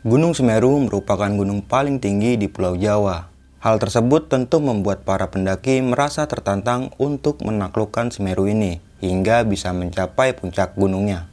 Gunung 0.00 0.32
Semeru 0.32 0.80
merupakan 0.80 1.28
gunung 1.28 1.60
paling 1.60 2.00
tinggi 2.00 2.40
di 2.40 2.48
Pulau 2.48 2.72
Jawa. 2.72 3.28
Hal 3.60 3.76
tersebut 3.76 4.32
tentu 4.32 4.56
membuat 4.56 5.04
para 5.04 5.28
pendaki 5.28 5.84
merasa 5.84 6.24
tertantang 6.24 6.88
untuk 6.96 7.44
menaklukkan 7.44 8.08
Semeru 8.08 8.48
ini 8.48 8.80
hingga 9.04 9.44
bisa 9.44 9.76
mencapai 9.76 10.32
puncak 10.32 10.72
gunungnya. 10.72 11.28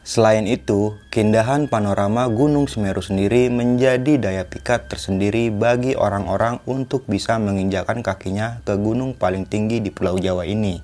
Selain 0.00 0.48
itu, 0.48 0.96
keindahan 1.12 1.68
panorama 1.68 2.24
Gunung 2.32 2.72
Semeru 2.72 3.04
sendiri 3.04 3.52
menjadi 3.52 4.16
daya 4.16 4.48
pikat 4.48 4.88
tersendiri 4.88 5.52
bagi 5.52 5.92
orang-orang 5.92 6.64
untuk 6.64 7.04
bisa 7.04 7.36
menginjakan 7.36 8.00
kakinya 8.00 8.64
ke 8.64 8.80
gunung 8.80 9.12
paling 9.12 9.44
tinggi 9.44 9.84
di 9.84 9.92
Pulau 9.92 10.16
Jawa 10.16 10.48
ini. 10.48 10.80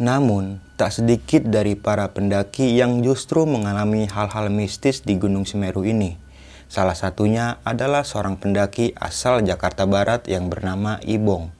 Namun, 0.00 0.71
tak 0.82 0.98
sedikit 0.98 1.46
dari 1.46 1.78
para 1.78 2.10
pendaki 2.10 2.74
yang 2.74 3.06
justru 3.06 3.46
mengalami 3.46 4.10
hal-hal 4.10 4.50
mistis 4.50 5.06
di 5.06 5.14
Gunung 5.14 5.46
Semeru 5.46 5.86
ini. 5.86 6.18
Salah 6.66 6.98
satunya 6.98 7.62
adalah 7.62 8.02
seorang 8.02 8.34
pendaki 8.34 8.90
asal 8.98 9.46
Jakarta 9.46 9.86
Barat 9.86 10.26
yang 10.26 10.50
bernama 10.50 10.98
Ibong. 11.06 11.54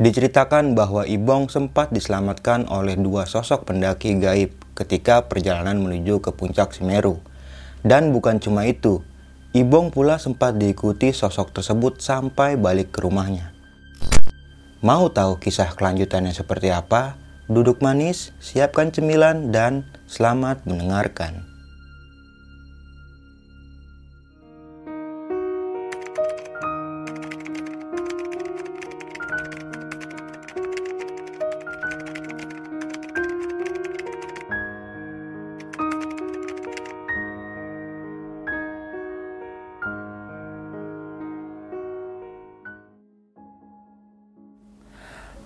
Diceritakan 0.00 0.72
bahwa 0.72 1.04
Ibong 1.04 1.52
sempat 1.52 1.92
diselamatkan 1.92 2.72
oleh 2.72 2.96
dua 2.96 3.28
sosok 3.28 3.68
pendaki 3.68 4.16
gaib 4.16 4.56
ketika 4.72 5.28
perjalanan 5.28 5.76
menuju 5.76 6.24
ke 6.24 6.32
puncak 6.32 6.72
Semeru. 6.72 7.20
Dan 7.84 8.16
bukan 8.16 8.40
cuma 8.40 8.64
itu, 8.64 9.04
Ibong 9.52 9.92
pula 9.92 10.16
sempat 10.16 10.56
diikuti 10.56 11.12
sosok 11.12 11.52
tersebut 11.52 12.00
sampai 12.00 12.56
balik 12.56 12.96
ke 12.96 13.04
rumahnya. 13.04 13.52
Mau 14.80 15.12
tahu 15.12 15.36
kisah 15.36 15.76
kelanjutannya 15.76 16.32
seperti 16.32 16.72
apa? 16.72 17.25
Duduk 17.46 17.78
manis, 17.78 18.34
siapkan 18.42 18.90
cemilan, 18.90 19.54
dan 19.54 19.86
selamat 20.10 20.66
mendengarkan. 20.66 21.45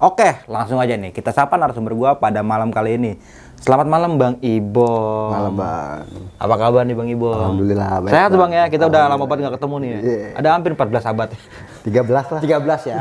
Oke, 0.00 0.48
langsung 0.48 0.80
aja 0.80 0.96
nih. 0.96 1.12
Kita 1.12 1.28
sapa 1.28 1.60
narasumber 1.60 1.92
gua 1.92 2.16
pada 2.16 2.40
malam 2.40 2.72
kali 2.72 2.96
ini. 2.96 3.20
Selamat 3.60 3.84
malam 3.84 4.16
Bang 4.16 4.40
Ibo. 4.40 4.88
Malam 5.28 5.52
Bang. 5.60 6.08
Apa 6.40 6.54
kabar 6.56 6.88
nih 6.88 6.96
Bang 6.96 7.04
Ibo? 7.12 7.36
Alhamdulillah. 7.36 8.00
Baik, 8.00 8.12
Sehat 8.16 8.32
Bang 8.32 8.48
ya. 8.48 8.64
Kita 8.72 8.88
udah 8.88 9.12
lama 9.12 9.28
banget 9.28 9.44
nggak 9.44 9.60
ketemu 9.60 9.76
nih. 9.76 9.90
Ya. 9.92 10.00
Yeah. 10.00 10.38
Ada 10.40 10.48
hampir 10.56 10.72
14 10.72 11.04
abad. 11.04 11.28
13 11.84 12.32
lah. 12.32 12.40
13 12.40 12.88
ya. 12.88 12.98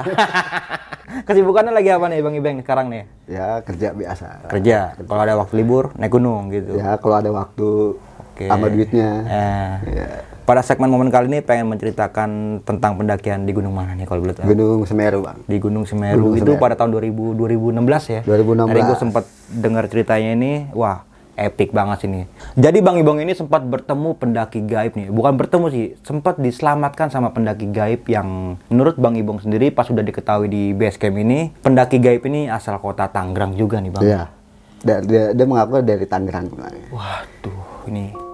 Kesibukannya 1.32 1.72
lagi 1.72 1.90
apa 1.96 2.06
nih 2.12 2.20
Bang 2.20 2.36
Ibeng 2.36 2.58
sekarang 2.68 2.92
nih? 2.92 3.04
Ya 3.32 3.64
kerja 3.64 3.96
biasa. 3.96 4.52
Kerja. 4.52 4.80
Kalau 5.00 5.22
ada 5.24 5.40
waktu 5.40 5.54
libur 5.56 5.96
naik 5.96 6.12
gunung 6.12 6.52
gitu. 6.52 6.76
Ya 6.76 7.00
kalau 7.00 7.16
ada 7.16 7.32
waktu 7.32 7.96
Oke. 8.36 8.44
sama 8.52 8.68
duitnya. 8.68 9.10
Eh. 9.24 9.72
Ya. 10.04 10.10
Pada 10.50 10.66
segmen 10.66 10.90
momen 10.90 11.14
kali 11.14 11.30
ini 11.30 11.46
pengen 11.46 11.70
menceritakan 11.70 12.66
tentang 12.66 12.98
pendakian 12.98 13.46
di 13.46 13.54
gunung 13.54 13.70
mana 13.70 13.94
nih 13.94 14.10
kalau 14.10 14.26
boleh 14.26 14.34
tahu? 14.34 14.50
Gunung 14.50 14.82
Semeru 14.82 15.22
Bang. 15.22 15.46
di 15.46 15.62
Gunung 15.62 15.86
Semeru 15.86 16.26
Gunung 16.26 16.42
itu 16.42 16.58
Semeru. 16.58 16.58
pada 16.58 16.74
tahun 16.74 16.90
2000 16.98 17.38
2016 17.38 18.10
ya. 18.10 18.22
2016. 18.26 18.74
Tadi 18.74 18.82
gue 18.82 18.98
sempat 18.98 19.24
dengar 19.46 19.84
ceritanya 19.94 20.34
ini, 20.34 20.66
wah 20.74 21.06
epic 21.38 21.70
banget 21.70 22.02
sini. 22.02 22.26
Jadi 22.58 22.82
Bang 22.82 22.98
Ibong 22.98 23.22
ini 23.22 23.38
sempat 23.38 23.62
bertemu 23.62 24.18
pendaki 24.18 24.66
gaib 24.66 24.98
nih, 24.98 25.14
bukan 25.14 25.38
bertemu 25.38 25.66
sih, 25.70 25.86
sempat 26.02 26.42
diselamatkan 26.42 27.14
sama 27.14 27.30
pendaki 27.30 27.70
gaib 27.70 28.10
yang 28.10 28.58
menurut 28.74 28.98
Bang 28.98 29.22
Ibong 29.22 29.46
sendiri 29.46 29.70
pas 29.70 29.86
sudah 29.86 30.02
diketahui 30.02 30.50
di 30.50 30.74
base 30.74 30.98
camp 30.98 31.14
ini, 31.14 31.54
pendaki 31.62 32.02
gaib 32.02 32.26
ini 32.26 32.50
asal 32.50 32.82
kota 32.82 33.06
Tangerang 33.06 33.54
juga 33.54 33.78
nih 33.78 33.94
Bang. 33.94 34.02
Iya. 34.02 34.34
Dia, 34.82 34.98
dia, 35.06 35.24
dia 35.30 35.46
mengaku 35.46 35.86
dari 35.86 36.10
Tangerang. 36.10 36.50
Waduh, 36.90 37.86
ini 37.86 38.29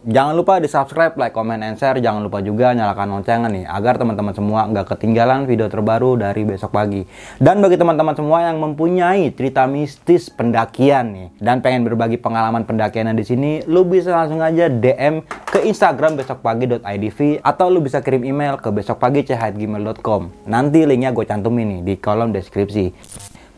Jangan 0.00 0.32
lupa 0.32 0.56
di 0.56 0.64
subscribe, 0.64 1.12
like, 1.20 1.36
comment, 1.36 1.60
and 1.60 1.76
share. 1.76 2.00
Jangan 2.00 2.24
lupa 2.24 2.40
juga 2.40 2.72
nyalakan 2.72 3.20
loncengnya 3.20 3.52
nih, 3.52 3.64
agar 3.68 4.00
teman-teman 4.00 4.32
semua 4.32 4.64
nggak 4.64 4.96
ketinggalan 4.96 5.44
video 5.44 5.68
terbaru 5.68 6.16
dari 6.16 6.40
besok 6.48 6.72
pagi. 6.72 7.04
Dan 7.36 7.60
bagi 7.60 7.76
teman-teman 7.76 8.16
semua 8.16 8.48
yang 8.48 8.56
mempunyai 8.64 9.28
cerita 9.36 9.68
mistis 9.68 10.32
pendakian 10.32 11.12
nih, 11.12 11.28
dan 11.36 11.60
pengen 11.60 11.84
berbagi 11.84 12.16
pengalaman 12.16 12.64
pendakian 12.64 13.12
di 13.12 13.28
sini, 13.28 13.60
lu 13.68 13.84
bisa 13.84 14.16
langsung 14.16 14.40
aja 14.40 14.72
DM 14.72 15.20
ke 15.44 15.68
Instagram 15.68 16.16
besokpagi.idv 16.16 17.44
atau 17.44 17.68
lu 17.68 17.84
bisa 17.84 18.00
kirim 18.00 18.24
email 18.24 18.56
ke 18.56 18.72
besokpagi.gmail.com. 18.72 20.48
Nanti 20.48 20.88
linknya 20.88 21.12
gue 21.12 21.28
cantumin 21.28 21.76
nih 21.76 21.80
di 21.84 21.94
kolom 22.00 22.32
deskripsi. 22.32 22.96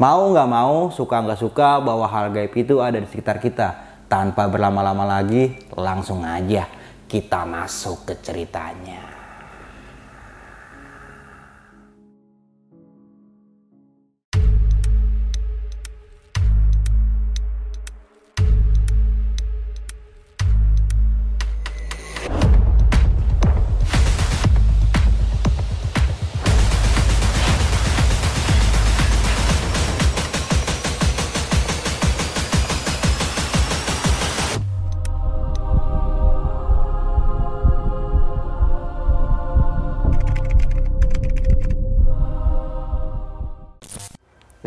Mau 0.02 0.34
nggak 0.34 0.48
mau, 0.50 0.91
suka 0.91 1.22
nggak 1.22 1.38
suka 1.38 1.78
bahwa 1.78 2.10
hal 2.10 2.34
gaib 2.34 2.50
itu 2.58 2.82
ada 2.82 2.98
di 2.98 3.06
sekitar 3.06 3.38
kita. 3.38 3.91
Tanpa 4.12 4.44
berlama-lama 4.44 5.08
lagi, 5.08 5.56
langsung 5.72 6.20
aja 6.20 6.68
kita 7.08 7.48
masuk 7.48 8.12
ke 8.12 8.20
ceritanya. 8.20 9.11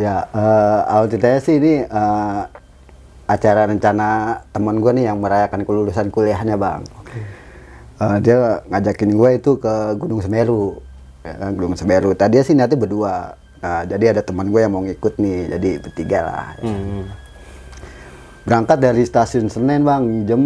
Ya, 0.05 0.29
eh 0.37 0.79
awal 0.85 1.09
ceritanya 1.09 1.39
sih 1.41 1.57
ini 1.57 1.81
eh, 1.81 2.41
acara 3.25 3.65
rencana 3.65 4.37
teman 4.53 4.77
gue 4.77 4.91
nih 5.01 5.09
yang 5.09 5.17
merayakan 5.17 5.65
kelulusan 5.65 6.13
kuliahnya 6.13 6.61
Bang. 6.61 6.85
Eh, 7.97 8.17
dia 8.21 8.61
ngajakin 8.69 9.11
gue 9.17 9.29
itu 9.41 9.51
ke 9.57 9.73
Gunung 9.97 10.21
Semeru. 10.21 10.77
Ya, 11.25 11.33
kan, 11.41 11.57
Gunung 11.57 11.73
Semeru. 11.73 12.13
Tadi 12.13 12.37
sih 12.45 12.53
nanti 12.53 12.77
berdua. 12.77 13.33
Nah, 13.65 13.81
jadi 13.89 14.13
ada 14.13 14.21
teman 14.21 14.53
gue 14.53 14.61
yang 14.61 14.77
mau 14.77 14.85
ngikut 14.85 15.17
nih, 15.17 15.57
jadi 15.57 15.69
bertiga 15.81 16.19
lah. 16.21 16.47
Berangkat 18.45 18.77
dari 18.77 19.01
stasiun 19.01 19.49
Senen 19.49 19.81
bang, 19.81 20.03
jam 20.23 20.41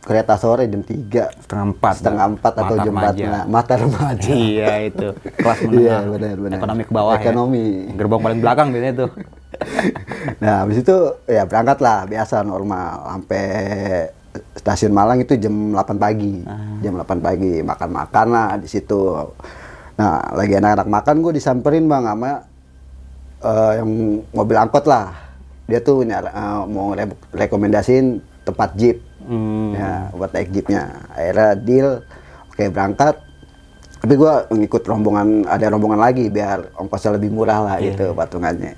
kereta 0.00 0.40
sore 0.40 0.64
jam 0.64 0.80
3 0.80 1.44
Setengah 1.44 1.64
empat. 1.68 1.94
setengah 2.00 2.26
empat 2.32 2.52
atau 2.54 2.64
Mata 2.66 2.80
jam 2.80 2.94
remaja. 2.96 3.12
empat 3.12 3.14
nah, 3.28 3.44
mata 3.46 3.74
remaja. 3.76 4.30
Iya 4.48 4.72
itu 4.82 5.06
kelas 5.36 5.58
Iya 5.68 5.68
menengah. 5.68 6.02
benar 6.08 6.36
benar. 6.38 6.56
Ekonomi 6.56 6.82
ke 6.82 6.90
bawah 6.90 7.14
Ekonomi. 7.14 7.64
ya. 7.84 7.92
Gerbang 7.94 8.20
paling 8.20 8.40
belakang 8.40 8.66
biasanya 8.72 8.94
tuh. 8.98 9.10
Nah 10.40 10.64
habis 10.64 10.80
itu 10.80 10.96
ya 11.26 11.44
berangkat 11.44 11.78
lah 11.80 12.06
biasa 12.06 12.40
normal 12.40 12.88
sampai 13.10 13.44
stasiun 14.54 14.92
Malang 14.94 15.20
itu 15.20 15.36
jam 15.36 15.52
8 15.74 15.76
pagi. 15.96 16.40
Ah. 16.42 16.80
Jam 16.80 16.96
8 16.96 17.20
pagi 17.20 17.60
makan-makan 17.60 18.26
lah 18.30 18.48
di 18.56 18.64
situ. 18.64 19.20
Nah 19.94 20.24
lagi 20.32 20.56
anak-anak 20.56 20.88
makan 20.88 21.16
gue 21.20 21.32
disamperin 21.34 21.84
bang 21.84 22.04
sama 22.06 22.30
eh, 23.42 23.72
yang 23.76 23.90
mobil 24.30 24.56
angkot 24.56 24.88
lah. 24.88 25.12
Dia 25.70 25.80
tuh 25.80 26.02
nyar- 26.02 26.28
eh, 26.28 26.62
mau 26.66 26.90
re- 26.90 27.14
rekomendasiin 27.32 28.18
tempat 28.42 28.74
jeep. 28.74 28.98
Hmm. 29.22 29.72
Ya, 29.72 30.10
buat 30.10 30.28
naik 30.28 30.50
jeepnya. 30.50 30.82
Akhirnya 31.08 31.48
deal, 31.54 31.88
oke 32.50 32.66
berangkat. 32.68 33.14
tapi 34.00 34.16
gua 34.16 34.48
ngikut 34.48 34.80
rombongan 34.80 35.44
ada 35.44 35.68
rombongan 35.68 36.00
lagi 36.00 36.26
biar 36.26 36.72
ongkosnya 36.72 37.20
lebih 37.20 37.28
murah 37.30 37.60
lah 37.60 37.76
Iya. 37.76 37.92
gitu 37.92 38.16
patungannya 38.16 38.72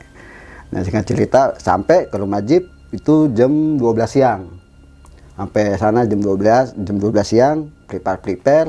nah 0.66 0.82
singkat 0.82 1.06
cerita 1.06 1.54
sampai 1.54 2.10
ke 2.10 2.18
rumah 2.18 2.42
Jeep 2.42 2.66
itu 2.90 3.30
jam 3.30 3.78
12 3.78 4.02
siang 4.10 4.50
sampai 5.32 5.78
sana 5.78 6.02
jam 6.02 6.18
12 6.18 6.74
jam 6.74 6.96
12 6.98 7.22
siang 7.22 7.56
prepare 7.86 8.18
prepare 8.18 8.68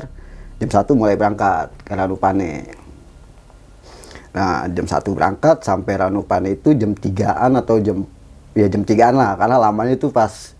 jam 0.61 0.69
1 0.69 0.93
mulai 0.93 1.17
berangkat 1.17 1.73
ke 1.81 1.89
Ranupane 1.89 2.69
nah 4.33 4.65
jam 4.65 4.89
1 4.89 5.05
berangkat 5.13 5.61
sampai 5.61 5.93
Ranupane 5.95 6.57
itu 6.57 6.73
jam 6.73 6.97
3an 6.97 7.53
atau 7.53 7.77
jam 7.77 8.01
ya 8.53 8.65
jam 8.65 8.81
3an 8.81 9.13
lah 9.13 9.37
karena 9.37 9.61
lamanya 9.61 9.93
itu 9.93 10.09
pas 10.09 10.57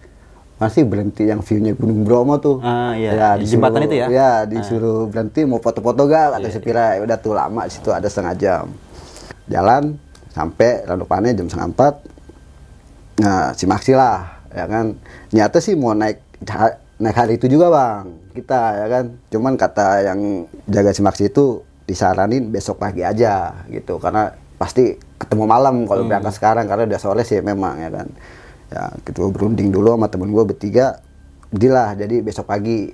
masih 0.61 0.85
berhenti 0.85 1.25
yang 1.27 1.41
view-nya 1.41 1.75
Gunung 1.75 2.05
Bromo 2.07 2.39
tuh. 2.39 2.61
Ah, 2.63 2.95
iya. 2.95 3.35
Di 3.35 3.43
disuruh- 3.43 3.51
jembatan 3.67 3.81
itu 3.83 3.95
ya? 3.99 4.07
ya 4.07 4.31
disuruh 4.47 5.09
berhenti 5.09 5.43
mau 5.43 5.59
foto-foto 5.59 6.07
gal 6.07 6.37
atau 6.37 6.47
Iya, 6.47 6.55
sepira 6.55 6.95
ya 6.95 7.03
udah 7.03 7.17
tuh 7.19 7.33
lama 7.35 7.67
di 7.67 7.73
situ 7.73 7.89
ada 7.91 8.05
setengah 8.07 8.33
jam. 8.37 8.65
Jalan 9.49 9.97
sampai 10.31 10.85
Ranupane 10.87 11.35
jam 11.35 11.49
setengah 11.49 11.69
empat. 11.73 11.93
Nah 13.19 13.51
si 13.53 13.65
Maxi 13.65 13.91
lah 13.91 14.45
ya 14.53 14.69
kan? 14.69 14.95
Nyata 15.33 15.57
sih 15.59 15.73
mau 15.75 15.91
naik 15.91 16.21
naik 17.01 17.17
hari 17.17 17.33
itu 17.35 17.49
juga 17.49 17.67
bang 17.67 18.05
kita 18.31 18.59
ya 18.77 18.87
kan? 18.87 19.05
Cuman 19.29 19.53
kata 19.57 19.87
yang 20.05 20.19
jaga 20.69 20.95
si 20.95 21.01
Maxi 21.03 21.27
itu 21.27 21.59
disaranin 21.83 22.49
besok 22.49 22.79
pagi 22.79 23.03
aja 23.03 23.65
gitu. 23.67 23.99
Karena 23.99 24.31
pasti 24.55 24.95
ketemu 25.19 25.43
malam 25.43 25.75
kalau 25.83 26.07
berangkat 26.07 26.33
sekarang 26.35 26.65
karena 26.67 26.87
udah 26.87 26.99
sore 27.01 27.23
sih 27.27 27.39
memang 27.43 27.79
ya 27.79 27.89
kan. 27.91 28.07
Ya 28.73 28.81
kita 29.05 29.29
berunding 29.29 29.69
dulu 29.69 29.93
sama 29.93 30.07
temen 30.09 30.31
gue 30.31 30.43
bertiga 30.43 30.99
dilah. 31.53 31.93
Jadi 31.93 32.23
besok 32.23 32.49
pagi 32.49 32.89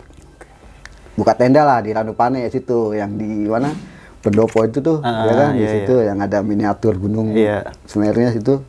buka 1.15 1.35
tenda 1.35 1.67
lah 1.67 1.83
di 1.83 1.91
Ranupane 1.91 2.47
situ 2.47 2.95
yang 2.95 3.15
di 3.19 3.47
mana? 3.47 3.71
Pendopo 4.19 4.67
itu 4.67 4.83
tuh 4.83 4.99
Ah, 4.99 5.31
ya 5.31 5.33
kan? 5.35 5.49
Di 5.55 5.63
iya, 5.63 5.71
situ 5.79 5.95
yang 6.03 6.19
ada 6.19 6.43
miniatur 6.43 6.99
gunung 6.99 7.31
Iya. 7.31 7.71
Semerunya 7.87 8.35
situ. 8.35 8.59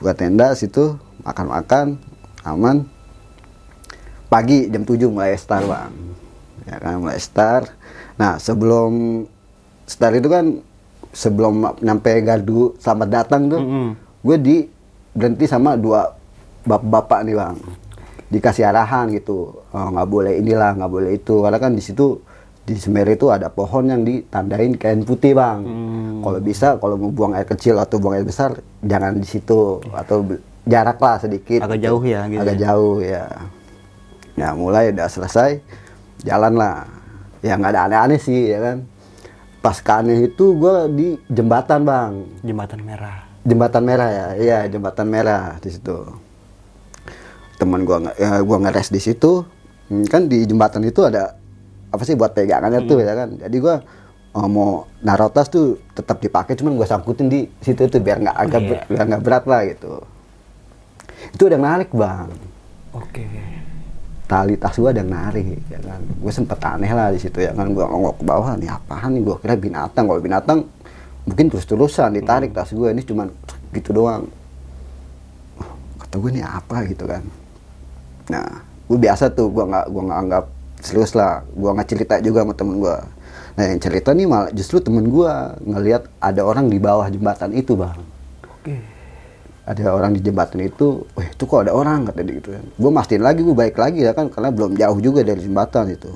Buka 0.00 0.16
tenda 0.16 0.56
situ 0.56 0.96
makan-makan 1.20 2.00
aman. 2.48 2.88
Pagi 4.32 4.72
jam 4.72 4.88
7 4.88 5.12
mulai 5.12 5.36
start 5.36 5.68
bang. 5.68 5.92
Ya 6.64 6.76
kan 6.80 6.96
mulai 6.96 7.20
start. 7.20 7.68
Nah 8.16 8.40
sebelum 8.40 9.24
start 9.90 10.22
itu 10.22 10.30
kan 10.30 10.62
sebelum 11.10 11.66
nyampe 11.82 12.14
gardu 12.22 12.78
selamat 12.78 13.08
datang 13.10 13.50
tuh 13.50 13.58
Mm-mm. 13.58 13.88
gue 14.22 14.36
di 14.38 14.56
berhenti 15.10 15.50
sama 15.50 15.74
dua 15.74 16.06
bapak-bapak 16.62 17.26
nih 17.26 17.34
bang. 17.34 17.56
Dikasih 18.30 18.62
arahan 18.70 19.10
gitu 19.10 19.58
Oh, 19.74 19.86
nggak 19.90 20.06
boleh 20.06 20.38
inilah 20.38 20.78
nggak 20.78 20.92
boleh 20.92 21.10
itu. 21.18 21.42
Karena 21.42 21.58
kan 21.58 21.74
di 21.74 21.82
situ 21.82 22.22
di 22.62 22.78
Semeru 22.78 23.10
itu 23.10 23.26
ada 23.26 23.50
pohon 23.50 23.90
yang 23.90 24.06
ditandain 24.06 24.78
kain 24.78 25.02
putih 25.02 25.34
bang. 25.34 25.58
Hmm. 25.66 26.22
kalau 26.22 26.38
bisa 26.38 26.76
kalau 26.78 26.94
mau 27.00 27.10
buang 27.10 27.32
air 27.34 27.48
kecil 27.48 27.74
atau 27.80 27.96
buang 27.98 28.14
air 28.20 28.28
besar 28.28 28.60
jangan 28.84 29.16
di 29.16 29.26
situ 29.26 29.82
atau 29.90 30.22
jarak 30.62 31.02
lah 31.02 31.18
sedikit. 31.18 31.66
Agak 31.66 31.80
jauh 31.82 32.02
ya, 32.06 32.30
gitu 32.30 32.38
agak 32.38 32.54
ya. 32.54 32.60
jauh 32.70 32.96
ya. 33.02 33.24
Ya 34.38 34.48
mulai 34.54 34.94
udah 34.94 35.08
selesai 35.10 35.58
jalan 36.22 36.54
lah 36.54 36.86
ya 37.40 37.56
nggak 37.56 37.72
ada 37.72 37.80
aneh-aneh 37.88 38.20
sih 38.20 38.52
ya 38.52 38.60
kan 38.60 38.76
pas 39.60 39.76
ke 39.76 39.92
aneh 39.92 40.26
itu 40.26 40.56
gue 40.56 40.74
di 40.90 41.08
jembatan 41.28 41.84
bang. 41.84 42.12
Jembatan 42.40 42.80
merah. 42.80 43.18
jembatan 43.40 43.82
merah 43.82 44.08
ya? 44.08 44.26
Iya 44.36 44.58
jembatan 44.68 45.06
merah 45.06 45.56
di 45.58 45.68
situ. 45.68 45.96
Teman 47.56 47.84
gua 47.84 48.00
nge- 48.00 48.16
ya, 48.16 48.40
gua 48.40 48.56
ngeres 48.58 48.88
di 48.88 49.00
situ. 49.00 49.44
Hmm, 49.88 50.04
kan 50.04 50.28
di 50.28 50.44
jembatan 50.44 50.80
itu 50.82 51.04
ada 51.04 51.36
apa 51.88 52.02
sih 52.04 52.14
buat 52.14 52.32
pegangannya 52.32 52.84
tuh 52.84 53.00
ya 53.00 53.12
kan? 53.12 53.28
Jadi 53.36 53.56
gua 53.58 53.80
oh, 54.32 54.44
mau 54.44 54.68
naruh 55.00 55.28
tas 55.28 55.48
tuh 55.48 55.76
tetap 55.92 56.20
dipakai 56.20 56.56
cuman 56.56 56.76
gua 56.76 56.84
sangkutin 56.84 57.28
di 57.28 57.48
situ 57.60 57.84
tuh 57.84 58.00
biar 58.00 58.20
nggak 58.20 58.36
agak 58.38 58.60
ber- 58.62 58.86
biar 58.88 59.04
nggak 59.08 59.22
berat 59.24 59.44
lah 59.44 59.60
gitu. 59.68 59.92
Itu 61.32 61.42
udah 61.48 61.60
narik 61.60 61.92
bang. 61.92 62.28
Oke. 62.92 63.24
Tali 64.30 64.54
tas 64.54 64.78
gua 64.78 64.94
ada 64.94 65.02
yang 65.02 65.10
narik 65.10 65.58
ya 65.66 65.82
kan. 65.82 65.98
Gue 66.22 66.30
sempet 66.30 66.62
aneh 66.62 66.86
lah 66.94 67.10
di 67.10 67.18
situ 67.18 67.42
ya 67.42 67.50
kan. 67.50 67.74
Gua 67.74 67.90
ngongok 67.90 68.22
ke 68.22 68.24
bawah 68.30 68.54
nih 68.54 68.70
apaan 68.70 69.18
nih? 69.18 69.22
Gua 69.26 69.36
kira 69.42 69.58
binatang. 69.58 70.06
Kalau 70.06 70.22
binatang 70.22 70.58
mungkin 71.26 71.50
terus 71.50 71.66
terusan 71.66 72.14
ditarik 72.14 72.54
tas 72.54 72.70
gue 72.70 72.88
ini 72.94 73.02
cuman 73.02 73.26
gitu 73.74 73.90
doang. 73.90 74.30
Oh, 75.58 75.74
kata 75.98 76.14
gue 76.22 76.30
ini 76.30 76.42
apa? 76.46 76.86
Gitu 76.86 77.02
kan. 77.10 77.26
Nah 78.30 78.46
gue 78.86 78.98
biasa 79.02 79.34
tuh 79.34 79.50
gua 79.50 79.66
nggak 79.66 79.86
gua 79.90 80.02
nggak 80.06 80.20
anggap 80.22 80.44
serius 80.78 81.18
lah. 81.18 81.42
Gua 81.50 81.74
nggak 81.74 81.88
cerita 81.90 82.14
juga 82.22 82.46
sama 82.46 82.54
temen 82.54 82.78
gua. 82.78 83.02
Nah 83.58 83.64
yang 83.66 83.82
cerita 83.82 84.14
nih 84.14 84.30
malah 84.30 84.54
justru 84.54 84.78
temen 84.78 85.10
gua 85.10 85.58
ngelihat 85.66 86.06
ada 86.22 86.46
orang 86.46 86.70
di 86.70 86.78
bawah 86.78 87.10
jembatan 87.10 87.50
itu 87.50 87.74
bang. 87.74 87.98
Oke. 88.46 88.99
Ada 89.70 89.94
orang 89.94 90.18
di 90.18 90.20
jembatan 90.26 90.66
itu, 90.66 91.06
wah 91.14 91.22
itu 91.22 91.42
kok 91.46 91.62
ada 91.62 91.70
orang 91.70 92.02
kata 92.10 92.26
dia 92.26 92.34
gitu 92.42 92.50
kan. 92.58 92.64
Gue 92.74 92.90
mastiin 92.90 93.22
lagi, 93.22 93.46
gue 93.46 93.54
baik 93.54 93.78
lagi 93.78 94.02
ya 94.02 94.10
kan, 94.10 94.26
karena 94.26 94.50
belum 94.50 94.74
jauh 94.74 94.98
juga 94.98 95.22
dari 95.22 95.38
jembatan 95.38 95.94
itu. 95.94 96.10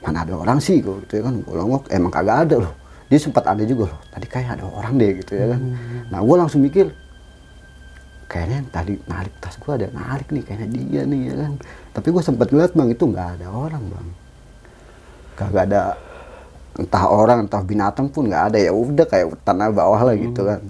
Mana 0.00 0.24
ada 0.24 0.40
orang 0.40 0.56
sih, 0.56 0.80
gue 0.80 1.04
gitu 1.04 1.20
ya 1.20 1.22
kan. 1.28 1.44
Gue 1.44 1.52
ngomong, 1.52 1.84
emang 1.92 2.08
kagak 2.08 2.48
ada 2.48 2.56
loh. 2.64 2.74
Dia 3.12 3.20
sempat 3.20 3.44
ada 3.44 3.60
juga 3.68 3.92
loh. 3.92 4.00
Tadi 4.08 4.24
kayak 4.24 4.56
ada 4.56 4.64
orang 4.64 4.96
deh 4.96 5.20
gitu 5.20 5.32
ya 5.36 5.46
kan. 5.52 5.60
Nah 6.08 6.18
gue 6.24 6.36
langsung 6.40 6.64
mikir, 6.64 6.88
kayaknya 8.24 8.64
yang 8.64 8.70
tadi 8.72 8.92
narik 9.04 9.34
tas 9.36 9.54
gue 9.60 9.72
ada 9.76 9.86
narik 9.92 10.28
nih, 10.32 10.42
kayaknya 10.48 10.68
dia 10.72 11.00
nih 11.04 11.20
ya 11.28 11.34
kan. 11.44 11.52
Tapi 11.92 12.08
gue 12.08 12.22
sempat 12.24 12.48
lihat 12.56 12.72
bang 12.72 12.88
itu 12.88 13.04
nggak 13.04 13.28
ada 13.36 13.46
orang 13.52 13.84
bang. 13.84 14.08
Kagak 15.36 15.64
ada 15.68 15.82
entah 16.72 17.04
orang 17.04 17.44
entah 17.44 17.60
binatang 17.60 18.08
pun 18.08 18.32
nggak 18.32 18.44
ada 18.48 18.58
ya 18.64 18.72
udah 18.72 19.04
kayak 19.04 19.44
tanah 19.44 19.68
bawah 19.68 20.08
lah 20.08 20.16
gitu 20.16 20.48
kan 20.48 20.64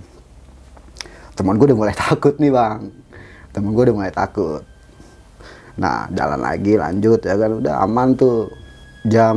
teman 1.32 1.56
gue 1.56 1.66
udah 1.72 1.78
mulai 1.78 1.96
takut 2.08 2.34
nih 2.36 2.52
bang. 2.52 2.80
Temen 3.52 3.70
gue 3.72 3.82
udah 3.88 3.96
mulai 3.96 4.12
takut. 4.12 4.62
Nah 5.76 6.08
jalan 6.12 6.40
lagi 6.40 6.76
lanjut 6.76 7.20
ya 7.24 7.34
kan. 7.36 7.50
Udah 7.60 7.74
aman 7.84 8.14
tuh. 8.16 8.48
Jam 9.02 9.34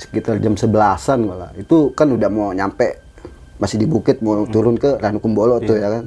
sekitar 0.00 0.40
jam 0.40 0.56
sebelasan 0.56 1.28
malah. 1.28 1.52
Itu 1.56 1.92
kan 1.92 2.08
udah 2.08 2.28
mau 2.32 2.50
nyampe 2.56 3.04
masih 3.56 3.80
di 3.80 3.88
bukit 3.88 4.20
mau 4.20 4.44
turun 4.48 4.76
ke 4.76 4.96
Ranukumbolo 5.00 5.60
tuh 5.60 5.76
ya 5.76 5.88
kan. 5.92 6.04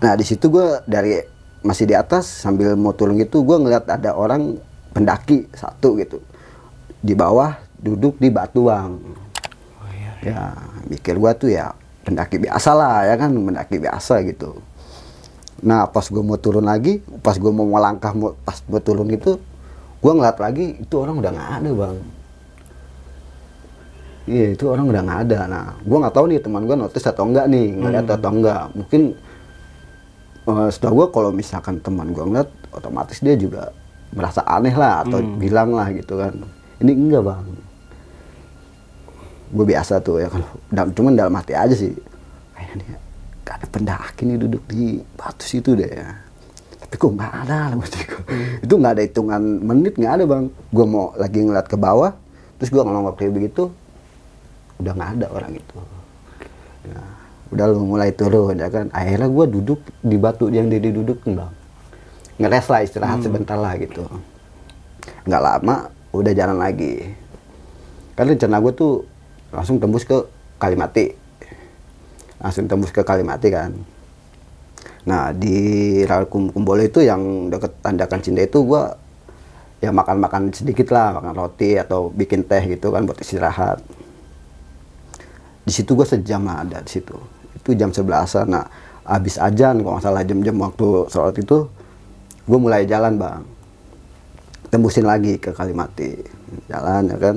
Nah 0.00 0.12
di 0.16 0.24
situ 0.24 0.48
gue 0.48 0.80
dari 0.88 1.20
masih 1.64 1.88
di 1.88 1.96
atas 1.96 2.28
sambil 2.28 2.76
mau 2.76 2.92
turun 2.92 3.16
gitu 3.16 3.40
gue 3.40 3.56
ngeliat 3.56 3.88
ada 3.88 4.16
orang 4.16 4.56
pendaki 4.96 5.48
satu 5.52 6.00
gitu. 6.00 6.24
Di 7.04 7.12
bawah 7.12 7.52
duduk 7.84 8.16
di 8.16 8.32
batu 8.32 8.72
bang. 8.72 8.96
Oh 9.76 9.90
iya. 9.92 10.12
ya 10.24 10.40
mikir 10.88 11.20
gua 11.20 11.36
tuh 11.36 11.52
ya 11.52 11.76
pendaki 12.04 12.36
biasa 12.36 12.70
lah 12.76 13.08
ya 13.08 13.14
kan? 13.16 13.32
Pendaki 13.32 13.76
biasa 13.80 14.20
gitu. 14.28 14.60
Nah 15.64 15.88
pas 15.88 16.04
gua 16.12 16.20
mau 16.20 16.36
turun 16.36 16.68
lagi 16.68 17.00
pas 17.24 17.40
gua 17.40 17.50
mau 17.50 17.64
melangkah 17.64 18.12
mau 18.12 18.36
pas 18.44 18.60
mau 18.68 18.78
turun 18.84 19.08
itu 19.08 19.40
gua 20.04 20.12
ngeliat 20.12 20.36
lagi 20.36 20.76
itu 20.76 20.94
orang 21.00 21.16
udah 21.18 21.30
nggak 21.32 21.50
ada 21.64 21.70
bang. 21.72 21.96
Iya 24.24 24.46
itu 24.56 24.64
orang 24.68 24.86
udah 24.92 25.02
nggak 25.02 25.20
ada. 25.24 25.38
Nah 25.48 25.64
gua 25.80 25.96
nggak 26.04 26.14
tahu 26.14 26.24
nih 26.28 26.40
teman 26.44 26.62
gua 26.68 26.76
notice 26.76 27.06
atau 27.08 27.24
enggak 27.24 27.48
nih 27.48 27.66
ngeliat 27.72 28.06
atau 28.12 28.30
enggak. 28.30 28.62
Mungkin 28.76 29.02
eh, 30.44 30.68
setahu 30.68 30.92
gua 31.00 31.06
kalau 31.08 31.30
misalkan 31.32 31.80
teman 31.80 32.12
gua 32.12 32.28
ngeliat 32.28 32.50
otomatis 32.76 33.24
dia 33.24 33.32
juga 33.32 33.72
merasa 34.12 34.44
aneh 34.44 34.76
lah 34.76 35.02
atau 35.02 35.24
bilang 35.40 35.72
lah 35.72 35.88
gitu 35.96 36.20
kan. 36.20 36.36
Ini 36.84 36.92
enggak 36.92 37.24
bang 37.24 37.63
gue 39.54 39.64
biasa 39.64 40.02
tuh 40.02 40.18
ya 40.18 40.28
Dan- 40.68 40.90
cuman 40.90 41.14
dalam 41.14 41.34
hati 41.38 41.54
aja 41.54 41.72
sih. 41.72 41.94
Kayaknya 42.54 42.98
gak 43.46 43.54
ada 43.62 43.66
pendaki 43.70 44.22
nih 44.26 44.38
duduk 44.42 44.62
di 44.66 44.98
batu 45.14 45.46
situ 45.46 45.78
deh 45.78 45.86
ya. 45.86 46.10
Tapi 46.82 46.94
kok 46.98 47.10
nggak 47.14 47.32
ada 47.46 47.56
lah 47.70 47.76
gua. 47.78 47.86
itu 48.60 48.74
nggak 48.74 48.92
ada 48.98 49.02
hitungan 49.02 49.42
menit 49.62 49.94
nggak 49.94 50.12
ada 50.18 50.24
bang. 50.26 50.44
Gue 50.74 50.86
mau 50.86 51.14
lagi 51.14 51.38
ngeliat 51.38 51.66
ke 51.70 51.78
bawah 51.78 52.12
terus 52.58 52.70
gue 52.70 52.82
ngomong 52.82 53.14
kayak 53.14 53.34
begitu 53.34 53.70
udah 54.82 54.92
nggak 54.94 55.10
ada 55.22 55.26
orang 55.30 55.52
itu. 55.54 55.78
Nah, 56.90 57.10
udah 57.54 57.64
lu 57.70 57.86
mulai 57.86 58.10
turun 58.10 58.58
ya 58.58 58.68
kan. 58.68 58.90
Akhirnya 58.90 59.30
gue 59.30 59.46
duduk 59.54 59.80
di 60.02 60.16
batu 60.18 60.50
yang 60.50 60.66
dia 60.66 60.82
didudukin 60.82 61.38
bang. 61.38 61.52
Ngeres 62.42 62.66
lah 62.66 62.80
istirahat 62.82 63.22
sebentar 63.22 63.54
lah 63.54 63.78
gitu. 63.78 64.02
Nggak 65.26 65.42
lama 65.42 65.76
udah 66.10 66.32
jalan 66.34 66.58
lagi. 66.58 67.14
Kan 68.14 68.30
rencana 68.30 68.58
gue 68.62 68.72
tuh 68.74 69.13
langsung 69.54 69.78
tembus 69.78 70.02
ke 70.02 70.18
Kalimati. 70.58 71.14
Langsung 72.42 72.66
tembus 72.66 72.90
ke 72.90 73.06
Kalimati 73.06 73.48
kan. 73.48 73.70
Nah 75.06 75.30
di 75.30 76.00
Rakum 76.04 76.50
Kumbolo 76.50 76.82
itu 76.82 77.04
yang 77.04 77.48
deket 77.48 77.78
tandakan 77.80 78.20
Cinta 78.20 78.42
itu 78.42 78.66
gue 78.66 78.82
ya 79.84 79.92
makan-makan 79.92 80.48
sedikit 80.50 80.88
lah 80.96 81.20
makan 81.20 81.36
roti 81.36 81.76
atau 81.76 82.08
bikin 82.08 82.42
teh 82.44 82.64
gitu 82.66 82.90
kan 82.90 83.06
buat 83.06 83.20
istirahat. 83.20 83.84
Di 85.64 85.72
situ 85.72 85.96
gue 85.96 86.04
sejam 86.04 86.44
lah 86.44 86.66
ada 86.66 86.82
di 86.82 86.90
situ. 86.90 87.16
Itu 87.56 87.72
jam 87.78 87.94
sebelasan. 87.94 88.50
Nah 88.50 88.66
habis 89.04 89.36
ajan 89.36 89.84
kalau 89.84 90.00
nggak 90.00 90.04
salah 90.04 90.24
jam-jam 90.24 90.56
waktu 90.58 90.88
sholat 91.12 91.36
itu 91.38 91.68
gue 92.44 92.58
mulai 92.58 92.88
jalan 92.88 93.16
bang. 93.20 93.44
Tembusin 94.72 95.06
lagi 95.06 95.38
ke 95.38 95.54
Kalimati. 95.54 96.18
Jalan 96.66 97.12
ya 97.12 97.16
kan 97.20 97.36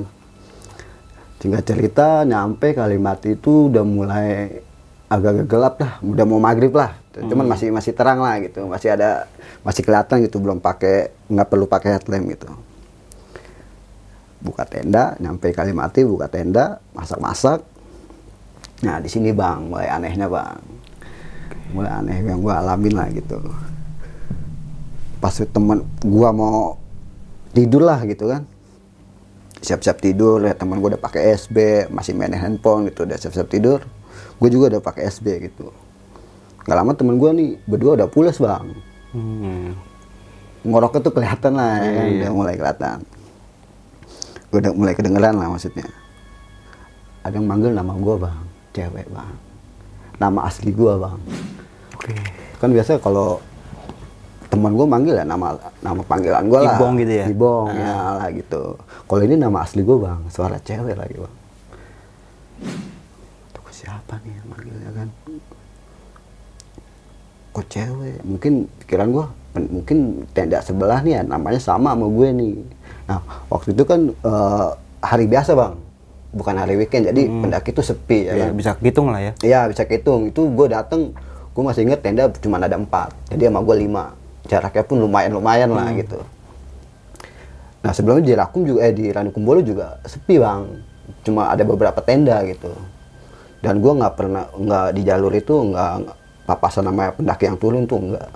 tinggal 1.38 1.62
cerita 1.62 2.26
nyampe 2.26 2.74
Kalimati 2.74 3.38
itu 3.38 3.70
udah 3.70 3.86
mulai 3.86 4.60
agak-agak 5.08 5.46
gelap 5.46 5.74
lah. 5.80 5.92
Udah 6.04 6.24
mau 6.26 6.42
maghrib 6.42 6.74
lah. 6.74 6.98
Cuman 7.14 7.50
masih 7.50 7.74
masih 7.74 7.94
terang 7.94 8.22
lah 8.22 8.38
gitu. 8.42 8.66
Masih 8.66 8.94
ada 8.94 9.26
masih 9.62 9.82
kelihatan 9.82 10.22
gitu 10.26 10.38
belum 10.38 10.58
pakai 10.62 11.10
nggak 11.30 11.48
perlu 11.48 11.66
pakai 11.66 11.98
headlamp 11.98 12.26
gitu. 12.30 12.50
Buka 14.38 14.62
tenda 14.66 15.18
nyampe 15.18 15.50
Kalimati 15.50 16.06
buka 16.06 16.30
tenda 16.30 16.78
masak-masak. 16.94 17.62
Nah 18.86 19.02
di 19.02 19.10
sini 19.10 19.34
bang 19.34 19.66
mulai 19.66 19.90
anehnya 19.90 20.30
bang. 20.30 20.62
Mulai 21.74 21.90
aneh 21.90 22.18
yang 22.22 22.38
gua 22.38 22.62
alamin 22.62 22.94
lah 22.94 23.10
gitu. 23.10 23.38
Pas 25.18 25.34
temen 25.34 25.82
gua 26.06 26.30
mau 26.30 26.78
tidur 27.50 27.82
lah 27.82 27.98
gitu 28.06 28.30
kan 28.30 28.46
siap-siap 29.58 29.98
tidur 29.98 30.38
ya 30.40 30.52
teman 30.52 30.78
gua 30.78 30.94
udah 30.94 31.02
pakai 31.02 31.34
SB 31.34 31.56
masih 31.88 32.12
main 32.12 32.30
handphone 32.30 32.86
gitu 32.86 33.02
udah 33.02 33.16
siap-siap 33.16 33.46
tidur 33.46 33.82
gue 34.38 34.48
juga 34.48 34.70
udah 34.70 34.82
pakai 34.82 35.06
SB 35.08 35.26
gitu 35.44 35.74
nggak 36.62 36.76
lama 36.76 36.92
temen 36.92 37.16
gua 37.16 37.30
nih 37.30 37.58
berdua 37.64 37.94
udah 37.94 38.08
pulas 38.08 38.38
bang 38.38 38.70
Hmm. 39.08 39.72
ngoroknya 40.60 41.00
tuh 41.00 41.10
kelihatan 41.10 41.56
lah 41.56 41.80
ya 41.80 41.90
kan? 41.90 42.04
Iya. 42.04 42.12
udah 42.12 42.30
mulai 42.30 42.54
kelihatan 42.54 42.98
gue 44.48 44.58
udah 44.60 44.72
mulai 44.72 44.92
kedengeran 44.92 45.34
lah 45.34 45.48
maksudnya 45.48 45.88
ada 47.20 47.32
yang 47.32 47.48
manggil 47.48 47.72
nama 47.72 47.96
gua 47.96 48.14
bang 48.20 48.38
cewek 48.72 49.08
bang 49.08 49.32
nama 50.16 50.44
asli 50.44 50.70
gua 50.70 51.00
bang 51.00 51.18
Oke. 51.96 52.14
kan 52.60 52.68
biasa 52.68 53.00
kalau 53.00 53.40
teman 54.48 54.72
gue 54.72 54.86
manggil 54.88 55.14
ya 55.14 55.24
nama 55.24 55.54
nama 55.78 56.00
panggilan 56.02 56.48
gue 56.48 56.58
lah 56.58 56.76
Ibong 56.76 56.94
gitu 56.98 57.12
ya? 57.12 57.26
Ibong 57.28 57.66
ya 57.76 57.96
lah 58.16 58.28
gitu 58.32 58.62
kalau 59.04 59.22
ini 59.22 59.34
nama 59.36 59.58
asli 59.60 59.84
gue 59.84 59.96
bang 59.96 60.20
suara 60.28 60.56
cewek 60.58 60.96
lagi 60.96 61.16
bang 61.16 61.34
tuh 63.52 63.68
siapa 63.70 64.16
nih 64.24 64.32
yang 64.32 64.46
manggilnya 64.48 64.90
kan 64.96 65.08
kok 67.52 67.66
cewek 67.68 68.18
mungkin 68.22 68.52
pikiran 68.84 69.08
gue 69.10 69.26
mungkin 69.58 69.98
tenda 70.30 70.62
sebelah 70.62 71.02
nih 71.02 71.18
ya 71.18 71.22
namanya 71.26 71.60
sama 71.60 71.92
sama 71.92 72.06
gue 72.06 72.28
nih 72.30 72.54
nah 73.04 73.18
waktu 73.50 73.74
itu 73.74 73.82
kan 73.82 74.00
eh, 74.12 74.68
hari 75.02 75.26
biasa 75.26 75.52
bang 75.54 75.74
bukan 76.28 76.54
hari 76.60 76.76
weekend 76.76 77.08
jadi 77.08 77.22
pendaki 77.24 77.72
itu 77.72 77.80
sepi 77.80 78.28
ya 78.28 78.32
Ya, 78.36 78.44
kan 78.48 78.52
bisa 78.52 78.70
hitung 78.84 79.08
lah 79.08 79.20
ya. 79.24 79.32
Iya 79.40 79.60
bisa 79.72 79.88
hitung. 79.88 80.28
Itu 80.28 80.44
gue 80.52 80.68
dateng, 80.68 81.16
gue 81.56 81.62
masih 81.64 81.88
inget 81.88 82.04
tenda 82.04 82.28
cuma 82.36 82.60
ada 82.60 82.76
empat. 82.76 83.16
Jadi 83.32 83.48
sama 83.48 83.64
gue 83.64 83.76
lima. 83.80 84.12
Jaraknya 84.48 84.84
pun 84.88 84.96
lumayan 84.98 85.36
lumayan 85.36 85.70
lah 85.76 85.92
gitu. 85.92 86.18
Nah 87.84 87.92
sebelumnya 87.94 88.24
di 88.24 88.34
Rakum 88.34 88.64
juga 88.64 88.80
eh 88.88 88.92
di 88.96 89.12
Ranukumbolo 89.12 89.60
juga 89.62 90.00
sepi 90.02 90.40
bang. 90.40 90.64
Cuma 91.22 91.52
ada 91.52 91.62
beberapa 91.62 92.00
tenda 92.00 92.40
gitu. 92.48 92.72
Dan 93.60 93.84
gue 93.84 93.92
nggak 93.92 94.14
pernah 94.16 94.48
nggak 94.50 94.88
di 94.96 95.02
jalur 95.04 95.32
itu 95.36 95.52
nggak 95.52 95.92
papasan 96.48 96.88
nama 96.88 97.12
pendaki 97.12 97.44
yang 97.46 97.58
turun 97.60 97.84
tuh 97.84 98.00
nggak. 98.00 98.28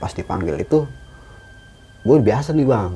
Pas 0.00 0.12
dipanggil 0.16 0.64
itu, 0.64 0.84
gue 2.04 2.18
biasa 2.20 2.52
nih 2.56 2.68
bang. 2.68 2.92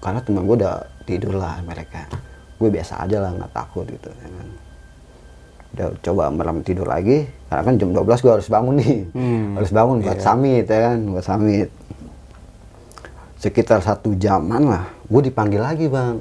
Karena 0.00 0.20
teman 0.24 0.44
gue 0.48 0.56
udah 0.60 0.76
tidur 1.04 1.36
lah 1.36 1.60
mereka. 1.64 2.08
Gue 2.56 2.68
biasa 2.68 3.04
aja 3.04 3.24
lah 3.24 3.32
nggak 3.32 3.52
takut 3.52 3.84
gitu. 3.88 4.08
ya 4.08 4.28
kan 4.28 4.69
udah 5.74 5.88
coba 6.02 6.30
merem 6.30 6.58
tidur 6.66 6.86
lagi. 6.86 7.26
Karena 7.46 7.62
kan 7.66 7.74
jam 7.78 7.90
12 7.94 8.24
gue 8.24 8.32
harus 8.32 8.48
bangun 8.50 8.74
nih. 8.78 8.98
Hmm, 9.14 9.46
harus 9.58 9.70
bangun 9.70 9.96
buat 10.02 10.20
summit 10.22 10.66
ya 10.66 10.78
kan? 10.90 10.98
Buat 11.10 11.24
summit. 11.26 11.68
Sekitar 13.40 13.80
satu 13.80 14.12
jaman 14.18 14.68
lah 14.68 14.84
gue 15.06 15.20
dipanggil 15.30 15.62
lagi 15.62 15.86
bang. 15.86 16.18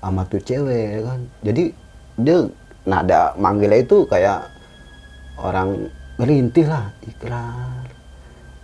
Sama 0.00 0.22
tuh 0.28 0.40
cewek 0.40 0.86
ya 0.98 1.00
kan? 1.04 1.20
Jadi 1.44 1.64
dia 2.18 2.38
nada 2.88 3.36
manggilnya 3.36 3.84
itu 3.84 4.08
kayak 4.08 4.48
orang 5.40 5.88
ngerintih 6.16 6.66
lah. 6.68 6.92
Ikrar 7.04 7.84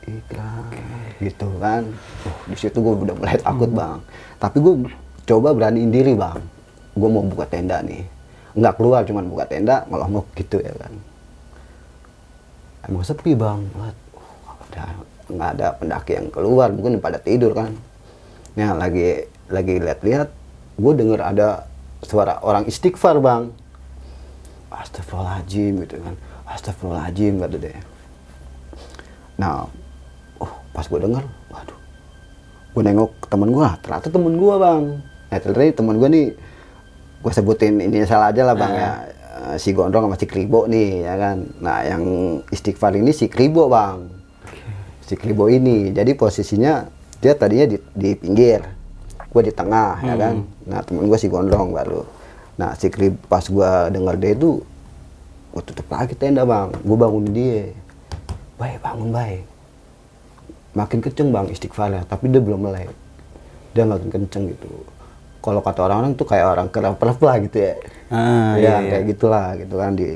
ikrar 0.04 0.68
gitu 1.16 1.48
kan? 1.64 1.88
Oh, 2.28 2.36
di 2.44 2.56
situ 2.60 2.76
gue 2.76 2.92
udah 3.08 3.16
mulai 3.16 3.40
takut 3.40 3.70
bang. 3.72 3.98
Tapi 4.36 4.56
gue 4.60 4.74
coba 5.24 5.56
beraniin 5.56 5.88
diri 5.92 6.12
bang. 6.12 6.40
Gue 6.92 7.08
mau 7.08 7.24
buka 7.24 7.48
tenda 7.48 7.80
nih 7.80 8.13
nggak 8.54 8.74
keluar 8.78 9.02
cuman 9.02 9.26
buka 9.26 9.50
tenda 9.50 9.82
malah 9.90 10.06
mau 10.06 10.22
gitu 10.38 10.62
ya 10.62 10.70
kan. 10.78 10.94
Emang 12.86 13.02
sepi 13.02 13.34
bang 13.34 13.64
Wah, 13.74 13.90
udah 14.70 14.88
nggak 15.24 15.50
ada 15.58 15.66
pendaki 15.80 16.12
yang 16.20 16.28
keluar 16.30 16.70
mungkin 16.70 17.02
pada 17.02 17.18
tidur 17.18 17.50
kan. 17.56 17.74
Ya 18.54 18.70
lagi 18.70 19.26
lagi 19.50 19.82
lihat-lihat 19.82 20.28
gue 20.78 20.92
denger 20.94 21.20
ada 21.22 21.66
suara 22.06 22.38
orang 22.46 22.70
istighfar 22.70 23.18
bang. 23.18 23.50
Astagfirullahaladzim 24.70 25.82
gitu 25.86 25.98
kan. 25.98 26.14
Astagfirullahaladzim 26.46 27.42
kata 27.42 27.56
dia. 27.58 27.82
Nah 29.34 29.66
oh 30.38 30.52
pas 30.70 30.86
gue 30.86 31.00
denger 31.02 31.24
waduh. 31.50 31.78
Gue 32.70 32.82
nengok 32.86 33.10
temen 33.26 33.50
gue 33.50 33.66
ternyata 33.82 34.08
temen 34.14 34.34
gue 34.38 34.54
bang. 34.62 34.84
Nah 35.02 35.38
ternyata 35.42 35.74
temen 35.82 35.94
gue 35.98 36.08
nih 36.10 36.26
gue 37.24 37.32
sebutin 37.32 37.80
ini 37.80 38.04
salah 38.04 38.28
aja 38.28 38.44
lah 38.44 38.52
bang 38.52 38.74
ya. 38.76 38.92
Eh, 39.34 39.56
si 39.56 39.72
gondrong 39.72 40.04
sama 40.04 40.16
si 40.20 40.28
kribo 40.28 40.68
nih 40.68 41.08
ya 41.08 41.14
kan? 41.16 41.36
Nah 41.64 41.80
yang 41.88 42.02
istighfar 42.52 42.92
ini 43.00 43.16
si 43.16 43.32
kribo 43.32 43.72
bang. 43.72 44.04
Si 45.00 45.16
kribo 45.16 45.48
ini. 45.48 45.88
Jadi 45.88 46.12
posisinya 46.12 46.84
dia 47.24 47.32
tadinya 47.32 47.64
di, 47.64 47.80
di 47.96 48.12
pinggir 48.12 48.60
gue 49.24 49.42
di 49.42 49.52
tengah 49.56 50.04
ya 50.04 50.14
kan? 50.20 50.44
Nah 50.68 50.84
temen 50.84 51.08
gue 51.08 51.16
si 51.16 51.32
gondrong 51.32 51.72
baru. 51.72 52.04
Nah 52.60 52.76
si 52.76 52.92
kribo 52.92 53.16
pas 53.24 53.42
gue 53.42 53.70
denger 53.88 54.14
dia 54.20 54.32
itu 54.36 54.60
gue 55.56 55.62
tutup 55.64 55.88
lagi 55.88 56.12
tenda 56.12 56.44
bang. 56.44 56.76
Gue 56.84 56.96
bangun 57.00 57.24
dia. 57.32 57.72
Baik 58.60 58.84
bangun 58.84 59.08
baik 59.08 59.42
makin 60.74 60.98
kenceng 61.00 61.30
bang 61.32 61.46
istighfarnya. 61.48 62.04
Tapi 62.04 62.28
dia 62.28 62.42
belum 62.42 62.68
mulai 62.68 62.84
dia 63.74 63.82
makin 63.82 64.06
kenceng 64.06 64.54
gitu 64.54 64.70
kalau 65.44 65.60
kata 65.60 65.84
orang-orang 65.84 66.16
tuh 66.16 66.24
kayak 66.24 66.56
orang 66.56 66.68
kerap-kerap 66.72 67.20
lah 67.20 67.36
gitu 67.44 67.58
ya. 67.60 67.74
Ah, 68.08 68.56
ya 68.56 68.56
iya, 68.56 68.74
iya. 68.80 68.88
kayak 68.96 69.04
gitulah 69.12 69.46
gitu 69.60 69.74
kan 69.76 69.92
di 69.92 70.08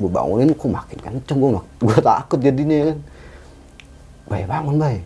gue 0.00 0.08
bangunin 0.08 0.56
kok 0.56 0.72
makin 0.72 0.98
kenceng 1.04 1.36
gue 1.36 1.50
gue 1.60 1.96
takut 2.00 2.40
jadinya 2.40 2.78
kan. 2.88 2.98
Baik 4.32 4.46
bangun 4.48 4.76
baik 4.80 5.02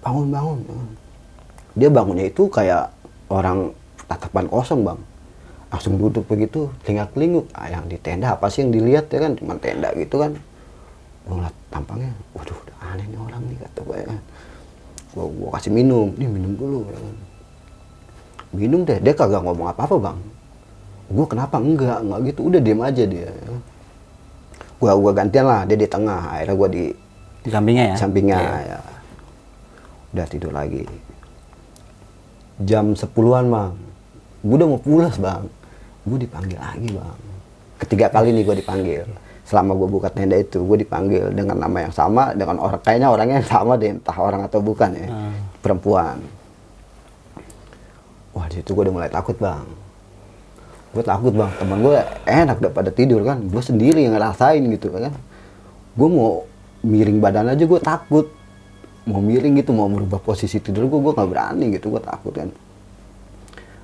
bangun 0.00 0.26
bangun. 0.32 0.58
Dia 1.76 1.88
bangunnya 1.92 2.24
itu 2.32 2.48
kayak 2.48 2.88
orang 3.28 3.76
tatapan 4.08 4.48
kosong 4.48 4.80
bang. 4.88 5.00
Langsung 5.68 6.00
duduk 6.00 6.24
begitu 6.24 6.72
tinggal 6.88 7.04
kelinguk 7.12 7.44
ah, 7.52 7.68
yang 7.68 7.84
di 7.84 8.00
tenda 8.00 8.32
apa 8.32 8.48
sih 8.48 8.64
yang 8.64 8.72
dilihat 8.72 9.12
ya 9.12 9.20
kan? 9.20 9.36
Cuma 9.36 9.60
tenda 9.60 9.92
gitu 10.00 10.16
kan. 10.16 10.32
Gue 11.28 11.34
ngeliat 11.36 11.56
tampangnya 11.68 12.08
waduh 12.32 12.56
udah 12.56 12.76
aneh 12.88 13.04
nih 13.04 13.20
orang 13.20 13.42
nih 13.52 13.58
kata 13.60 13.80
gue 13.84 13.96
ya 14.00 14.06
kan. 14.08 14.20
Gue, 15.12 15.24
gue 15.28 15.48
kasih 15.60 15.72
minum 15.76 16.08
nih 16.16 16.28
minum 16.32 16.56
dulu 16.56 16.88
ya 16.88 16.96
kan 16.96 17.33
minum 18.54 18.80
deh 18.82 18.98
dia 18.98 19.12
kagak 19.12 19.42
ngomong 19.42 19.68
apa-apa 19.68 19.96
bang. 20.00 20.18
Gue 21.06 21.26
kenapa 21.26 21.58
enggak? 21.58 21.98
Enggak 22.00 22.20
gitu 22.24 22.40
udah 22.48 22.60
diem 22.60 22.80
aja 22.80 23.04
dia. 23.04 23.30
Gue 24.74 24.90
gua 24.90 25.12
gantian 25.12 25.44
lah 25.44 25.60
dia 25.64 25.76
di 25.76 25.84
tengah. 25.84 26.32
Akhirnya 26.32 26.54
gue 26.54 26.68
di 26.70 26.84
Di 27.44 27.50
sampingnya 27.50 27.84
ya. 27.84 27.96
sampingnya 27.96 28.38
Iya. 28.38 28.58
ya. 28.64 28.80
Udah 30.12 30.26
tidur 30.26 30.52
lagi. 30.52 30.82
Jam 32.60 32.94
10-an 32.94 33.44
bang. 33.46 33.72
Gue 34.40 34.56
udah 34.56 34.68
mau 34.68 34.80
pulas 34.80 35.14
bang. 35.16 35.42
Gue 36.04 36.18
dipanggil 36.20 36.56
lagi 36.56 36.88
bang. 36.88 37.18
Ketiga 37.76 38.06
kali 38.08 38.30
nih 38.30 38.42
gue 38.42 38.56
dipanggil. 38.56 39.04
Selama 39.44 39.76
gue 39.76 39.88
buka 39.90 40.08
tenda 40.08 40.34
itu 40.34 40.56
gue 40.58 40.78
dipanggil 40.78 41.28
dengan 41.30 41.58
nama 41.58 41.84
yang 41.84 41.92
sama 41.92 42.32
dengan 42.32 42.56
orang 42.58 42.80
kayaknya 42.80 43.08
orangnya 43.10 43.36
yang 43.44 43.50
sama 43.50 43.76
deh 43.76 43.92
entah 43.92 44.16
orang 44.16 44.40
atau 44.40 44.58
bukan 44.58 44.90
ya. 44.94 45.04
Hmm. 45.04 45.36
perempuan 45.60 46.16
wah 48.34 48.46
di 48.50 48.60
situ 48.60 48.74
gue 48.74 48.82
udah 48.84 48.94
mulai 48.94 49.10
takut 49.10 49.38
bang. 49.38 49.64
Gue 50.90 51.02
takut 51.06 51.32
bang. 51.32 51.50
Teman 51.56 51.78
gue 51.80 51.96
enak 52.26 52.56
udah 52.60 52.72
pada 52.74 52.90
tidur 52.90 53.22
kan. 53.22 53.38
Gue 53.46 53.62
sendiri 53.62 54.02
yang 54.02 54.18
ngerasain 54.18 54.60
gitu 54.74 54.90
kan. 54.90 55.14
Gue 55.94 56.08
mau 56.10 56.42
miring 56.82 57.18
badan 57.22 57.54
aja 57.54 57.64
gue 57.64 57.80
takut. 57.80 58.26
Mau 59.06 59.22
miring 59.22 59.62
gitu 59.62 59.70
mau 59.70 59.86
merubah 59.86 60.18
posisi 60.18 60.58
tidur 60.58 60.90
gue 60.90 60.98
gue 60.98 61.12
nggak 61.14 61.30
berani 61.30 61.66
gitu 61.78 61.94
gue 61.94 62.02
takut 62.02 62.34
kan. 62.34 62.50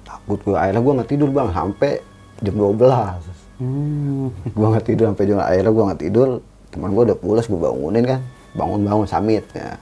Takut 0.02 0.38
gue 0.42 0.58
akhirnya 0.58 0.82
gue 0.82 0.92
nggak 1.00 1.10
tidur 1.10 1.30
bang 1.30 1.48
sampai 1.54 2.02
jam 2.42 2.54
12 2.58 3.38
Hmm. 3.60 4.32
gue 4.56 4.68
nggak 4.72 4.88
tidur 4.88 5.12
sampai 5.12 5.28
jam 5.28 5.36
akhirnya 5.36 5.70
gue 5.70 5.84
nggak 5.84 6.02
tidur. 6.02 6.28
Teman 6.72 6.90
gue 6.96 7.02
udah 7.12 7.18
pulas 7.18 7.44
gue 7.46 7.60
bangunin 7.60 8.04
kan. 8.08 8.20
Bangun 8.56 8.80
bangun 8.82 9.06
samit. 9.06 9.44
Ya. 9.52 9.76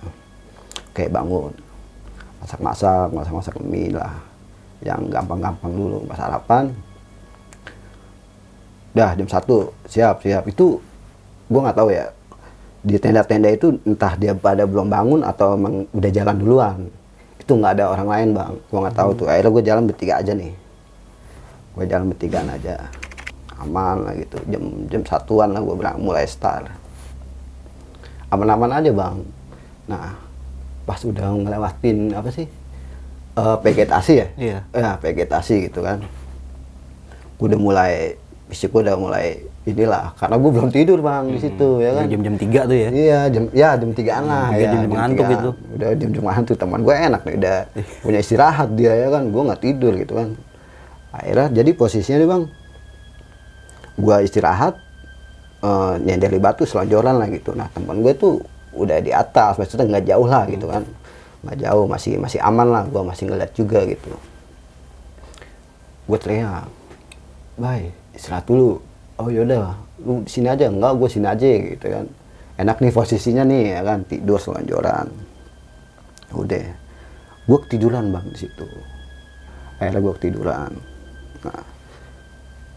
Kayak 0.93 1.15
bangun. 1.15 1.55
Masak 2.43 2.59
masak 2.59 3.09
masak 3.15 3.33
masak 3.39 3.55
mie 3.63 3.95
lah 3.95 4.27
yang 4.82 5.11
gampang 5.11 5.42
gampang 5.42 5.73
dulu 5.75 6.06
pas 6.06 6.18
sarapan 6.18 6.70
dah 8.99 9.14
jam 9.14 9.28
satu. 9.30 9.70
Siap 9.87 10.26
siap. 10.26 10.44
Itu 10.50 10.82
gue 11.47 11.61
nggak 11.61 11.76
tahu 11.78 11.88
ya. 11.94 12.11
Di 12.82 12.99
tenda-tenda 12.99 13.50
itu 13.50 13.75
entah 13.87 14.14
dia 14.18 14.35
pada 14.35 14.66
belum 14.66 14.90
bangun 14.90 15.20
atau 15.23 15.54
emang 15.54 15.87
udah 15.94 16.11
jalan 16.11 16.37
duluan. 16.38 16.78
Itu 17.38 17.54
nggak 17.54 17.73
ada 17.78 17.85
orang 17.94 18.08
lain 18.08 18.28
bang. 18.35 18.52
Gue 18.70 18.78
nggak 18.82 18.97
tahu 18.97 19.11
tuh. 19.14 19.26
Akhirnya 19.30 19.50
gue 19.54 19.62
jalan 19.62 19.85
bertiga 19.87 20.14
aja 20.18 20.32
nih. 20.35 20.52
Gue 21.78 21.85
jalan 21.87 22.06
bertigaan 22.11 22.49
aja. 22.50 22.75
Aman 23.58 24.06
lah 24.06 24.14
gitu. 24.18 24.38
Jam 24.50 24.64
jam 24.90 25.02
satuan 25.06 25.54
lah 25.54 25.62
gue 25.62 25.75
mulai 26.02 26.26
start. 26.26 26.66
Aman-aman 28.28 28.82
aja 28.82 28.90
bang. 28.90 29.16
Nah 29.87 30.14
pas 30.88 31.00
udah 31.04 31.37
ngelewatin 31.37 32.16
apa 32.16 32.32
sih 32.32 32.49
Eh, 33.38 33.57
vegetasi 33.62 34.12
ya 34.18 34.26
Iya. 34.35 34.59
ya 34.75 34.90
vegetasi 34.99 35.71
gitu 35.71 35.78
kan 35.80 36.02
gue 37.38 37.47
udah 37.47 37.61
mulai 37.61 38.18
fisik 38.50 38.75
gue 38.75 38.83
udah 38.83 38.99
mulai 38.99 39.47
inilah 39.62 40.11
karena 40.18 40.35
gue 40.35 40.50
belum 40.50 40.71
tidur 40.73 40.99
bang 40.99 41.30
di 41.30 41.38
situ 41.38 41.78
ya 41.78 41.92
kan 41.95 42.04
Jam-jam 42.09 42.35
tiga 42.35 42.64
tuh 42.64 42.75
ya. 42.75 42.88
Iya 42.88 43.21
jam 43.28 43.45
ya 43.52 43.71
jam 43.76 43.90
tigaan 43.92 44.25
lah. 44.25 44.49
Iya, 44.50 44.59
ya, 44.59 44.71
jam-jam 44.75 44.90
ngantuk 44.90 45.23
tigaan. 45.23 45.37
itu. 45.38 45.50
Udah 45.76 45.88
jam-jam 45.92 46.25
ngantuk 46.25 46.57
teman 46.57 46.80
gue 46.80 46.95
enak 46.97 47.21
nih 47.23 47.35
udah 47.37 47.57
punya 48.00 48.18
istirahat 48.18 48.68
dia 48.75 48.92
ya 48.97 49.09
kan. 49.12 49.23
Gue 49.28 49.42
nggak 49.45 49.61
tidur 49.61 49.92
gitu 49.95 50.12
kan. 50.16 50.28
Akhirnya 51.12 51.47
jadi 51.52 51.71
posisinya 51.76 52.16
nih 52.18 52.28
bang, 52.28 52.42
gue 53.99 54.16
istirahat 54.25 54.75
eh 55.59 55.95
nyender 56.00 56.30
di 56.33 56.40
batu 56.40 56.64
selonjoran 56.64 57.21
lah 57.21 57.28
gitu. 57.28 57.52
Nah 57.52 57.68
teman 57.68 58.00
gue 58.00 58.16
tuh 58.16 58.40
udah 58.73 58.99
di 58.99 59.12
atas, 59.12 59.61
maksudnya 59.61 59.85
nggak 59.85 60.04
jauh 60.09 60.26
lah 60.26 60.49
gitu 60.49 60.64
kan. 60.64 60.83
Nggak 61.49 61.64
jauh 61.64 61.88
masih 61.88 62.21
masih 62.21 62.45
aman 62.45 62.69
lah. 62.69 62.85
Gue 62.85 63.00
masih 63.00 63.25
ngeliat 63.25 63.57
juga 63.57 63.88
gitu. 63.88 64.12
Gue 66.05 66.19
teriak, 66.21 66.69
bye 67.57 67.88
istirahat 68.12 68.45
dulu. 68.45 68.85
Oh 69.17 69.33
yaudah, 69.33 69.75
lu 70.05 70.23
sini 70.28 70.52
aja 70.52 70.69
enggak, 70.69 70.93
gue 71.00 71.09
sini 71.09 71.25
aja 71.25 71.47
gitu 71.49 71.87
kan. 71.88 72.07
Enak 72.61 72.85
nih 72.85 72.93
posisinya 72.93 73.43
nih 73.49 73.62
ya 73.76 73.81
kan 73.81 74.05
tidur 74.05 74.37
selonjoran. 74.37 75.09
Udah, 76.37 76.69
gue 77.49 77.59
ketiduran 77.64 78.12
bang 78.12 78.26
di 78.28 78.38
situ. 78.45 78.69
Akhirnya 79.81 80.00
gue 80.05 80.14
ketiduran. 80.21 80.71
Nah, 81.47 81.62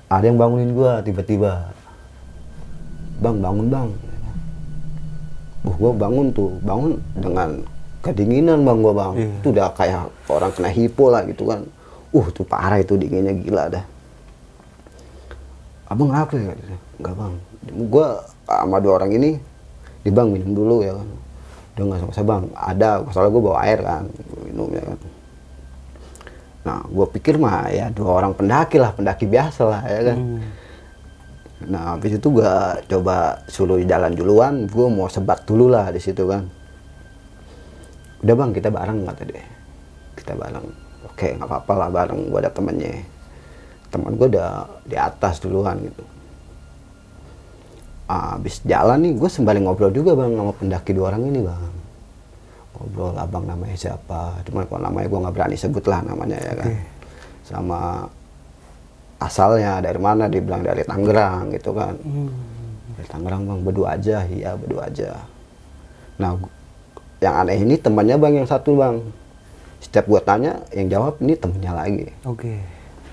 ada 0.07 0.23
yang 0.23 0.39
bangunin 0.39 0.71
gue 0.71 0.91
tiba-tiba. 1.11 1.71
Bang 3.19 3.43
bangun 3.43 3.67
bang. 3.67 3.89
Uh, 5.61 5.75
gue 5.77 5.91
bangun 5.93 6.33
tuh, 6.33 6.57
bangun 6.65 6.97
dengan 7.17 7.61
kedinginan 8.01 8.65
bang 8.65 8.77
gue 8.81 8.93
bang. 8.93 9.13
Itu 9.39 9.53
udah 9.53 9.71
kayak 9.77 10.09
orang 10.27 10.51
kena 10.51 10.69
hipo 10.73 11.13
lah 11.13 11.21
gitu 11.29 11.45
kan. 11.45 11.63
Uh 12.11 12.27
tuh 12.33 12.43
parah 12.43 12.81
itu 12.81 12.97
dinginnya 12.99 13.31
gila 13.31 13.71
dah. 13.71 13.85
Abang 15.87 16.11
apa 16.11 16.33
ya? 16.35 16.51
Enggak 16.99 17.13
bang. 17.15 17.33
Gue 17.87 18.07
sama 18.49 18.77
dua 18.81 18.93
orang 18.99 19.11
ini 19.15 19.37
di 20.01 20.09
bang 20.09 20.27
minum 20.33 20.51
dulu 20.51 20.81
ya 20.81 20.97
kan. 20.97 21.07
Udah 21.77 21.83
nggak 21.87 21.99
sama 22.01 22.23
bang. 22.25 22.43
Ada 22.57 22.89
soalnya 23.13 23.31
gue 23.31 23.43
bawa 23.45 23.57
air 23.63 23.79
kan 23.79 24.03
gua 24.09 24.41
minum 24.43 24.69
ya 24.73 24.83
kan. 24.83 24.99
Nah 26.61 26.79
gue 26.85 27.05
pikir 27.15 27.37
mah 27.37 27.69
ya 27.69 27.89
dua 27.93 28.21
orang 28.21 28.33
pendaki 28.33 28.81
lah 28.81 28.91
pendaki 28.97 29.29
biasa 29.29 29.61
lah 29.65 29.81
ya 29.87 30.01
kan. 30.11 30.17
Nah 31.69 31.83
habis 31.95 32.17
itu 32.17 32.27
gue 32.33 32.53
coba 32.89 33.45
suruh 33.45 33.77
jalan 33.85 34.11
duluan. 34.17 34.65
Gue 34.65 34.89
mau 34.89 35.05
sebat 35.05 35.45
dulu 35.45 35.69
lah 35.69 35.93
di 35.93 36.01
situ 36.01 36.25
kan 36.25 36.49
udah 38.21 38.33
bang 38.37 38.51
kita 38.53 38.69
bareng 38.69 38.99
kata 39.05 39.23
dia. 39.25 39.45
Kita 40.17 40.33
bareng. 40.37 40.65
Oke 41.09 41.33
nggak 41.33 41.49
apa-apa 41.49 41.73
lah 41.75 41.89
bareng 41.89 42.29
gue 42.29 42.39
ada 42.39 42.51
temennya. 42.53 43.01
Teman 43.91 44.15
gue 44.15 44.27
udah 44.31 44.69
di 44.87 44.95
atas 44.95 45.41
duluan 45.43 45.75
gitu. 45.83 46.05
Habis 48.11 48.59
jalan 48.67 49.07
nih 49.07 49.15
gue 49.15 49.29
sembari 49.31 49.63
ngobrol 49.63 49.91
juga 49.91 50.15
bang 50.19 50.35
sama 50.35 50.51
pendaki 50.51 50.91
dua 50.91 51.15
orang 51.15 51.31
ini 51.31 51.39
bang. 51.41 51.73
Ngobrol 52.75 53.15
abang 53.15 53.43
namanya 53.47 53.75
siapa? 53.75 54.43
Cuman 54.47 54.67
kalau 54.67 54.81
namanya 54.83 55.07
gue 55.07 55.19
nggak 55.23 55.35
berani 55.35 55.55
sebut 55.55 55.85
lah 55.87 56.03
namanya 56.03 56.37
ya 56.39 56.53
kan. 56.59 56.71
Sama 57.47 57.79
asalnya 59.19 59.79
dari 59.79 59.99
mana? 59.99 60.27
Dibilang 60.27 60.59
dari 60.59 60.83
Tangerang 60.83 61.55
gitu 61.55 61.71
kan. 61.71 61.95
Dari 62.99 63.07
Tangerang 63.09 63.47
bang 63.47 63.59
berdua 63.63 63.95
aja. 63.95 64.23
Iya 64.27 64.59
berdua 64.59 64.91
aja. 64.91 65.15
Nah 66.19 66.35
yang 67.21 67.33
aneh 67.37 67.57
ini 67.61 67.77
temannya 67.77 68.17
bang 68.17 68.33
yang 68.41 68.49
satu 68.49 68.73
bang 68.75 68.97
setiap 69.77 70.09
gue 70.09 70.21
tanya 70.21 70.57
yang 70.73 70.89
jawab 70.89 71.21
ini 71.21 71.33
temennya 71.37 71.73
lagi 71.73 72.09
Oke. 72.25 72.57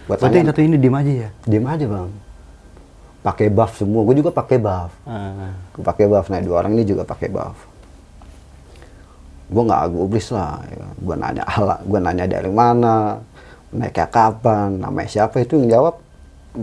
Buat 0.09 0.25
Berarti 0.25 0.37
yang 0.41 0.49
satu 0.49 0.61
ini 0.65 0.77
diem 0.81 0.97
aja 0.97 1.13
ya? 1.13 1.31
diem 1.45 1.67
aja 1.69 1.85
bang 1.87 2.09
pakai 3.21 3.53
buff 3.53 3.77
semua 3.77 4.01
gue 4.09 4.17
juga 4.17 4.33
pakai 4.33 4.57
buff 4.57 4.93
Ah. 5.05 5.53
gue 5.77 5.85
pakai 5.85 6.09
buff 6.09 6.27
nah 6.33 6.41
dua 6.41 6.65
orang 6.65 6.73
ini 6.73 6.89
juga 6.89 7.05
pakai 7.05 7.29
buff 7.29 7.57
gue 9.49 9.63
nggak 9.65 9.83
gubris 9.93 10.29
lah 10.33 10.61
ya. 10.69 10.87
gue 10.97 11.15
nanya 11.17 11.45
ala 11.45 11.77
gue 11.81 11.99
nanya 12.01 12.25
dari 12.25 12.49
mana 12.49 13.21
naiknya 13.69 14.09
kapan 14.09 14.81
namanya 14.81 15.09
siapa 15.09 15.41
itu 15.41 15.61
yang 15.61 15.69
jawab 15.69 15.95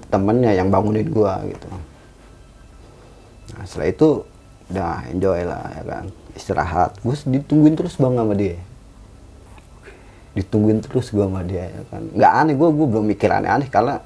temennya 0.10 0.53
yang 0.53 0.73
bangunin 0.73 1.05
gue 1.05 1.34
gitu 1.53 1.67
nah 3.53 3.63
setelah 3.65 3.89
itu 3.89 4.10
udah 4.71 5.06
enjoy 5.13 5.45
lah 5.45 5.65
ya 5.78 5.84
kan? 5.86 6.06
Istirahat. 6.34 6.97
Gue 7.06 7.15
ditungguin 7.15 7.75
terus 7.78 7.95
bang 8.01 8.15
sama 8.17 8.34
dia. 8.34 8.58
Ditungguin 10.36 10.80
terus 10.82 11.13
gue 11.13 11.21
sama 11.21 11.45
dia 11.45 11.69
ya 11.69 11.82
kan? 11.93 12.01
Nggak 12.12 12.32
aneh 12.34 12.54
gue 12.58 12.69
gue 12.73 12.88
belum 12.89 13.06
mikir 13.06 13.30
aneh-aneh 13.30 13.69
karena 13.69 14.01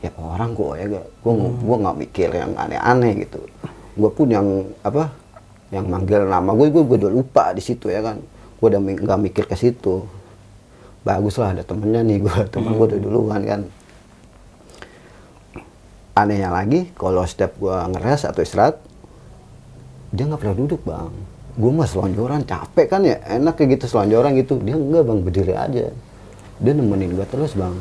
ya 0.00 0.10
orang 0.16 0.56
kok 0.56 0.74
ya 0.80 0.86
gue 0.88 1.02
gue 1.04 1.32
gue 1.60 1.76
nggak 1.76 1.96
mikir 2.08 2.28
yang 2.34 2.52
aneh-aneh 2.58 3.12
gitu. 3.22 3.38
Gue 3.94 4.10
pun 4.10 4.26
yang 4.28 4.46
apa 4.82 5.14
yang 5.70 5.86
manggil 5.86 6.26
nama 6.26 6.50
gue 6.50 6.66
gue 6.74 6.82
gue 6.82 6.98
udah 7.06 7.12
lupa 7.12 7.44
di 7.54 7.62
situ 7.62 7.86
ya 7.86 8.02
kan? 8.02 8.18
Gue 8.58 8.66
udah 8.66 8.80
nggak 8.82 9.20
mikir 9.30 9.44
ke 9.46 9.54
situ. 9.54 10.04
Bagus 11.00 11.40
lah 11.40 11.56
ada 11.56 11.62
temennya 11.64 12.02
nih 12.04 12.18
gue 12.26 12.36
temen 12.52 12.74
gue 12.74 12.86
udah 12.90 13.00
duluan 13.00 13.40
kan? 13.46 13.62
Anehnya 16.18 16.50
lagi 16.50 16.90
kalau 16.98 17.22
setiap 17.24 17.56
gue 17.56 17.72
ngeres 17.94 18.26
atau 18.26 18.42
istirahat 18.42 18.89
dia 20.10 20.24
nggak 20.26 20.40
pernah 20.40 20.56
duduk 20.56 20.80
bang. 20.86 21.12
Gue 21.58 21.70
mah 21.74 21.88
selonjoran 21.88 22.42
capek 22.46 22.86
kan 22.86 23.02
ya? 23.02 23.18
Enak 23.26 23.58
kayak 23.58 23.78
gitu 23.78 23.84
selonjoran 23.90 24.34
gitu. 24.38 24.58
Dia 24.62 24.74
enggak 24.78 25.02
bang 25.06 25.18
berdiri 25.22 25.54
aja. 25.54 25.84
Dia 26.60 26.72
nemenin 26.74 27.14
gue 27.14 27.26
terus 27.26 27.54
bang. 27.54 27.74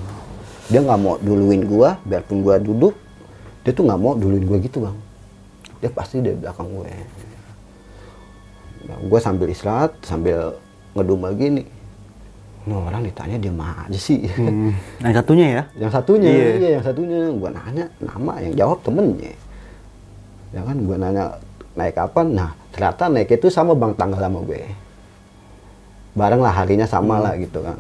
Dia 0.70 0.86
nggak 0.86 1.00
mau 1.02 1.16
duluin 1.22 1.66
gue 1.66 1.90
biarpun 2.06 2.42
gue 2.46 2.56
duduk. 2.62 2.96
Dia 3.66 3.72
tuh 3.74 3.84
nggak 3.86 4.00
mau 4.00 4.14
duluin 4.18 4.46
gue 4.46 4.58
gitu 4.66 4.86
bang. 4.86 4.98
Dia 5.80 5.90
pasti 5.94 6.22
di 6.22 6.34
belakang 6.34 6.70
gue 6.70 6.94
nah, 8.90 8.98
gue 9.00 9.20
sambil 9.22 9.48
istirahat 9.54 9.94
sambil 10.02 10.58
ngedumel 10.98 11.36
gini 11.38 11.64
ini 12.68 12.76
orang 12.76 13.02
ditanya 13.02 13.38
dia 13.40 13.50
mah 13.56 13.88
aja 13.88 13.98
sih. 13.98 14.30
Hmm. 14.36 14.76
Yang 15.02 15.14
satunya 15.24 15.48
ya? 15.48 15.64
yang 15.80 15.92
satunya 15.96 16.30
Iya. 16.30 16.46
iya, 16.60 16.70
yang 16.78 16.84
satunya. 16.86 17.18
Gue 17.32 17.50
nanya 17.50 17.86
nama 17.98 18.34
yang 18.44 18.54
jawab 18.54 18.78
temennya. 18.86 19.34
Ya 20.54 20.62
kan 20.68 20.78
gue 20.78 20.96
nanya 21.00 21.26
naik 21.80 21.96
kapan? 21.96 22.36
Nah 22.36 22.52
ternyata 22.76 23.08
naik 23.08 23.32
itu 23.32 23.48
sama 23.48 23.72
bang 23.72 23.96
tanggal 23.96 24.20
sama 24.20 24.44
gue. 24.44 24.68
Bareng 26.12 26.44
lah 26.44 26.52
harinya 26.52 26.84
sama 26.84 27.24
lah 27.24 27.40
gitu 27.40 27.64
kan. 27.64 27.80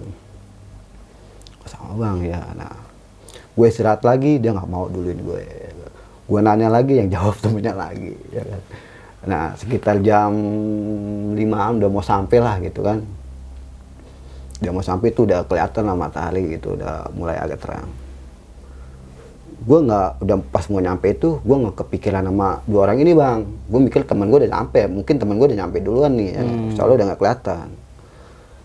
Sama 1.68 2.00
bang 2.00 2.18
ya. 2.32 2.40
Nah 2.56 2.72
gue 3.52 3.68
istirahat 3.68 4.08
lagi 4.08 4.40
dia 4.40 4.56
nggak 4.56 4.70
mau 4.72 4.88
duluin 4.88 5.20
gue. 5.20 5.44
Gue 6.24 6.40
nanya 6.40 6.72
lagi 6.72 6.96
yang 6.96 7.12
jawab 7.12 7.36
temennya 7.44 7.76
lagi 7.76 8.16
ya 8.32 8.44
kan. 8.48 8.62
Nah 9.28 9.44
sekitar 9.60 10.00
jam 10.00 10.32
5 11.36 11.36
udah 11.84 11.90
mau 11.92 12.00
sampai 12.00 12.40
lah 12.40 12.56
gitu 12.64 12.80
kan. 12.80 13.04
Dia 14.64 14.72
mau 14.72 14.84
sampai 14.84 15.12
itu 15.12 15.28
udah 15.28 15.44
kelihatan 15.44 15.84
lah 15.84 15.96
matahari 16.00 16.56
gitu 16.56 16.80
udah 16.80 17.12
mulai 17.16 17.36
agak 17.36 17.60
terang 17.60 18.09
gue 19.60 19.80
nggak 19.84 20.24
udah 20.24 20.38
pas 20.50 20.64
mau 20.72 20.80
nyampe 20.80 21.12
itu 21.12 21.44
gue 21.44 21.58
nggak 21.60 21.76
kepikiran 21.84 22.24
sama 22.24 22.64
dua 22.64 22.88
orang 22.88 22.98
ini 23.04 23.12
bang. 23.12 23.40
Gue 23.68 23.80
mikir 23.84 24.02
teman 24.08 24.32
gue 24.32 24.40
udah 24.48 24.52
nyampe. 24.56 24.80
Mungkin 24.88 25.16
teman 25.20 25.36
gue 25.36 25.48
udah 25.52 25.60
nyampe 25.66 25.78
duluan 25.84 26.12
nih 26.16 26.30
ya. 26.32 26.44
soalnya 26.80 26.96
udah 27.04 27.06
nggak 27.12 27.20
kelihatan. 27.20 27.68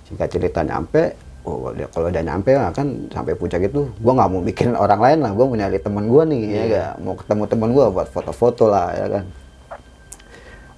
Singkat 0.07 0.28
cerita 0.30 0.61
nyampe 0.62 1.02
oh 1.44 1.74
dia 1.76 1.85
kalau 1.92 2.09
udah 2.09 2.24
nyampe 2.24 2.50
lah 2.57 2.72
kan 2.72 2.87
sampai 3.12 3.37
puncak 3.37 3.68
itu 3.68 3.85
gue 3.90 4.12
nggak 4.14 4.28
mau 4.30 4.40
mikirin 4.40 4.76
orang 4.78 5.00
lain 5.02 5.18
lah. 5.26 5.30
Gue 5.35 5.44
mau 5.50 5.57
nyari 5.59 5.78
teman 5.83 6.04
gue 6.07 6.22
nih 6.30 6.42
ya 6.46 6.62
gak 6.70 6.92
mau 7.02 7.14
ketemu 7.18 7.42
teman 7.50 7.68
gue 7.74 7.85
buat 7.90 8.09
foto-foto 8.14 8.64
lah 8.70 8.88
ya 8.94 9.07
kan. 9.11 9.24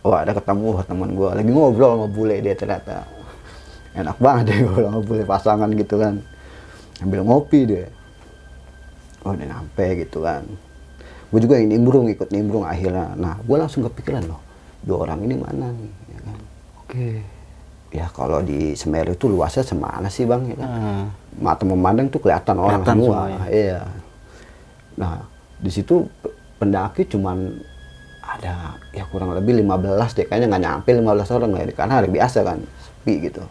Oh 0.06 0.14
ada 0.16 0.32
ketemu 0.32 0.80
teman 0.86 1.10
gue 1.12 1.28
lagi 1.34 1.50
ngobrol 1.52 1.90
sama 1.98 2.06
bule 2.08 2.36
dia 2.40 2.54
ternyata. 2.56 3.04
Enak 3.92 4.16
banget 4.16 4.44
deh 4.48 4.58
ngobrol 4.64 4.88
sama 4.88 5.00
bule 5.04 5.22
pasangan 5.28 5.68
gitu 5.76 6.00
kan. 6.00 6.14
Ambil 7.04 7.20
ngopi 7.20 7.60
dia 7.68 7.86
oh 9.26 9.34
udah 9.34 9.42
nyampe 9.44 9.84
gitu 9.98 10.22
kan. 10.22 10.46
Gue 11.26 11.42
juga 11.42 11.58
yang 11.58 11.68
nimbrung 11.68 12.06
ikut 12.06 12.30
nimbrung 12.30 12.62
akhirnya. 12.62 13.12
Nah 13.14 13.34
gue 13.36 13.56
langsung 13.56 13.82
kepikiran 13.82 14.22
loh 14.24 14.38
dua 14.80 15.02
orang 15.02 15.18
ini 15.20 15.34
mana 15.34 15.66
nih 15.68 15.92
ya 16.08 16.20
kan? 16.22 16.38
Oke. 16.80 17.08
ya 17.90 18.06
kalau 18.08 18.38
di 18.40 18.74
Semeru 18.74 19.10
itu 19.10 19.26
luasnya 19.26 19.62
semana 19.62 20.06
sih 20.06 20.22
bang 20.22 20.42
ya 20.46 20.56
kan? 20.56 20.68
Ah. 20.68 21.04
mata 21.36 21.62
memandang 21.62 22.06
tuh 22.06 22.20
kelihatan 22.20 22.54
orang 22.56 22.80
Kelihatan 22.80 22.96
semua. 22.96 23.14
semuanya. 23.18 23.44
iya. 23.48 23.80
Nah 24.94 25.14
di 25.56 25.70
situ 25.70 25.94
pe- 26.16 26.30
pendaki 26.56 27.02
cuman 27.06 27.56
ada 28.22 28.74
ya 28.90 29.02
kurang 29.06 29.32
lebih 29.32 29.58
15 29.58 30.12
deh. 30.12 30.24
Kayaknya 30.24 30.46
nggak 30.48 30.62
nyampe 30.62 30.88
15 30.92 31.34
orang 31.34 31.50
lah 31.50 31.60
karena 31.72 31.94
hari 31.94 32.08
biasa 32.10 32.38
kan 32.42 32.58
sepi 32.62 33.14
gitu. 33.24 33.42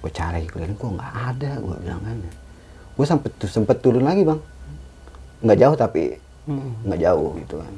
Gue 0.00 0.10
cari 0.10 0.46
keliling 0.46 0.74
kok 0.74 0.90
nggak 0.90 1.12
ada? 1.34 1.50
Gue 1.58 1.76
bilang 1.76 2.00
kan 2.00 2.16
gue 3.00 3.08
sempet 3.08 3.32
sempet 3.48 3.80
turun 3.80 4.04
lagi 4.04 4.28
bang. 4.28 4.36
Nggak 5.40 5.56
jauh 5.56 5.76
tapi 5.80 6.20
nggak 6.84 7.00
jauh 7.00 7.32
gitu 7.40 7.54
kan. 7.56 7.72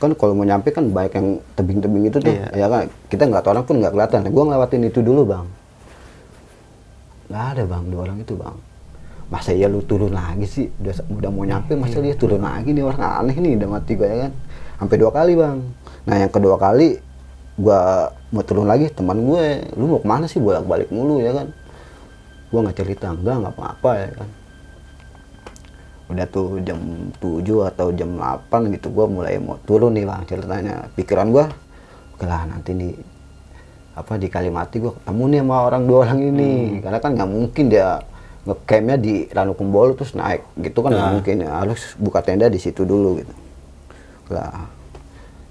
Kan 0.00 0.10
kalau 0.18 0.32
mau 0.34 0.42
nyampe 0.48 0.74
kan 0.74 0.90
baik 0.90 1.12
yang 1.14 1.38
tebing-tebing 1.54 2.10
itu 2.10 2.18
tuh. 2.18 2.34
Iya. 2.34 2.46
ya 2.56 2.66
kan? 2.66 2.84
Kita 3.06 3.22
nggak 3.30 3.42
tahu 3.46 3.52
orang 3.54 3.64
pun 3.68 3.76
nggak 3.78 3.92
kelihatan. 3.94 4.20
Gue 4.34 4.44
ngelewatin 4.48 4.82
itu 4.90 5.00
dulu 5.04 5.22
bang. 5.22 5.46
Nggak 7.30 7.44
ada 7.54 7.62
bang 7.68 7.84
dua 7.86 8.00
orang 8.10 8.18
itu 8.18 8.34
bang. 8.34 8.56
Masa 9.30 9.54
iya 9.54 9.70
lu 9.70 9.84
turun 9.86 10.10
lagi 10.10 10.46
sih? 10.50 10.66
Udah 10.82 10.94
udah 11.06 11.30
mau 11.30 11.46
nyampe 11.46 11.78
masa 11.78 12.02
dia 12.02 12.18
turun 12.18 12.42
lagi 12.42 12.74
nih? 12.74 12.82
Orang 12.82 12.98
aneh 12.98 13.36
nih 13.38 13.52
udah 13.62 13.68
mati 13.70 13.92
gue 13.94 14.08
ya 14.08 14.18
kan? 14.26 14.32
Sampai 14.82 14.96
dua 14.98 15.10
kali 15.14 15.32
bang. 15.38 15.58
Nah 16.10 16.16
yang 16.18 16.32
kedua 16.32 16.56
kali 16.58 16.98
gua 17.60 18.08
mau 18.32 18.40
turun 18.40 18.64
lagi 18.64 18.88
teman 18.88 19.20
gue 19.20 19.68
lu 19.76 19.84
mau 19.94 20.00
ke 20.02 20.08
mana 20.08 20.24
sih? 20.26 20.42
Bolak 20.42 20.64
balik 20.66 20.88
mulu 20.90 21.22
ya 21.22 21.36
kan? 21.36 21.52
Gua 22.50 22.66
nggak 22.66 22.82
cerita. 22.82 23.12
Enggak 23.12 23.36
nggak 23.46 23.54
apa-apa 23.54 23.92
ya 24.00 24.10
kan 24.16 24.39
udah 26.10 26.26
tuh 26.26 26.58
jam 26.66 26.78
7 27.22 27.70
atau 27.70 27.94
jam 27.94 28.10
8 28.18 28.74
gitu 28.74 28.90
gua 28.90 29.06
mulai 29.06 29.38
mau 29.38 29.62
turun 29.62 29.94
nih 29.94 30.02
bang 30.02 30.22
ceritanya. 30.26 30.90
Pikiran 30.98 31.30
gua 31.30 31.46
oke 32.18 32.26
lah 32.26 32.50
nanti 32.50 32.74
nih 32.74 32.92
apa 33.94 34.18
di 34.18 34.26
Kalimati 34.26 34.82
gua 34.82 34.98
ketemu 34.98 35.22
nih 35.30 35.40
sama 35.46 35.56
orang 35.70 35.82
dua 35.86 35.98
orang 36.02 36.20
ini. 36.26 36.82
Karena 36.82 36.98
kan 36.98 37.14
nggak 37.14 37.30
mungkin 37.30 37.64
dia 37.70 38.02
ngecampnya 38.42 38.96
di 38.98 39.14
Ranu 39.30 39.54
Kumbolo 39.54 39.94
terus 39.94 40.18
naik. 40.18 40.42
Gitu 40.58 40.78
kan 40.82 40.90
nggak 40.90 41.10
mungkin 41.14 41.34
ya. 41.46 41.50
harus 41.62 41.94
buka 41.94 42.18
tenda 42.26 42.50
di 42.50 42.58
situ 42.58 42.82
dulu 42.82 43.22
gitu. 43.22 43.34
Lah 44.34 44.66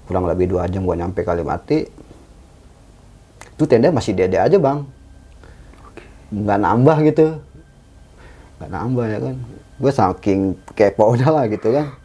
kurang 0.04 0.28
lebih 0.28 0.52
dua 0.52 0.68
jam 0.68 0.84
gua 0.84 1.00
nyampe 1.00 1.24
Kalimati 1.24 1.88
itu 3.56 3.64
tenda 3.64 3.88
masih 3.88 4.12
dede 4.12 4.36
aja 4.36 4.60
bang. 4.60 4.84
Nggak 6.28 6.58
nambah 6.60 6.96
gitu. 7.08 7.26
Nggak 8.60 8.70
nambah 8.76 9.06
ya 9.08 9.20
kan 9.24 9.36
gue 9.80 9.92
saking 9.92 10.40
kepo 10.76 11.16
udah 11.16 11.30
lah 11.32 11.44
gitu 11.48 11.72
kan. 11.72 11.96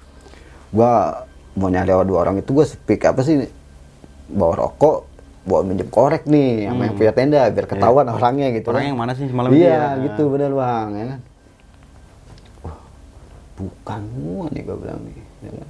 Gue 0.71 0.91
mau 1.55 1.67
nyari 1.67 1.91
dua 2.07 2.19
orang 2.23 2.39
itu 2.39 2.51
gue 2.51 2.65
speak 2.65 3.03
apa 3.07 3.21
sih 3.23 3.47
bawa 4.27 4.55
rokok 4.57 5.07
bawa 5.45 5.61
minjem 5.61 5.85
korek 5.87 6.25
nih 6.25 6.65
sama 6.67 6.89
yang 6.89 6.95
punya 6.97 7.13
tenda 7.13 7.41
biar 7.53 7.69
ketahuan 7.69 8.09
orangnya 8.09 8.49
gitu 8.49 8.73
Orangnya 8.73 8.81
kan. 8.81 8.91
yang 8.91 8.99
mana 8.99 9.11
sih 9.13 9.29
semalam 9.29 9.49
iya 9.53 9.93
ya? 9.93 10.03
gitu 10.09 10.33
bener 10.33 10.51
bang 10.51 10.87
ya 10.89 11.05
kan. 11.13 11.19
Wah, 12.65 12.77
bukan 13.55 13.99
semua 14.09 14.45
nih 14.49 14.61
gue 14.65 14.75
bilang 14.81 14.99
nih 15.05 15.15
ya 15.45 15.51
kan. 15.53 15.69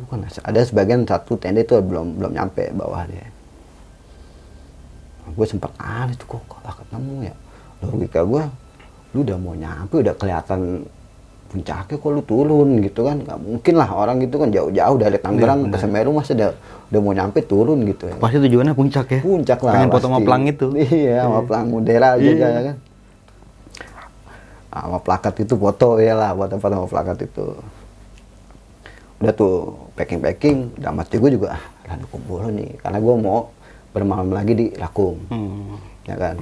bukan 0.00 0.18
ada 0.24 0.60
sebagian 0.64 1.02
satu 1.04 1.34
tenda 1.36 1.60
itu 1.60 1.74
belum 1.82 2.16
belum 2.22 2.30
nyampe 2.32 2.70
bawah 2.72 3.04
dia. 3.10 3.26
Gue 5.34 5.46
sempat 5.46 5.74
aneh 5.76 6.14
tuh 6.14 6.38
kok 6.38 6.42
kalah 6.48 6.74
ketemu 6.78 7.14
ya? 7.30 7.34
Logika 7.82 8.20
gue 8.22 8.42
lu 9.10 9.26
udah 9.26 9.38
mau 9.38 9.54
nyampe 9.58 10.02
udah 10.02 10.14
kelihatan 10.14 10.86
puncaknya 11.50 11.98
kok 11.98 12.10
lu 12.14 12.22
turun? 12.22 12.78
Gitu 12.78 13.00
kan. 13.02 13.16
Nggak 13.26 13.38
mungkin 13.42 13.74
lah 13.74 13.90
orang 13.90 14.16
gitu 14.22 14.38
kan 14.38 14.48
jauh-jauh 14.54 14.96
dari 14.96 15.18
Tangerang 15.18 15.66
ke 15.68 15.76
Semeru 15.82 16.10
masa 16.14 16.32
udah 16.38 16.50
udah 16.90 17.00
mau 17.02 17.12
nyampe 17.14 17.42
turun 17.42 17.82
gitu 17.90 18.06
ya. 18.06 18.14
Pasti 18.22 18.38
tujuannya 18.38 18.74
puncak 18.74 19.06
ya. 19.10 19.20
puncak 19.20 19.58
lah 19.66 19.72
Pengen 19.74 19.90
foto 19.90 20.06
sama 20.06 20.18
pelang 20.22 20.44
itu. 20.46 20.66
iya 20.86 21.26
sama 21.26 21.40
pelang 21.42 21.66
Mudera 21.66 22.10
juga 22.16 22.46
ya 22.46 22.60
kan. 22.70 22.76
Sama 24.70 24.98
plakat 25.02 25.34
itu 25.42 25.54
foto 25.58 25.98
ya 25.98 26.14
lah 26.14 26.30
foto-foto 26.38 26.74
sama 26.78 26.88
plakat 26.88 27.18
itu. 27.26 27.46
Udah 29.20 29.32
tuh 29.34 29.74
packing 29.98 30.20
packing 30.22 30.58
udah 30.78 30.90
mati 30.94 31.18
gue 31.18 31.30
juga 31.34 31.58
ah 31.58 31.62
lalu 31.90 32.06
kumpul 32.14 32.46
nih. 32.54 32.78
Karena 32.78 32.98
gue 33.02 33.14
mau 33.18 33.50
bermalam 33.90 34.30
lagi 34.30 34.54
di 34.54 34.66
Lakum. 34.78 35.18
Hmm. 35.34 35.74
ya 36.06 36.14
kan 36.14 36.38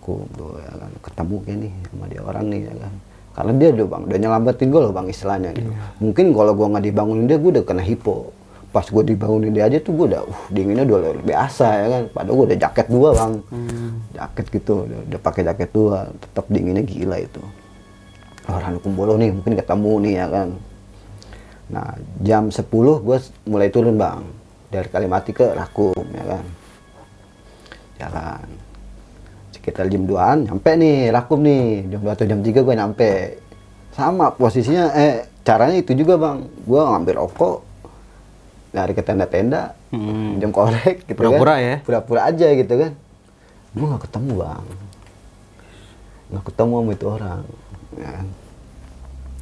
Lakum 0.00 0.24
tuh 0.32 0.56
ya 0.56 0.72
kan 0.80 0.92
ketemu 1.04 1.36
kayak 1.44 1.58
nih 1.60 1.72
sama 1.92 2.04
dia 2.08 2.22
orang 2.24 2.44
nih 2.48 2.60
ya 2.64 2.74
kan. 2.80 2.92
Karena 3.36 3.52
dia 3.60 3.68
udah 3.68 3.86
bang 3.86 4.02
udah 4.08 4.18
nyelamatin 4.24 4.66
gue 4.72 4.80
loh 4.80 4.92
bang 4.96 5.06
istilahnya 5.12 5.50
gitu. 5.52 5.70
Mungkin 6.00 6.26
kalau 6.32 6.52
gue 6.56 6.66
nggak 6.72 6.84
dibangunin 6.88 7.24
dia 7.28 7.36
gue 7.36 7.50
udah 7.52 7.64
kena 7.68 7.84
hipo. 7.84 8.32
Pas 8.72 8.86
gue 8.88 9.02
dibangunin 9.04 9.52
dia 9.52 9.68
aja 9.68 9.76
tuh 9.76 9.92
gue 9.92 10.06
udah 10.08 10.24
uh 10.24 10.42
dinginnya 10.48 10.88
udah 10.88 10.98
luar 11.04 11.20
biasa 11.20 11.66
ya 11.68 11.86
kan. 11.92 12.02
Padahal 12.16 12.32
gue 12.32 12.46
udah 12.48 12.58
jaket 12.64 12.86
dua 12.88 13.08
bang. 13.12 13.32
Jaket 14.16 14.46
gitu 14.56 14.72
udah, 14.88 15.00
udah 15.04 15.20
pakai 15.20 15.42
jaket 15.44 15.68
dua 15.68 15.96
tetap 16.16 16.44
dinginnya 16.48 16.80
gila 16.80 17.16
itu. 17.20 17.42
Orang 18.48 18.80
kumbolo 18.80 19.20
nih 19.20 19.36
mungkin 19.36 19.52
ketemu 19.52 19.92
nih 20.00 20.14
ya 20.16 20.26
kan. 20.32 20.48
Nah 21.68 21.88
jam 22.24 22.48
10 22.48 22.64
gue 22.72 23.16
mulai 23.44 23.68
turun 23.68 24.00
bang. 24.00 24.24
Dari 24.72 24.88
Kalimati 24.88 25.36
ke 25.36 25.44
Rakum 25.44 26.08
ya 26.16 26.24
kan. 26.24 26.44
Jalan 28.00 28.48
sekitar 29.60 29.86
jam 29.86 30.02
2an 30.02 30.48
nyampe 30.48 30.70
nih 30.72 30.96
Rakum 31.08 31.38
nih 31.38 31.64
jam 31.86 32.00
2 32.00 32.08
atau 32.10 32.24
jam 32.24 32.40
3 32.40 32.50
gue 32.56 32.74
nyampe 32.74 33.10
sama 33.90 34.30
posisinya 34.30 34.90
eh 34.90 35.14
caranya 35.40 35.76
itu 35.76 35.92
juga 35.92 36.16
bang 36.16 36.38
gue 36.60 36.80
ngambil 36.80 37.14
rokok 37.18 37.56
lari 38.70 38.92
ke 38.92 39.00
tenda-tenda 39.00 39.76
Hmm. 39.90 40.38
jam 40.38 40.48
korek 40.48 41.02
gitu 41.02 41.18
Pura-pura 41.18 41.58
kan. 41.58 41.66
ya? 41.66 41.76
pura-pura 41.82 42.20
aja 42.24 42.46
gitu 42.48 42.70
kan 42.72 42.94
gue 43.70 43.82
nggak 43.84 44.06
ketemu 44.06 44.32
bang 44.38 44.64
nggak 46.30 46.44
ketemu 46.46 46.72
sama 46.72 46.90
itu 46.92 47.06
orang 47.08 47.40
ya 47.96 48.10
kan. 48.12 48.26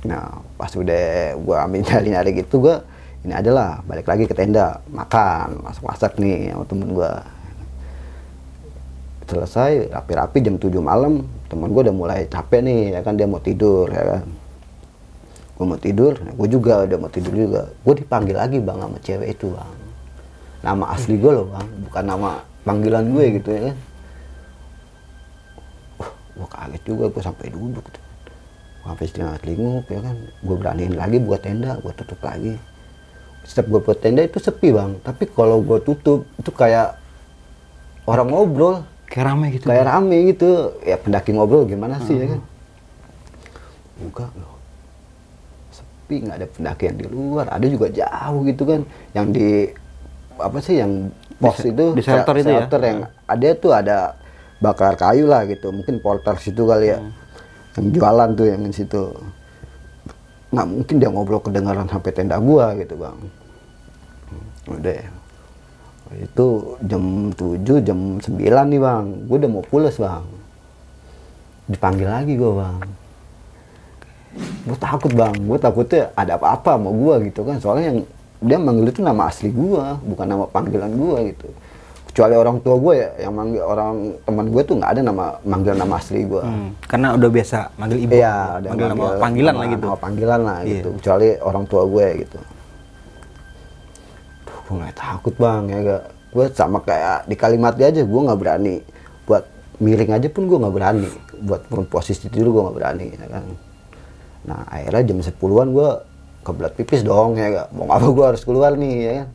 nah 0.00 0.24
pas 0.56 0.72
udah 0.72 1.06
gue 1.36 1.56
ambil 1.58 1.80
nyari 1.82 2.08
nyari 2.08 2.30
gitu 2.34 2.64
gue 2.64 2.76
ini 3.20 3.34
aja 3.34 3.50
lah 3.50 3.84
balik 3.84 4.08
lagi 4.08 4.24
ke 4.24 4.32
tenda 4.32 4.80
makan 4.88 5.60
masak 5.60 5.84
masak 5.84 6.12
nih 6.16 6.48
sama 6.48 6.64
temen 6.64 6.88
gue 6.88 7.12
selesai 9.28 9.92
rapi-rapi 9.92 10.40
jam 10.40 10.56
7 10.56 10.80
malam. 10.80 11.28
Teman 11.52 11.68
gue 11.72 11.82
udah 11.84 11.96
mulai 11.96 12.20
capek 12.26 12.60
nih 12.64 12.80
ya 12.96 13.00
kan 13.04 13.14
dia 13.14 13.28
mau 13.28 13.40
tidur 13.40 13.86
ya 13.92 14.16
kan. 14.16 14.24
Gue 15.54 15.66
mau 15.68 15.78
tidur 15.78 16.16
gue 16.16 16.48
juga 16.48 16.88
udah 16.88 16.98
mau 16.98 17.12
tidur 17.12 17.34
juga. 17.36 17.62
Gue 17.84 17.94
dipanggil 18.00 18.36
lagi 18.36 18.58
bang 18.58 18.78
sama 18.80 18.98
cewek 19.04 19.28
itu 19.36 19.52
bang. 19.52 19.76
Nama 20.64 20.84
asli 20.96 21.14
gue 21.20 21.32
loh 21.32 21.46
bang 21.52 21.68
bukan 21.86 22.04
nama 22.08 22.30
panggilan 22.64 23.04
gue 23.12 23.24
gitu 23.38 23.48
ya 23.52 23.60
kan. 23.70 23.76
Wah, 26.00 26.10
gue 26.12 26.48
kaget 26.48 26.82
juga 26.88 27.04
gue 27.12 27.22
sampai 27.22 27.46
duduk 27.52 27.84
tuh. 27.84 28.04
Sampai 28.88 29.04
setengah 29.04 29.36
telinguk 29.44 29.84
ya 29.92 30.00
kan. 30.00 30.16
Gue 30.40 30.56
beraniin 30.56 30.96
lagi 30.96 31.20
buat 31.20 31.44
tenda 31.44 31.76
gue 31.76 31.92
tutup 31.92 32.20
lagi. 32.24 32.56
Setiap 33.44 33.68
gue 33.68 33.80
buat 33.80 33.98
tenda 34.00 34.24
itu 34.24 34.40
sepi 34.40 34.72
bang. 34.72 34.96
Tapi 35.04 35.28
kalau 35.32 35.60
gue 35.60 35.80
tutup 35.84 36.24
itu 36.40 36.50
kayak 36.52 36.96
orang 38.08 38.28
ngobrol 38.32 38.84
Kayak 39.08 39.24
rame 39.32 39.46
gitu. 39.56 39.64
kayak 39.66 39.86
rame 39.88 40.16
gitu. 40.28 40.50
Ya 40.84 40.96
pendaki 41.00 41.32
ngobrol 41.32 41.64
gimana 41.64 41.96
sih 42.04 42.14
ya 42.16 42.26
kan? 42.36 42.40
Enggak 43.98 44.30
loh 44.36 44.54
sepi 45.72 46.24
nggak 46.24 46.36
ada 46.38 46.46
pendaki 46.48 46.82
yang 46.92 46.96
di 47.00 47.06
luar. 47.08 47.46
Ada 47.48 47.66
juga 47.72 47.86
jauh 47.88 48.40
gitu 48.44 48.62
kan 48.68 48.80
yang 49.16 49.26
di 49.32 49.72
apa 50.38 50.58
sih 50.62 50.78
yang 50.78 51.10
pos 51.40 51.58
Di- 51.64 51.72
itu 51.72 51.84
di 51.96 52.02
shelter 52.04 52.34
itu 52.38 52.50
ya? 52.52 52.68
yang 52.70 53.00
ada 53.26 53.46
tuh 53.56 53.72
ada 53.74 53.96
bakar 54.60 54.94
kayu 55.00 55.24
lah 55.24 55.48
gitu. 55.48 55.72
Mungkin 55.72 56.04
polter 56.04 56.36
situ 56.36 56.68
kali 56.68 56.92
ya 56.92 57.00
yang 57.80 57.86
jualan 57.90 58.28
tuh 58.36 58.46
yang 58.46 58.60
di 58.60 58.76
situ. 58.76 59.02
Nggak 60.52 60.66
mungkin 60.68 60.94
dia 61.00 61.08
ngobrol 61.08 61.40
kedengaran 61.40 61.88
sampai 61.88 62.12
tenda 62.12 62.36
gua 62.40 62.76
gitu 62.76 62.92
bang. 62.96 63.18
Udah 64.68 65.00
itu 66.14 66.46
jam 66.82 67.02
7 67.30 67.58
jam 67.80 67.98
9 68.16 68.38
nih 68.40 68.78
bang 68.78 69.04
gue 69.24 69.36
udah 69.36 69.50
mau 69.50 69.62
pulas 69.62 69.94
bang 69.94 70.24
dipanggil 71.66 72.06
lagi 72.06 72.32
gue 72.34 72.48
bang 72.50 72.80
gue 74.64 74.76
takut 74.78 75.12
bang 75.12 75.34
gue 75.34 75.58
takutnya 75.58 76.12
ada 76.14 76.34
apa-apa 76.34 76.74
sama 76.74 76.90
gue 76.90 77.14
gitu 77.26 77.40
kan 77.42 77.56
soalnya 77.58 77.86
yang 77.86 77.98
dia 78.38 78.56
manggil 78.56 78.86
itu 78.86 79.00
nama 79.00 79.26
asli 79.26 79.50
gue 79.50 79.82
bukan 80.06 80.26
nama 80.26 80.44
panggilan 80.46 80.90
gue 80.90 81.18
gitu 81.28 81.48
kecuali 82.08 82.34
orang 82.34 82.56
tua 82.58 82.76
gue 82.76 82.94
ya 82.96 83.08
yang 83.20 83.32
manggil 83.32 83.62
orang 83.62 83.94
teman 84.20 84.46
gue 84.48 84.62
tuh 84.62 84.74
nggak 84.74 84.90
ada 84.90 85.02
nama 85.02 85.24
manggil 85.42 85.74
nama 85.74 85.94
asli 85.94 86.20
gue 86.22 86.40
Hmm, 86.40 86.70
Karena 86.82 87.14
udah 87.14 87.28
biasa 87.28 87.58
manggil 87.74 87.98
ibu. 88.00 88.10
Iya, 88.12 88.34
ada 88.54 88.66
manggil 88.66 88.86
nama 88.86 88.96
manggil- 88.98 89.20
panggilan 89.20 89.46
nama- 89.46 89.60
lah 89.60 89.68
gitu. 89.68 89.84
nama 89.84 89.98
panggilan 89.98 90.40
lah 90.40 90.58
Iya. 90.58 90.70
gitu. 90.72 90.88
Kecuali 90.96 91.28
orang 91.38 91.64
tua 91.66 91.82
gue 91.84 92.06
gitu. 92.18 92.38
Gue 94.68 94.76
nggak 94.76 94.96
takut 95.00 95.34
bang 95.40 95.64
ya 95.72 95.78
gak. 95.80 96.02
Gue 96.28 96.44
sama 96.52 96.84
kayak 96.84 97.24
di 97.24 97.36
kalimat 97.40 97.72
dia 97.72 97.88
aja 97.88 98.04
gue 98.04 98.20
nggak 98.20 98.36
berani. 98.36 98.84
Buat 99.24 99.48
miring 99.80 100.12
aja 100.12 100.28
pun 100.28 100.44
gue 100.44 100.58
nggak 100.60 100.74
berani. 100.76 101.08
Buat 101.40 101.72
turun 101.72 101.88
posisi 101.88 102.28
tidur 102.28 102.52
gue 102.52 102.62
nggak 102.68 102.76
berani 102.76 103.06
ya 103.16 103.26
kan. 103.32 103.44
Nah 104.44 104.60
akhirnya 104.68 105.02
jam 105.08 105.18
10-an 105.24 105.68
gue 105.72 105.90
kebelat 106.44 106.72
pipis 106.76 107.00
dong 107.00 107.40
ya 107.40 107.48
gak. 107.48 107.68
Mau 107.72 107.88
apa 107.88 108.04
gue 108.12 108.24
harus 108.28 108.42
keluar 108.44 108.76
nih 108.76 108.94
ya 109.00 109.12
kan. 109.24 109.28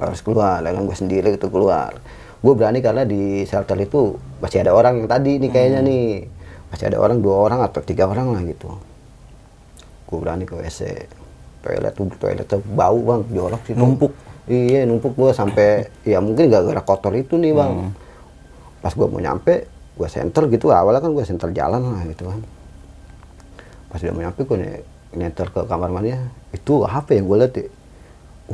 Harus 0.00 0.20
keluar, 0.24 0.64
ya 0.64 0.72
kan 0.72 0.82
gue 0.82 0.96
sendiri 0.96 1.28
itu 1.36 1.46
keluar. 1.46 1.94
Gue 2.40 2.52
berani 2.56 2.80
karena 2.80 3.04
di 3.04 3.44
shelter 3.44 3.76
itu 3.78 4.16
masih 4.40 4.64
ada 4.64 4.72
orang 4.72 5.04
yang 5.04 5.08
tadi 5.12 5.38
nih 5.38 5.50
kayaknya 5.52 5.80
nih. 5.84 6.24
Masih 6.72 6.88
ada 6.90 6.98
orang, 6.98 7.20
dua 7.20 7.36
orang 7.36 7.60
atau 7.62 7.84
tiga 7.84 8.08
orang 8.08 8.32
lah 8.32 8.42
gitu 8.42 8.80
gue 10.10 10.18
berani 10.18 10.42
ke 10.42 10.58
WC 10.58 11.06
toilet 11.62 11.94
tuh 11.94 12.10
toiletnya 12.18 12.58
bau 12.74 12.98
bang 12.98 13.22
jorok 13.30 13.62
sih 13.62 13.74
Numpuk. 13.78 14.10
Iya 14.48 14.88
numpuk 14.88 15.12
gue 15.18 15.30
sampai 15.34 15.90
ya 16.06 16.22
mungkin 16.22 16.48
gara-gara 16.48 16.80
kotor 16.80 17.12
itu 17.18 17.36
nih 17.36 17.52
bang. 17.52 17.92
Pas 18.80 18.94
gue 18.94 19.04
mau 19.04 19.20
nyampe 19.20 19.68
gue 19.68 20.08
center 20.08 20.48
gitu. 20.48 20.72
Awalnya 20.72 21.04
kan 21.04 21.12
gue 21.12 21.24
center 21.26 21.52
jalan 21.52 21.82
lah 21.82 22.02
gitu 22.08 22.30
kan 22.30 22.40
pas 23.90 23.98
udah 23.98 24.14
mau 24.14 24.22
nyampe 24.22 24.46
gue 24.46 24.86
nyenter 25.18 25.50
ke 25.50 25.66
kamar 25.66 25.90
mandi 25.90 26.14
itu 26.54 26.86
apa 26.86 27.10
yang 27.10 27.26
gue 27.26 27.36
lihat 27.42 27.54
ya? 27.58 27.66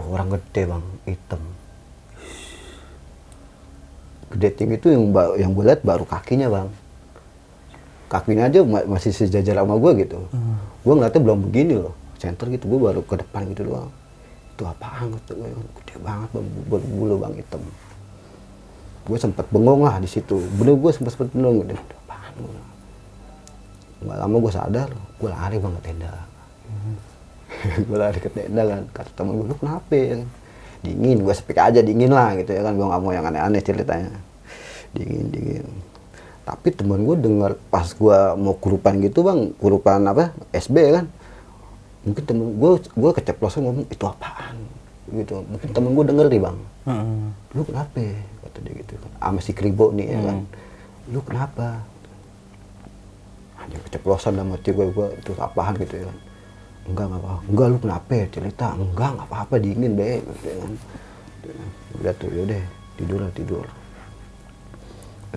Wah, 0.01 0.07
orang 0.17 0.29
gede 0.41 0.63
bang. 0.65 0.85
Hitam. 1.05 1.43
Gede 4.33 4.49
tinggi 4.57 4.75
itu 4.81 4.89
yang 4.91 5.05
yang 5.37 5.51
gue 5.53 5.65
lihat 5.69 5.85
baru 5.85 6.09
kakinya 6.09 6.49
bang. 6.49 6.69
Kakinya 8.09 8.49
aja 8.49 8.65
ma- 8.65 8.89
masih 8.89 9.13
sejajar 9.13 9.61
sama 9.61 9.77
gue 9.77 10.09
gitu. 10.09 10.25
Gue 10.83 10.93
ngeliatnya 10.97 11.21
belum 11.21 11.39
begini 11.53 11.75
loh. 11.77 11.93
Center 12.17 12.49
gitu 12.49 12.65
gue 12.65 12.81
baru 12.81 13.05
ke 13.05 13.21
depan 13.21 13.45
gitu 13.53 13.69
doang 13.69 13.93
itu 14.57 14.65
apaan 14.65 15.13
gitu 15.13 15.37
gede 15.37 15.97
banget 16.01 16.33
bang 16.33 16.47
bulu, 16.65 16.87
bulu 16.89 17.15
bang 17.21 17.35
hitam. 17.37 17.61
Gue 19.05 19.19
sempat 19.21 19.45
bengong 19.53 19.85
lah 19.85 20.01
di 20.01 20.09
situ. 20.09 20.41
Bener 20.57 20.81
gue 20.81 20.91
sempat 20.97 21.13
sempat 21.13 21.29
bengong. 21.37 21.63
Gitu 21.63 21.77
"Itu 21.77 21.97
apaan 22.09 22.33
bilang. 22.41 22.69
nggak 23.97 24.17
lama 24.17 24.37
gue 24.41 24.53
sadar 24.53 24.89
gue 24.93 25.29
lari 25.29 25.57
bang 25.61 25.73
ke 25.77 25.83
tenda. 25.85 26.13
Gue 27.89 27.97
lari 27.97 28.19
ke 28.21 28.29
tenda 28.33 28.63
kan. 28.69 28.83
Kata 28.93 29.11
temen 29.17 29.33
gue 29.41 29.47
lu 29.49 29.57
kenapa 29.57 29.93
ya? 29.97 30.21
Dingin 30.85 31.25
gue 31.25 31.35
speak 31.37 31.57
aja 31.57 31.81
dingin 31.81 32.13
lah 32.13 32.37
gitu 32.37 32.53
ya 32.53 32.61
kan. 32.65 32.77
Gue 32.77 32.85
nggak 32.85 33.01
mau 33.01 33.13
yang 33.13 33.25
aneh-aneh 33.25 33.63
ceritanya. 33.65 34.13
Dingin 34.93 35.33
dingin. 35.33 35.67
Tapi 36.45 36.69
temen 36.77 37.03
gue 37.09 37.17
dengar 37.17 37.57
pas 37.73 37.89
gue 37.89 38.19
mau 38.37 38.55
kurupan 38.55 39.01
gitu 39.01 39.25
bang 39.25 39.51
kurupan 39.57 40.05
apa 40.05 40.37
SB 40.53 40.77
kan 40.93 41.07
mungkin 42.07 42.23
temen 42.23 42.47
gue 42.55 42.71
gue 42.87 43.11
keceplosan 43.19 43.67
ngomong 43.67 43.91
itu 43.91 44.05
apaan? 44.07 44.57
Gitu. 45.11 45.43
Mungkin 45.43 45.69
temen 45.75 45.91
gue 45.91 46.05
denger 46.07 46.27
nih 46.31 46.41
bang. 46.41 46.59
Lu 47.51 47.63
kenapa? 47.67 47.99
Kata 48.47 48.59
dia 48.63 48.75
gitu 48.79 48.95
kan. 49.03 49.11
Sama 49.19 49.41
si 49.43 49.51
kribo 49.51 49.91
nih 49.91 50.15
ya 50.15 50.21
kan. 50.23 50.39
Lu 51.11 51.21
kenapa? 51.27 51.83
Hanya 53.59 53.83
keceplosan 53.91 54.39
dalam 54.39 54.55
hati 54.55 54.71
gue 54.71 54.87
gue 54.95 55.09
itu 55.19 55.35
apaan 55.35 55.75
gitu 55.83 55.99
ya 55.99 56.05
kan. 56.07 56.19
Enggak 56.87 57.05
nggak 57.11 57.19
apa 57.27 57.35
enggak 57.51 57.67
lu 57.67 57.79
kenapa 57.83 58.15
cerita 58.31 58.67
enggak 58.79 59.11
nggak 59.19 59.27
apa-apa 59.27 59.55
dingin 59.59 59.93
be. 59.99 60.23
Gitu 60.23 60.47
ya 60.47 60.57
kan. 60.63 60.73
Udah 61.99 62.13
tuh 62.15 62.31
yaudah 62.31 62.63
tidur 62.95 63.19
lah 63.19 63.33
tidur. 63.35 63.67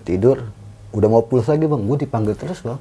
Tidur 0.06 0.38
udah 0.94 1.10
mau 1.10 1.26
pulas 1.26 1.50
lagi 1.50 1.66
bang. 1.66 1.82
Gue 1.82 1.98
dipanggil 2.06 2.38
terus 2.38 2.62
bang 2.62 2.78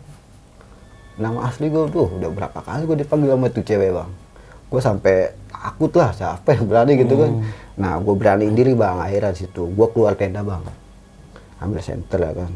nama 1.19 1.51
asli 1.51 1.67
gue 1.67 1.91
tuh 1.91 2.07
udah 2.23 2.31
berapa 2.31 2.59
kali 2.63 2.87
gue 2.87 2.97
dipanggil 3.03 3.35
sama 3.35 3.47
tuh 3.51 3.65
cewek 3.67 3.91
bang. 3.91 4.11
Gue 4.71 4.81
sampai 4.81 5.35
takut 5.51 5.93
lah 5.99 6.15
siapa 6.15 6.55
yang 6.55 6.65
berani 6.71 6.93
gitu 6.95 7.15
kan. 7.19 7.31
Nah 7.75 7.99
gue 7.99 8.15
beraniin 8.15 8.55
diri 8.55 8.73
bang 8.79 9.03
akhirnya 9.03 9.35
situ. 9.35 9.67
Gue 9.67 9.87
keluar 9.91 10.15
tenda 10.15 10.47
bang. 10.47 10.63
Ambil 11.59 11.83
center 11.83 12.19
ya 12.23 12.33
kan. 12.33 12.53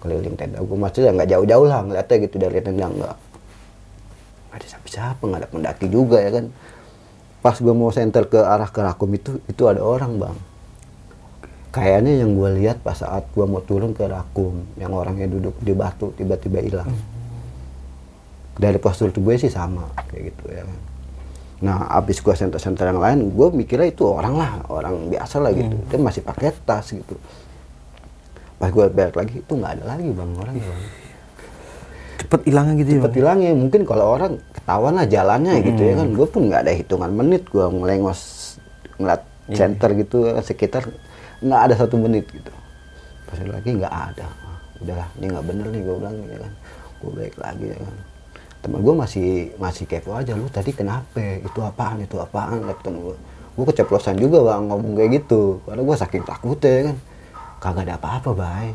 Keliling 0.00 0.36
tenda 0.38 0.62
gue 0.62 0.78
maksudnya 0.78 1.10
nggak 1.12 1.28
jauh-jauh 1.34 1.66
lah 1.66 1.78
ngeliatnya 1.82 2.16
gitu 2.30 2.36
dari 2.38 2.58
tenda 2.62 2.86
nggak. 2.86 3.16
Ada 4.54 4.64
siapa-siapa 4.70 5.22
nggak 5.26 5.40
ada 5.42 5.48
pendaki 5.50 5.86
juga 5.90 6.22
ya 6.22 6.30
kan. 6.30 6.46
Pas 7.42 7.56
gue 7.58 7.74
mau 7.74 7.90
center 7.90 8.22
ke 8.30 8.38
arah 8.38 8.70
ke 8.70 8.80
rakum 8.86 9.10
itu 9.10 9.42
itu 9.50 9.62
ada 9.66 9.82
orang 9.82 10.14
bang. 10.22 10.36
Kayaknya 11.74 12.22
yang 12.22 12.38
gue 12.38 12.50
lihat 12.62 12.82
pas 12.86 12.98
saat 12.98 13.26
gue 13.30 13.46
mau 13.46 13.62
turun 13.62 13.90
ke 13.94 14.06
rakum 14.06 14.62
yang 14.78 14.94
orangnya 14.94 15.26
duduk 15.26 15.58
di 15.62 15.74
batu 15.74 16.14
tiba-tiba 16.14 16.62
hilang 16.62 16.90
dari 18.60 18.76
postur 18.76 19.08
tubuh 19.08 19.32
gue 19.32 19.48
sih 19.48 19.48
sama 19.48 19.88
kayak 20.12 20.36
gitu 20.36 20.44
ya. 20.52 20.68
Kan 20.68 20.78
nah 21.60 21.92
abis 21.92 22.24
gue 22.24 22.32
center-center 22.32 22.88
yang 22.88 23.00
lain 23.04 23.36
gue 23.36 23.48
mikirnya 23.52 23.92
itu 23.92 24.04
orang 24.08 24.32
lah 24.36 24.64
orang 24.68 25.08
biasa 25.12 25.40
lah 25.40 25.52
gitu. 25.52 25.76
Dia 25.88 25.96
masih 26.00 26.20
pakai 26.24 26.52
tas 26.64 26.88
gitu. 26.92 27.16
Pas 28.60 28.68
gue 28.68 28.84
balik 28.92 29.16
lagi 29.16 29.40
itu 29.40 29.52
nggak 29.56 29.72
ada 29.80 29.84
lagi 29.96 30.08
bang 30.12 30.30
orang 30.36 30.56
bang. 30.56 30.80
Cepet 32.20 32.40
hilangnya 32.52 32.74
gitu 32.80 32.88
ya 32.92 32.96
cepet 33.00 33.14
hilangnya 33.16 33.50
mungkin 33.56 33.80
kalau 33.88 34.04
orang 34.12 34.36
ketahuan 34.52 34.92
lah 34.96 35.06
jalannya 35.08 35.52
gitu 35.64 35.80
ya 35.84 35.94
kan. 36.00 36.08
Gue 36.12 36.26
pun 36.28 36.42
nggak 36.48 36.60
ada 36.68 36.72
hitungan 36.72 37.12
menit 37.12 37.48
gue 37.48 37.64
ngelengos 37.64 38.20
ngeliat 39.00 39.22
center 39.52 39.88
gitu 39.96 40.16
sekitar 40.40 40.88
nggak 41.44 41.60
ada 41.60 41.74
satu 41.76 41.96
menit 41.96 42.28
gitu. 42.28 42.52
Pas 43.28 43.36
lagi 43.40 43.68
nggak 43.72 43.94
ada. 44.16 44.28
Ah, 44.28 44.58
udahlah 44.80 45.08
ini 45.20 45.26
nggak 45.28 45.44
bener 45.44 45.66
nih 45.72 45.80
gue 45.84 45.96
bilang 45.96 46.16
ya 46.24 46.38
kan. 46.40 46.52
Gue 47.04 47.10
balik 47.16 47.36
lagi 47.36 47.68
ya 47.68 47.80
kan 47.80 47.96
teman 48.60 48.84
gue 48.84 48.94
masih 48.94 49.28
masih 49.56 49.88
kepo 49.88 50.12
aja 50.12 50.36
lu 50.36 50.44
tadi 50.52 50.76
kenapa? 50.76 51.40
Itu 51.40 51.64
apaan? 51.64 52.04
Itu 52.04 52.20
apaan? 52.20 52.60
Temen 52.84 53.00
gue 53.00 53.16
gue 53.50 53.66
keceplosan 53.66 54.16
juga 54.20 54.44
bang 54.44 54.68
ngomong 54.68 54.92
kayak 54.96 55.10
gitu. 55.24 55.64
Karena 55.64 55.82
gue 55.84 55.96
saking 55.96 56.24
takutnya 56.24 56.70
ya 56.70 56.82
kan. 56.92 56.96
Kagak 57.60 57.84
ada 57.88 57.94
apa-apa 57.96 58.30
bay. 58.36 58.68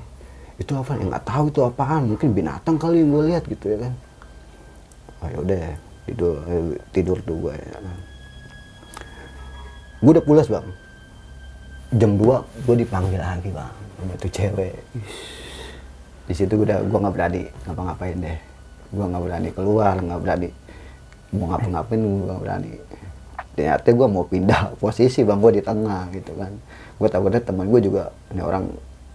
Itu 0.57 0.77
apa? 0.77 0.97
Yang 0.97 1.07
nggak 1.13 1.25
tahu 1.25 1.45
itu 1.53 1.61
apaan. 1.61 2.01
Mungkin 2.09 2.29
binatang 2.33 2.77
kali 2.81 3.01
yang 3.01 3.09
gue 3.13 3.23
lihat 3.29 3.43
gitu 3.45 3.65
ya 3.73 3.77
kan. 3.85 3.93
Oh 5.21 5.29
yaudah 5.31 5.77
tidur 6.05 6.35
eh, 6.49 6.77
tidur 6.89 7.17
tuh 7.21 7.37
gue 7.49 7.53
ya. 7.53 7.77
Kan 7.77 7.85
gue 10.01 10.11
udah 10.17 10.25
pulas 10.25 10.49
bang. 10.49 10.67
Jam 11.95 12.17
2 12.17 12.65
gue 12.65 12.75
dipanggil 12.81 13.21
lagi 13.21 13.49
bang. 13.53 13.75
Sama 14.01 14.13
tuh 14.17 14.31
cewek. 14.33 14.75
Di 16.25 16.33
situ 16.33 16.57
gue 16.57 16.65
udah 16.65 16.81
gue 16.81 16.97
nggak 16.97 17.13
berani 17.13 17.41
ngapa-ngapain 17.69 18.17
deh 18.17 18.54
gue 18.95 19.05
nggak 19.05 19.23
berani 19.23 19.49
keluar 19.51 19.95
nggak 19.99 20.21
berani. 20.23 20.49
Mau 21.35 21.51
ngapa-ngapain 21.51 21.99
gue 21.99 22.23
nggak 22.23 22.41
berani. 22.41 22.71
Ternyata 23.55 23.87
gue 23.87 24.07
mau 24.07 24.23
pindah 24.23 24.61
posisi 24.75 25.21
bang 25.21 25.39
gue 25.39 25.51
di 25.53 25.63
tengah 25.63 26.07
gitu 26.11 26.31
kan. 26.35 26.51
Gue 26.95 27.07
takutnya 27.07 27.39
teman 27.39 27.67
gue 27.67 27.81
juga 27.83 28.03
ini 28.31 28.39
orang 28.39 28.65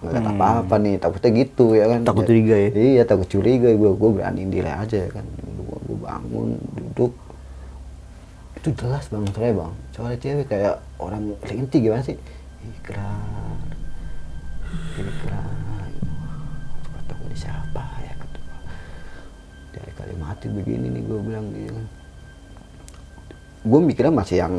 nggak 0.00 0.16
Hmm. 0.16 0.32
apa-apa 0.32 0.74
nih 0.76 0.96
takutnya 0.96 1.30
gitu 1.34 1.64
ya 1.72 1.84
kan. 1.88 2.00
Takut 2.04 2.24
curiga 2.24 2.56
ya? 2.56 2.68
iya 2.72 3.02
takut 3.04 3.26
curiga 3.26 3.68
gue 3.68 3.90
gue 3.92 4.10
berani 4.10 4.42
diri 4.46 4.68
aja 4.68 4.96
ya 4.96 5.10
kan. 5.10 5.24
Gue, 5.60 5.76
gue 5.82 5.96
bangun 5.98 6.48
duduk. 6.72 7.12
Itu 8.56 8.68
jelas 8.76 9.08
bang 9.08 9.24
soalnya 9.28 9.54
bang. 9.56 9.72
Soalnya 9.92 10.18
cewek 10.18 10.46
kayak 10.46 10.74
orang 10.96 11.22
linti 11.44 11.76
gimana 11.80 12.00
sih? 12.00 12.16
Ikrar 12.60 13.60
ikrar 14.96 15.59
kali 20.00 20.14
mati 20.16 20.46
begini 20.48 20.88
nih 20.88 21.02
gue 21.04 21.20
bilang 21.20 21.46
gitu 21.52 21.76
kan 21.76 21.86
gue 23.60 23.80
mikirnya 23.84 24.14
masih 24.16 24.36
yang 24.40 24.54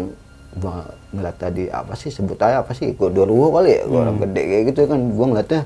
ngeliat 1.15 1.37
tadi 1.39 1.71
apa 1.71 1.95
sih 1.95 2.11
sebut 2.11 2.35
aja 2.43 2.59
apa 2.59 2.75
sih 2.75 2.91
gue 2.91 3.09
dua 3.09 3.47
kali 3.55 3.71
ya 3.71 3.83
gua 3.87 4.03
orang 4.03 4.19
gede 4.19 4.41
kayak 4.43 4.63
gitu 4.67 4.79
kan. 4.83 4.99
Gue 5.15 5.25
ngeliatnya 5.31 5.61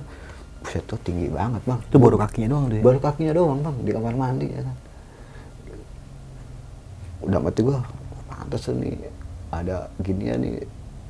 buset 0.62 0.86
tuh 0.86 1.00
tinggi 1.02 1.26
banget 1.34 1.62
bang. 1.66 1.82
Itu 1.90 1.98
baru 1.98 2.22
kakinya 2.22 2.48
doang 2.54 2.66
tuh 2.70 2.78
ya? 2.78 2.84
Baru 2.86 3.00
kakinya 3.02 3.34
doang 3.34 3.60
bang 3.66 3.76
di 3.82 3.92
kamar 3.98 4.14
mandi 4.14 4.46
ya 4.46 4.62
kan. 4.62 4.78
Udah 7.26 7.40
mati 7.42 7.60
gua 7.66 7.82
pantas 8.30 8.70
nih 8.70 8.94
ada 9.50 9.90
ginian 10.06 10.38
nih 10.46 10.54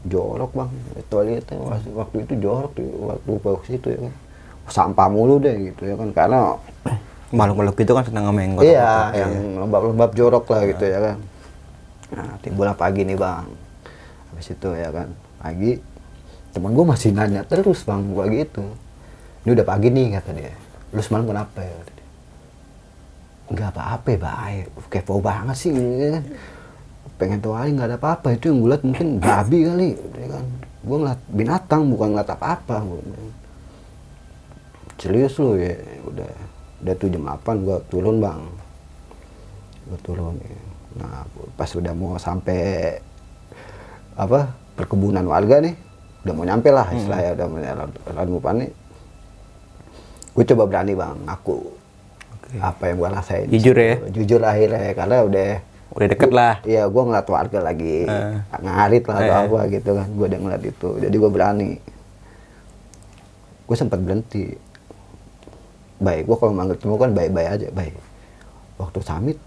jorok 0.07 0.51
bang. 0.55 0.71
Toiletnya 1.11 1.55
waktu, 1.59 1.89
waktu 1.91 2.15
itu 2.23 2.33
jorok 2.39 2.71
di 2.79 2.85
waktu 2.95 3.31
bawah 3.43 3.63
situ 3.67 3.87
ya 3.91 3.99
kan. 4.07 4.13
Sampah 4.71 5.07
mulu 5.11 5.35
deh 5.43 5.51
gitu 5.51 5.83
ya 5.83 5.99
kan. 5.99 6.15
Karena 6.15 6.55
makhluk-makhluk 7.33 7.77
itu 7.81 7.91
kan 7.95 8.03
senang 8.05 8.25
sama 8.29 8.39
yang 8.43 8.53
iya 8.61 8.61
kotor-kotor, 8.61 9.17
yang 9.17 9.31
ya. 9.33 9.59
lembab-lembab 9.65 10.11
jorok 10.13 10.45
lah 10.53 10.61
gitu 10.69 10.85
ya 10.85 10.99
kan. 11.01 11.17
Nah 12.13 12.31
timbullah 12.45 12.75
pagi 12.77 13.01
nih 13.01 13.17
bang. 13.17 13.47
Habis 14.29 14.47
itu 14.53 14.69
ya 14.77 14.89
kan 14.93 15.07
pagi 15.41 15.71
teman 16.53 16.71
gue 16.71 16.85
masih 16.85 17.09
nanya 17.11 17.41
terus 17.43 17.81
bang 17.81 18.01
gua 18.13 18.29
gitu. 18.29 18.65
Ini 19.45 19.49
udah 19.57 19.65
pagi 19.65 19.87
nih 19.89 20.05
kata 20.21 20.29
dia. 20.37 20.53
Lu 20.93 21.01
semalam 21.01 21.25
kenapa? 21.25 21.59
ya 21.65 21.73
kata 21.73 21.91
dia. 21.97 22.07
Nggak 23.45 23.69
apa-apa 23.73 24.09
baik 24.17 24.65
kepo 24.93 25.17
banget 25.17 25.57
sih 25.57 25.73
ya 25.73 26.09
kan. 26.21 26.23
Pengen 27.15 27.39
tahu 27.41 27.53
aja 27.57 27.69
nggak 27.73 27.89
ada 27.89 27.97
apa-apa. 27.97 28.27
Itu 28.37 28.53
yang 28.53 28.57
gue 28.61 28.69
liat 28.69 28.83
mungkin 28.85 29.07
babi 29.17 29.59
kali 29.65 29.89
ya 29.97 30.27
kan. 30.29 30.45
Gue 30.85 30.97
ngeliat 31.01 31.21
binatang 31.33 31.81
bukan 31.89 32.07
ngeliat 32.13 32.29
apa-apa 32.29 32.85
serius 34.95 35.35
lu 35.37 35.59
ya? 35.59 35.75
Udah 36.07 36.44
udah 36.83 36.93
tuh 36.95 37.07
jam 37.07 37.23
8 37.23 37.63
gua 37.63 37.77
turun 37.87 38.19
bang 38.19 38.41
gua 39.87 39.99
turun 40.01 40.35
ya. 40.41 40.59
nah 40.95 41.23
pas 41.53 41.69
udah 41.69 41.93
mau 41.93 42.15
sampai 42.15 42.95
apa 44.15 44.51
perkebunan 44.75 45.23
warga 45.27 45.59
nih 45.59 45.75
udah 46.25 46.33
mau 46.33 46.45
nyampe 46.47 46.69
lah 46.71 46.87
istilahnya 46.91 47.31
udah 47.37 47.45
mau 47.47 47.59
jalan 47.59 47.89
nih 48.59 48.71
gue 50.35 50.43
coba 50.51 50.63
berani 50.67 50.93
bang 50.95 51.17
aku 51.27 51.57
apa 52.59 52.83
yang 52.91 52.97
gua 52.99 53.09
rasain 53.19 53.47
Jujur 53.47 53.75
ya? 53.75 53.95
jujur 54.11 54.41
akhirnya 54.43 54.91
karena 54.95 55.23
udah 55.23 55.49
udah 55.95 56.07
deket 56.11 56.31
lah 56.35 56.59
Iya, 56.67 56.91
gua 56.91 57.07
ngeliat 57.07 57.27
warga 57.29 57.59
lagi 57.63 58.03
Eh. 58.03 58.35
ngarit 58.59 59.03
lah 59.07 59.15
atau 59.15 59.31
Eh. 59.31 59.43
apa 59.47 59.59
gitu 59.71 59.89
kan. 59.95 60.07
Gua 60.11 60.25
udah 60.27 60.39
ngeliat 60.43 60.63
itu, 60.67 60.89
jadi 60.99 61.15
gua 61.15 61.31
berani. 61.31 61.71
Gue 63.63 63.75
sempat 63.79 64.03
berhenti. 64.03 64.59
Baik, 66.01 66.27
gua 66.27 66.37
kalau 66.39 66.53
manggil 66.53 66.75
temu 66.75 66.95
kan 66.99 67.11
baik-baik 67.15 67.49
aja, 67.55 67.67
baik. 67.71 67.95
Waktu 68.75 68.99
samit, 69.03 69.37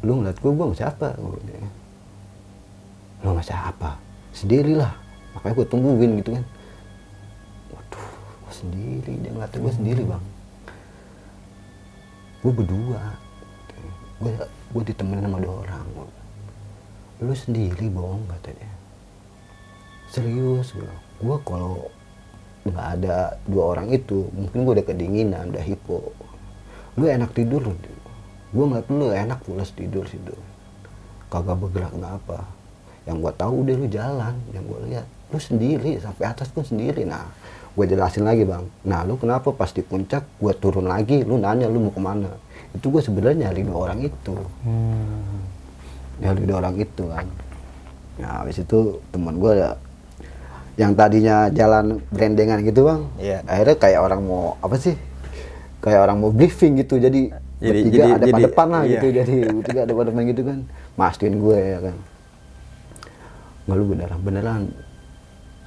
lu 0.00 0.20
ngeliat 0.20 0.40
gua 0.40 0.52
sama 0.56 0.76
siapa? 0.76 1.08
Gua 1.20 1.36
bilang. 1.40 1.74
Lu 3.20 3.26
sama 3.36 3.42
siapa? 3.44 3.90
Sendirilah. 4.32 4.92
Makanya 5.36 5.54
gua 5.56 5.66
tungguin 5.68 6.10
gitu 6.24 6.30
kan. 6.32 6.44
Waduh, 7.76 8.08
gua 8.44 8.52
sendiri 8.60 9.12
dia 9.20 9.30
ngeliat 9.32 9.52
gue 9.56 9.72
sendiri 9.72 10.02
bang 10.04 10.24
gue 12.40 12.52
berdua 12.52 13.02
gue 14.20 14.32
gue 14.72 14.82
ditemenin 14.92 15.28
sama 15.28 15.38
dua 15.40 15.54
orang 15.64 15.86
lu 17.20 17.34
sendiri 17.36 17.86
bohong 17.92 18.24
katanya 18.28 18.70
serius 20.08 20.72
gue 20.72 20.92
gue 21.20 21.36
kalau 21.44 21.88
nggak 22.66 22.86
ada 23.00 23.40
dua 23.48 23.76
orang 23.76 23.88
itu. 23.92 24.28
Mungkin 24.32 24.64
gue 24.66 24.72
udah 24.80 24.86
kedinginan 24.86 25.52
udah 25.52 25.64
hipo. 25.64 26.12
Lu 26.98 27.04
enak 27.08 27.32
tidur 27.32 27.64
lu 27.64 27.74
gue 28.50 28.64
ngeliat 28.66 28.86
lu 28.90 29.14
enak 29.14 29.38
pulas 29.46 29.70
tidur 29.70 30.10
situ. 30.10 30.34
Kagak 31.30 31.62
bergerak 31.62 31.94
nggak 31.94 32.14
apa 32.18 32.42
yang 33.08 33.22
gue 33.22 33.32
tahu 33.32 33.64
udah 33.64 33.74
lu 33.74 33.86
jalan 33.88 34.34
yang 34.52 34.64
gue 34.66 34.78
lihat 34.92 35.06
lu 35.30 35.38
sendiri 35.38 35.96
sampai 36.02 36.24
atas 36.26 36.50
pun 36.50 36.66
sendiri. 36.66 37.06
Nah 37.06 37.30
gue 37.70 37.84
jelasin 37.86 38.26
lagi 38.26 38.42
bang. 38.42 38.66
Nah 38.84 39.06
lu 39.06 39.14
kenapa 39.16 39.54
pas 39.54 39.70
di 39.70 39.80
puncak 39.86 40.26
gue 40.42 40.52
turun 40.58 40.90
lagi 40.90 41.22
lu 41.22 41.38
nanya 41.38 41.70
lu 41.70 41.78
mau 41.88 41.94
ke 41.94 42.02
mana? 42.02 42.30
Itu 42.74 42.90
gue 42.90 43.02
sebenarnya 43.02 43.50
nyari 43.50 43.62
dua 43.62 43.78
orang 43.88 44.00
itu. 44.04 44.34
Hmm. 44.66 45.42
nyari 46.20 46.42
dua 46.44 46.56
orang 46.60 46.76
itu 46.76 47.04
kan. 47.08 47.26
Nah 48.20 48.32
habis 48.44 48.60
itu 48.60 49.00
teman 49.14 49.38
gue 49.38 49.52
ya 49.56 49.70
yang 50.80 50.96
tadinya 50.96 51.52
jalan 51.52 52.00
brandengan 52.08 52.64
gitu 52.64 52.88
bang. 52.88 53.00
Yeah. 53.20 53.44
akhirnya 53.44 53.76
kayak 53.76 54.00
orang 54.00 54.20
mau 54.24 54.56
apa 54.64 54.80
sih? 54.80 54.96
Kayak 55.84 56.08
orang 56.08 56.16
mau 56.24 56.32
briefing 56.32 56.80
gitu. 56.80 56.96
Jadi 56.96 57.28
jadi, 57.60 57.68
bertiga 57.68 58.00
jadi, 58.00 58.12
ada 58.16 58.24
pada 58.32 58.44
depan 58.48 58.66
lah 58.72 58.82
iya. 58.88 58.92
gitu. 58.96 59.06
Jadi 59.12 59.34
bertiga 59.60 59.80
ada 59.84 59.92
pada 59.92 60.06
depan 60.08 60.22
gitu 60.32 60.42
kan. 60.48 60.58
Mastiin 60.96 61.36
gue 61.36 61.58
ya 61.60 61.78
kan. 61.84 61.96
Nggak 63.68 63.76
lu 63.76 63.84
beneran 63.92 64.18
beneran 64.24 64.60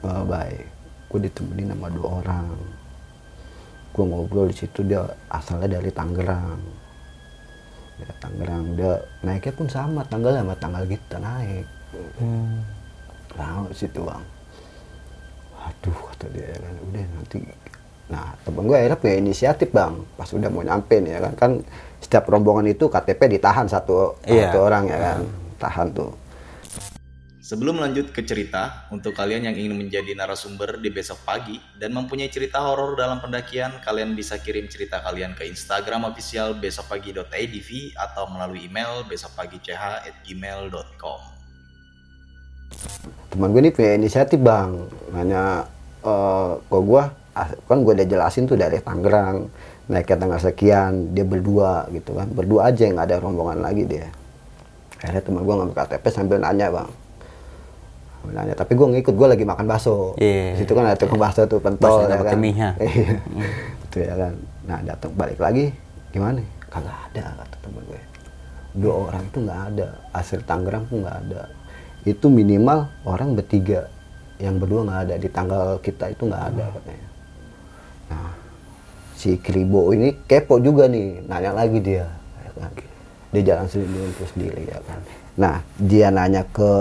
uh, 0.02 0.24
baik. 0.26 0.66
Gue 1.14 1.20
ditemenin 1.30 1.70
sama 1.78 1.88
dua 1.94 2.08
orang. 2.26 2.48
Gue 3.94 4.04
ngobrol 4.10 4.50
di 4.50 4.58
situ 4.58 4.82
dia 4.82 5.06
asalnya 5.30 5.78
dari 5.78 5.94
Tangerang. 5.94 6.58
Ya 8.02 8.10
Tangerang. 8.18 8.66
Dia 8.74 8.98
naiknya 9.22 9.54
pun 9.54 9.70
sama 9.70 10.02
tanggal 10.10 10.34
sama 10.34 10.58
tanggal 10.58 10.84
kita 10.90 11.22
naik. 11.22 11.70
Hmm. 11.94 12.66
nah 13.38 13.66
situ 13.70 14.02
bang 14.02 14.33
aduh 15.64 15.96
kata 16.12 16.28
dia 16.36 16.52
ya 16.52 16.60
kan 16.60 16.76
udah 16.92 17.04
nanti 17.16 17.38
Nah, 18.12 18.36
temen 18.46 18.68
gue 18.68 18.78
akhirnya 18.78 19.00
punya 19.00 19.16
inisiatif 19.18 19.74
bang, 19.74 19.96
pas 20.14 20.30
udah 20.30 20.52
mau 20.52 20.62
nyampe 20.62 21.02
nih 21.02 21.18
ya 21.18 21.20
kan, 21.24 21.34
kan 21.40 21.52
setiap 21.98 22.30
rombongan 22.30 22.70
itu 22.70 22.92
KTP 22.92 23.40
ditahan 23.40 23.66
satu, 23.66 24.20
iya. 24.28 24.52
satu 24.52 24.60
orang 24.60 24.92
ya 24.92 25.00
kan, 25.00 25.20
tahan 25.58 25.88
tuh. 25.96 26.12
Sebelum 27.44 27.76
lanjut 27.76 28.16
ke 28.16 28.24
cerita, 28.24 28.88
untuk 28.88 29.20
kalian 29.20 29.52
yang 29.52 29.60
ingin 29.60 29.76
menjadi 29.76 30.16
narasumber 30.16 30.80
di 30.80 30.88
besok 30.88 31.28
pagi 31.28 31.60
dan 31.76 31.92
mempunyai 31.92 32.32
cerita 32.32 32.64
horor 32.64 32.96
dalam 32.96 33.20
pendakian, 33.20 33.84
kalian 33.84 34.16
bisa 34.16 34.40
kirim 34.40 34.72
cerita 34.72 35.04
kalian 35.04 35.36
ke 35.36 35.44
Instagram 35.52 36.08
official 36.08 36.56
besokpagi.idv 36.56 38.00
atau 38.00 38.32
melalui 38.32 38.64
email 38.64 39.04
besokpagi.ch@gmail.com. 39.12 41.33
Teman 43.34 43.50
gue 43.50 43.62
ini 43.66 43.72
punya 43.74 43.98
inisiatif 43.98 44.38
bang, 44.38 44.78
nanya 45.14 45.66
uh, 46.06 46.58
ke 46.62 46.80
gue 46.80 47.04
Ah, 47.34 47.50
kan 47.66 47.82
gue 47.82 47.94
udah 47.98 48.06
jelasin 48.06 48.46
tuh 48.46 48.54
dari 48.54 48.78
Tangerang 48.78 49.50
naik 49.90 50.06
ke 50.06 50.14
tanggal 50.16 50.38
sekian 50.38 51.18
dia 51.18 51.26
berdua 51.26 51.90
gitu 51.90 52.14
kan. 52.14 52.30
Berdua 52.30 52.70
aja 52.70 52.86
yang 52.86 53.02
ada 53.02 53.18
rombongan 53.18 53.58
lagi 53.58 53.90
dia. 53.90 54.06
Akhirnya 55.02 55.26
teman 55.26 55.42
gue 55.42 55.56
ngambil 55.58 55.74
KTP 55.74 56.06
sambil 56.14 56.38
nanya 56.38 56.70
bang. 56.70 56.90
Sambil 58.22 58.34
nanya. 58.38 58.54
Tapi 58.54 58.72
gue 58.78 58.86
ngikut 58.86 59.16
gue 59.18 59.28
lagi 59.34 59.46
makan 59.50 59.66
bakso. 59.66 60.14
Yeah. 60.22 60.62
situ 60.62 60.78
kan 60.78 60.86
ada 60.86 60.94
tukang 60.94 61.18
bakso 61.18 61.50
tuh 61.50 61.58
pentol 61.58 62.06
ya 62.06 62.22
kan. 62.22 62.38
iya. 62.46 62.70
itu 63.90 63.98
ya 63.98 64.14
kan. 64.14 64.34
Nah 64.70 64.80
datang 64.86 65.12
balik 65.18 65.42
lagi 65.42 65.74
gimana 66.14 66.38
kagak 66.70 66.94
ada 67.10 67.34
kata 67.42 67.56
teman 67.66 67.82
gue 67.90 68.02
dua 68.78 68.94
orang 69.10 69.26
itu 69.26 69.38
nggak 69.42 69.62
ada. 69.74 69.88
Asli 70.14 70.38
Tangerang 70.46 70.86
pun 70.86 71.02
nggak 71.02 71.18
ada 71.26 71.42
itu 72.04 72.28
minimal 72.28 72.88
orang 73.08 73.36
bertiga 73.36 73.88
yang 74.40 74.60
berdua 74.60 74.84
nggak 74.84 75.02
ada 75.08 75.16
di 75.16 75.30
tanggal 75.32 75.80
kita 75.80 76.12
itu 76.12 76.28
nggak 76.28 76.44
ada 76.52 76.66
katanya 76.76 77.14
Nah, 78.14 78.30
si 79.16 79.40
Kribo 79.40 79.90
ini 79.96 80.14
kepo 80.28 80.60
juga 80.60 80.86
nih, 80.86 81.24
nanya 81.26 81.52
lagi 81.56 81.80
dia. 81.80 82.06
Ya 82.44 82.52
kan? 82.58 82.72
Dia 83.34 83.42
jalan 83.42 83.66
sendiri 83.66 84.14
terus 84.14 84.32
sendiri 84.38 84.62
ya 84.70 84.80
kan. 84.86 85.00
Nah, 85.34 85.56
dia 85.82 86.08
nanya 86.14 86.46
ke 86.54 86.72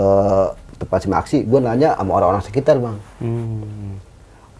tempat 0.77 0.99
si 1.01 1.07
Maksi, 1.09 1.37
gue 1.47 1.59
nanya 1.63 1.97
sama 1.97 2.11
orang-orang 2.21 2.43
sekitar 2.45 2.77
bang. 2.77 2.97
Hmm. 3.23 3.97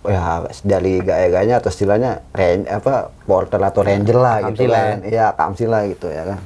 Ya 0.03 0.43
dari 0.67 0.99
gaya-gayanya 0.99 1.63
atau 1.63 1.71
istilahnya 1.71 2.19
apa 2.67 3.07
porter 3.23 3.61
atau 3.61 3.87
ranger 3.87 4.17
lah 4.19 4.51
gitu 4.51 4.67
kan. 4.67 4.99
Iya, 5.05 5.31
kamsi 5.31 5.65
lah 5.69 5.87
gitu 5.87 6.11
ya 6.11 6.23
kan. 6.35 6.39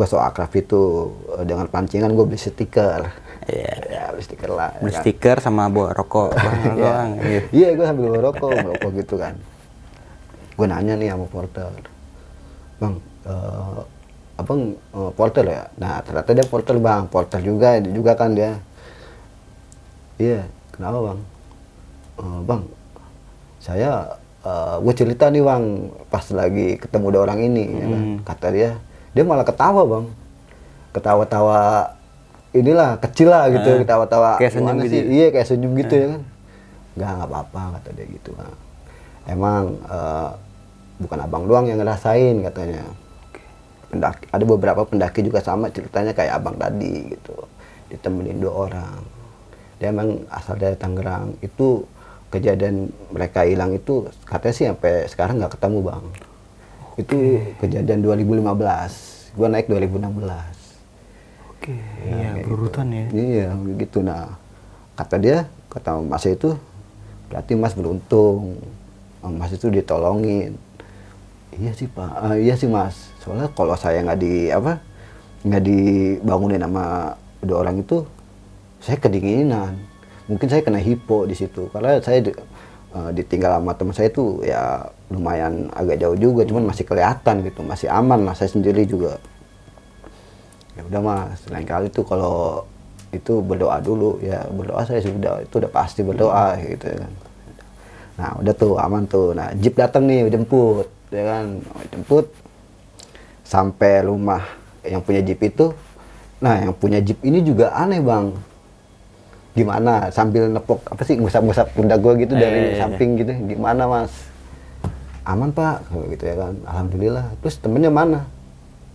Gue 0.00 0.08
so 0.08 0.16
akrab 0.16 0.48
itu 0.56 1.12
eh, 1.36 1.44
dengan 1.44 1.68
pancingan 1.68 2.16
gue 2.16 2.24
beli 2.24 2.40
stiker. 2.40 3.04
Iya, 3.44 3.72
ya, 4.00 4.02
beli 4.16 4.24
stiker 4.24 4.48
lah. 4.48 4.72
Beli 4.80 4.88
ya 4.88 4.96
kan? 4.96 5.02
stiker 5.04 5.36
sama 5.44 5.68
bawa 5.68 5.92
rokok 5.92 6.32
Iya, 6.80 7.20
iya, 7.20 7.40
iya 7.52 7.68
gue 7.76 7.84
sambil 7.84 8.16
bawa 8.16 8.32
rokok, 8.32 8.48
bawa 8.48 8.68
rokok 8.72 8.90
gitu 8.96 9.20
kan. 9.20 9.36
Gue 10.56 10.64
nanya 10.64 10.96
nih 10.96 11.12
sama 11.12 11.28
porter, 11.28 11.68
bang, 12.80 12.96
uh, 13.28 13.84
abang 14.40 14.72
uh, 14.96 15.12
porter 15.12 15.44
ya? 15.44 15.68
Nah 15.76 16.00
ternyata 16.00 16.32
dia 16.32 16.48
porter 16.48 16.80
bang, 16.80 17.04
porter 17.04 17.44
juga, 17.44 17.76
dia 17.76 17.92
juga 17.92 18.16
kan 18.16 18.32
dia. 18.32 18.56
Iya, 20.16 20.48
kenapa 20.72 21.12
bang? 21.12 21.20
Uh, 22.16 22.40
bang, 22.48 22.62
saya 23.60 24.16
uh, 24.48 24.80
gue 24.80 24.94
cerita 24.96 25.28
nih 25.28 25.44
bang, 25.44 25.92
pas 26.08 26.24
lagi 26.32 26.80
ketemu 26.80 27.06
dua 27.12 27.22
orang 27.28 27.40
ini, 27.44 27.64
hmm. 27.68 27.76
ya 27.76 27.84
kan? 27.84 28.00
Hmm. 28.00 28.16
kata 28.24 28.48
dia, 28.48 28.70
dia 29.10 29.22
malah 29.26 29.46
ketawa 29.46 29.82
bang, 29.86 30.06
ketawa-tawa 30.94 31.60
inilah 32.50 32.98
kecil 32.98 33.30
lah 33.30 33.46
gitu 33.50 33.70
uh, 33.70 33.78
ketawa-tawa 33.82 34.30
kayak 34.42 34.52
senyum 34.58 34.76
gitu 34.82 34.90
sih? 34.90 35.02
Ya? 35.02 35.06
iya 35.06 35.26
kayak 35.30 35.46
senyum 35.46 35.72
gitu 35.78 35.94
uh. 35.94 35.98
ya 35.98 36.06
kan 36.10 36.22
nggak 36.90 37.10
nggak 37.14 37.28
apa-apa 37.30 37.62
kata 37.78 37.88
dia 37.94 38.06
gitu 38.10 38.30
nah. 38.34 38.54
emang 39.30 39.78
uh, 39.86 40.30
bukan 40.98 41.18
abang 41.22 41.44
doang 41.46 41.70
yang 41.70 41.78
ngerasain 41.78 42.42
katanya 42.42 42.82
pendaki 43.86 44.26
ada 44.34 44.44
beberapa 44.44 44.82
pendaki 44.82 45.22
juga 45.22 45.38
sama 45.38 45.70
ceritanya 45.70 46.10
kayak 46.10 46.42
abang 46.42 46.58
tadi 46.58 47.14
gitu 47.14 47.38
ditemenin 47.86 48.42
dua 48.42 48.66
orang 48.66 48.98
dia 49.80 49.88
emang 49.94 50.28
asal 50.28 50.60
dari 50.60 50.76
Tangerang 50.76 51.40
itu 51.40 51.86
kejadian 52.30 52.92
mereka 53.10 53.48
hilang 53.48 53.74
itu 53.74 54.06
katanya 54.28 54.54
sih 54.54 54.66
sampai 54.68 55.08
sekarang 55.08 55.40
nggak 55.40 55.56
ketemu 55.58 55.78
bang. 55.88 56.04
Itu 57.00 57.16
kejadian 57.58 58.04
2015 58.04 59.36
gua 59.36 59.48
naik 59.48 59.66
2016 59.72 60.60
Oke, 61.60 61.76
ya, 62.08 62.16
iya 62.16 62.30
berurutan 62.40 62.88
gitu. 62.88 62.96
ya. 62.96 63.06
Iya, 63.12 63.48
begitu. 63.52 64.00
Nah, 64.00 64.32
kata 64.96 65.20
dia, 65.20 65.44
kata 65.68 66.00
Mas 66.00 66.24
itu, 66.24 66.56
berarti 67.28 67.52
Mas 67.52 67.76
beruntung. 67.76 68.56
Mas 69.20 69.52
itu 69.52 69.68
ditolongin. 69.68 70.56
Iya 71.52 71.76
sih 71.76 71.84
Pak, 71.84 72.12
uh, 72.16 72.36
iya 72.40 72.56
sih 72.56 72.64
Mas. 72.64 73.12
Soalnya 73.20 73.52
kalau 73.52 73.76
saya 73.76 74.00
nggak 74.00 74.20
di 74.24 74.48
apa, 74.48 74.80
nggak 75.44 75.60
dibangunin 75.60 76.64
sama 76.64 77.12
dua 77.44 77.68
orang 77.68 77.84
itu, 77.84 78.08
saya 78.80 78.96
kedinginan. 78.96 79.76
Mungkin 80.32 80.48
saya 80.48 80.64
kena 80.64 80.80
hipo 80.80 81.28
di 81.28 81.36
situ. 81.36 81.68
Karena 81.76 82.00
saya 82.00 82.24
di, 82.24 82.32
uh, 82.96 83.12
ditinggal 83.12 83.60
sama 83.60 83.76
teman 83.76 83.92
saya 83.92 84.08
itu 84.08 84.40
ya 84.48 84.88
lumayan 85.10 85.68
agak 85.74 85.98
jauh 85.98 86.16
juga, 86.16 86.46
cuman 86.46 86.70
masih 86.70 86.86
kelihatan 86.86 87.42
gitu, 87.42 87.60
masih 87.66 87.90
aman 87.90 88.24
lah. 88.24 88.34
Saya 88.38 88.50
sendiri 88.54 88.86
juga 88.86 89.18
ya 90.78 90.86
udah 90.86 91.00
mas 91.02 91.42
lain 91.50 91.66
kali 91.66 91.90
tuh 91.90 92.06
kalau 92.06 92.64
itu 93.10 93.42
berdoa 93.42 93.82
dulu 93.82 94.22
ya 94.22 94.46
berdoa 94.54 94.86
saya 94.86 95.02
sudah 95.02 95.42
itu 95.42 95.54
udah 95.58 95.68
pasti 95.68 96.00
berdoa 96.06 96.54
gitu 96.62 96.86
ya 96.86 96.98
kan. 97.02 97.12
Nah 98.20 98.30
udah 98.38 98.54
tuh 98.54 98.78
aman 98.78 99.02
tuh. 99.10 99.34
Nah 99.34 99.50
jeep 99.58 99.74
datang 99.74 100.06
nih 100.06 100.30
jemput 100.30 100.86
ya 101.10 101.26
kan. 101.26 101.58
Jemput 101.90 102.30
sampai 103.42 104.06
rumah 104.06 104.46
yang 104.86 105.02
punya 105.02 105.20
jeep 105.26 105.42
itu. 105.42 105.74
Nah 106.38 106.70
yang 106.70 106.72
punya 106.76 107.02
jeep 107.02 107.18
ini 107.26 107.42
juga 107.42 107.74
aneh 107.74 107.98
bang. 107.98 108.30
Gimana? 109.58 110.14
Sambil 110.14 110.46
nepok 110.46 110.78
apa 110.86 111.02
sih 111.02 111.18
ngusap-ngusap 111.18 111.74
pundak 111.74 111.98
gue 111.98 112.22
gitu 112.22 112.38
dari 112.38 112.72
eh, 112.72 112.78
samping 112.78 113.18
gitu. 113.18 113.34
Gimana 113.58 113.90
mas 113.90 114.29
aman 115.34 115.50
pak. 115.54 115.86
Gitu 116.10 116.24
ya 116.26 116.34
kan. 116.36 116.54
Alhamdulillah. 116.66 117.26
Terus 117.42 117.56
temennya 117.62 117.92
mana? 117.92 118.26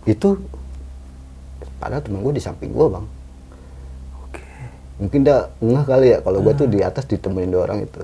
Itu 0.06 0.38
padahal 1.82 2.02
temen 2.02 2.22
gue 2.24 2.34
di 2.36 2.42
samping 2.42 2.72
gue 2.72 2.86
bang. 2.88 3.06
Oke. 4.24 4.44
Mungkin 5.02 5.20
dia 5.26 5.50
ngeh 5.60 5.84
kali 5.84 6.06
ya 6.16 6.18
kalau 6.22 6.38
gue 6.40 6.54
tuh 6.56 6.68
di 6.70 6.80
atas 6.80 7.04
ditemenin 7.04 7.52
dua 7.52 7.62
orang 7.68 7.84
itu. 7.84 8.02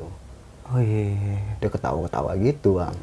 Oh 0.73 0.81
iya, 0.81 1.13
iya, 1.13 1.37
iya. 1.37 1.53
dia 1.61 1.69
ketawa-ketawa 1.69 2.33
gitu 2.41 2.81
bang. 2.81 2.97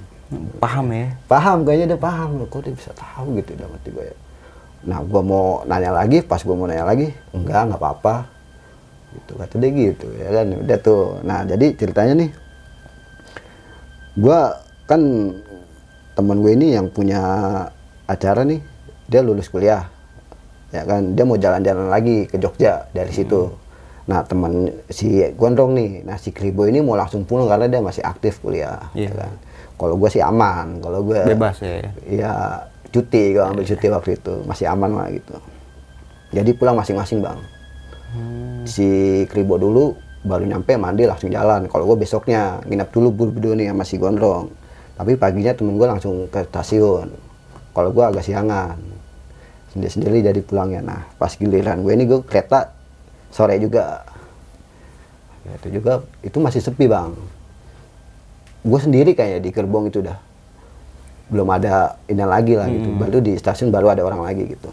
Paham 0.62 0.94
ya? 0.94 1.08
Paham 1.26 1.58
kayaknya 1.66 1.96
dia 1.96 2.00
paham. 2.00 2.30
Loh 2.38 2.48
kok 2.50 2.62
dia 2.66 2.74
bisa 2.74 2.92
tahu 2.94 3.40
gitu 3.42 3.58
dalam 3.58 3.74
hati 3.74 3.90
gue 3.90 4.06
ya. 4.06 4.18
Nah 4.90 5.00
gue 5.04 5.22
mau 5.22 5.66
nanya 5.66 5.92
lagi 5.92 6.22
pas 6.22 6.40
gue 6.40 6.56
mau 6.56 6.70
nanya 6.70 6.86
lagi 6.86 7.10
enggak 7.34 7.74
nggak 7.74 7.82
apa-apa. 7.82 8.16
Gitu 9.10 9.32
kata 9.42 9.56
dia 9.58 9.70
gitu 9.74 10.08
ya 10.16 10.30
kan. 10.32 10.46
Udah 10.54 10.78
tuh. 10.80 11.04
Nah 11.26 11.48
jadi 11.48 11.74
ceritanya 11.74 12.14
nih 12.26 12.32
gua 14.20 14.60
kan 14.90 15.02
teman 16.18 16.42
gue 16.42 16.52
ini 16.58 16.74
yang 16.74 16.90
punya 16.90 17.22
acara 18.10 18.42
nih 18.42 18.58
dia 19.06 19.22
lulus 19.22 19.46
kuliah 19.46 19.86
ya 20.74 20.82
kan? 20.82 21.14
Dia 21.14 21.24
mau 21.30 21.38
jalan-jalan 21.38 21.94
lagi 21.94 22.26
ke 22.26 22.42
Jogja 22.42 22.90
dari 22.90 23.14
situ. 23.14 23.54
Nah 24.10 24.26
teman 24.26 24.74
si 24.90 25.22
Gondrong 25.38 25.78
nih 25.78 26.02
nah 26.10 26.18
si 26.18 26.34
Kribo 26.34 26.66
ini 26.66 26.82
mau 26.82 26.98
langsung 26.98 27.22
pulang 27.22 27.46
karena 27.46 27.70
dia 27.70 27.82
masih 27.86 28.02
aktif 28.02 28.42
kuliah 28.42 28.90
Iya. 28.98 29.14
ya 29.14 29.30
kan? 29.30 29.34
Kalau 29.78 29.96
gue 29.96 30.10
sih 30.10 30.26
aman 30.26 30.82
kalau 30.82 31.06
gue 31.06 31.22
Bebas 31.30 31.62
ya. 31.62 31.86
ya. 32.10 32.34
Cuti 32.90 33.38
gue 33.38 33.44
ambil 33.46 33.70
cuti 33.70 33.88
waktu 33.94 34.18
itu 34.18 34.34
masih 34.50 34.66
aman 34.66 34.98
lah 34.98 35.08
gitu. 35.14 35.38
Jadi 36.34 36.50
pulang 36.58 36.74
masing-masing 36.74 37.22
bang. 37.22 37.38
Si 38.66 38.90
Kribo 39.30 39.62
dulu 39.62 39.94
baru 40.26 40.50
nyampe 40.50 40.74
mandi 40.82 41.06
langsung 41.06 41.30
jalan. 41.30 41.70
Kalau 41.70 41.86
gue 41.94 41.98
besoknya 42.02 42.58
nginap 42.66 42.90
dulu 42.90 43.14
buru-buru 43.14 43.54
nih 43.54 43.70
sama 43.70 43.86
si 43.86 44.02
Gondrong 44.02 44.59
tapi 45.00 45.16
paginya 45.16 45.56
temen 45.56 45.80
gue 45.80 45.88
langsung 45.88 46.28
ke 46.28 46.44
stasiun. 46.52 47.08
Kalau 47.72 47.90
gue 47.96 48.04
agak 48.04 48.28
siangan. 48.28 48.76
Sendiri-sendiri 49.72 50.20
jadi 50.20 50.42
pulangnya. 50.44 50.84
Nah 50.84 51.02
pas 51.16 51.32
giliran 51.32 51.80
gue 51.88 51.96
ini 51.96 52.04
gue 52.04 52.20
kereta 52.28 52.76
sore 53.32 53.56
juga. 53.64 54.04
Ya, 55.48 55.56
itu 55.56 55.80
juga 55.80 56.04
itu 56.20 56.36
masih 56.44 56.60
sepi 56.60 56.92
bang. 56.92 57.16
Gue 58.60 58.80
sendiri 58.84 59.16
kayaknya 59.16 59.40
di 59.40 59.50
gerbong 59.56 59.88
itu 59.88 60.04
udah 60.04 60.20
belum 61.32 61.48
ada 61.48 61.96
ini 62.12 62.26
lagi 62.28 62.60
lah 62.60 62.68
gitu. 62.68 62.90
Baru 63.00 63.24
di 63.24 63.40
stasiun 63.40 63.72
baru 63.72 63.96
ada 63.96 64.04
orang 64.04 64.28
lagi 64.28 64.52
gitu. 64.52 64.68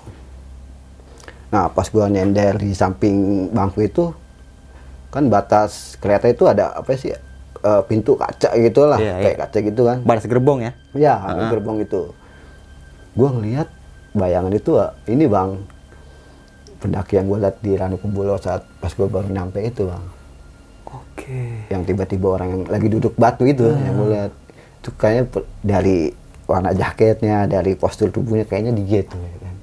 Nah 1.55 1.71
pas 1.71 1.87
gua 1.87 2.11
nyender 2.11 2.59
di 2.59 2.75
samping 2.75 3.49
bangku 3.55 3.87
itu 3.87 4.11
kan 5.15 5.31
batas 5.31 5.95
kereta 6.03 6.27
itu 6.27 6.45
ada 6.51 6.75
apa 6.75 6.93
sih 6.99 7.15
eh, 7.67 7.83
pintu 7.91 8.15
kaca 8.15 8.55
gitu 8.55 8.81
lah 8.87 8.99
Iya, 9.03 9.15
kayak 9.19 9.35
iya. 9.35 9.43
kaca 9.43 9.59
gitu 9.59 9.83
kan. 9.83 9.99
Batas 10.07 10.27
gerbong 10.31 10.59
ya. 10.63 10.73
ya 10.95 11.15
di 11.35 11.45
gerbong 11.51 11.79
itu. 11.83 12.15
Gua 13.19 13.29
ngelihat 13.35 13.69
bayangan 14.15 14.53
itu 14.55 14.79
ah, 14.79 14.95
ini 15.11 15.27
bang. 15.27 15.59
Pendaki 16.77 17.17
yang 17.17 17.27
gue 17.27 17.39
lihat 17.41 17.57
di 17.65 17.73
Ranu 17.73 17.97
Kumbolo 17.97 18.37
saat 18.37 18.63
pas 18.79 18.93
gua 18.93 19.09
baru 19.09 19.29
nyampe 19.33 19.59
itu 19.65 19.89
bang. 19.89 20.05
Oke. 20.87 21.67
yang 21.73 21.83
tiba-tiba 21.83 22.39
orang 22.39 22.49
yang 22.55 22.63
lagi 22.71 22.87
duduk 22.87 23.19
batu 23.19 23.43
itu 23.43 23.67
yang 23.67 23.99
gue 23.99 24.09
lihat 24.15 24.33
itu 24.79 24.89
kayaknya 24.95 25.25
dari 25.65 25.97
warna 26.47 26.71
jaketnya 26.71 27.51
dari 27.51 27.75
postur 27.75 28.15
tubuhnya 28.15 28.47
kayaknya 28.47 28.77
tuh 29.03 29.19
ya 29.19 29.39
kan. 29.43 29.57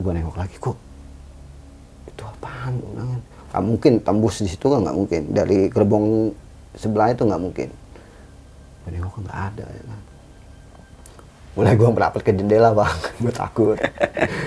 Gue 0.00 0.12
nengok 0.14 0.38
lagi 0.38 0.56
kok? 0.56 0.78
Itu 2.08 2.22
apaan? 2.24 2.72
Kan. 2.80 3.20
Nggak 3.48 3.62
mungkin 3.62 3.92
tembus 3.98 4.38
di 4.38 4.48
situ 4.48 4.66
kan 4.66 4.80
nggak 4.80 4.96
mungkin. 4.96 5.22
Dari 5.30 5.58
gerbong 5.66 6.32
sebelah 6.74 7.10
itu 7.10 7.22
nggak 7.22 7.40
mungkin. 7.40 7.68
Gue 8.82 8.90
nengok 8.90 9.16
nggak 9.18 9.40
ada 9.48 9.64
ya 9.66 9.82
kan? 9.84 10.00
Mulai 11.54 11.74
gue 11.74 11.88
merapat 11.88 12.20
ke 12.22 12.30
jendela 12.30 12.70
bang. 12.70 12.94
Gue 13.18 13.32
takut. 13.32 13.74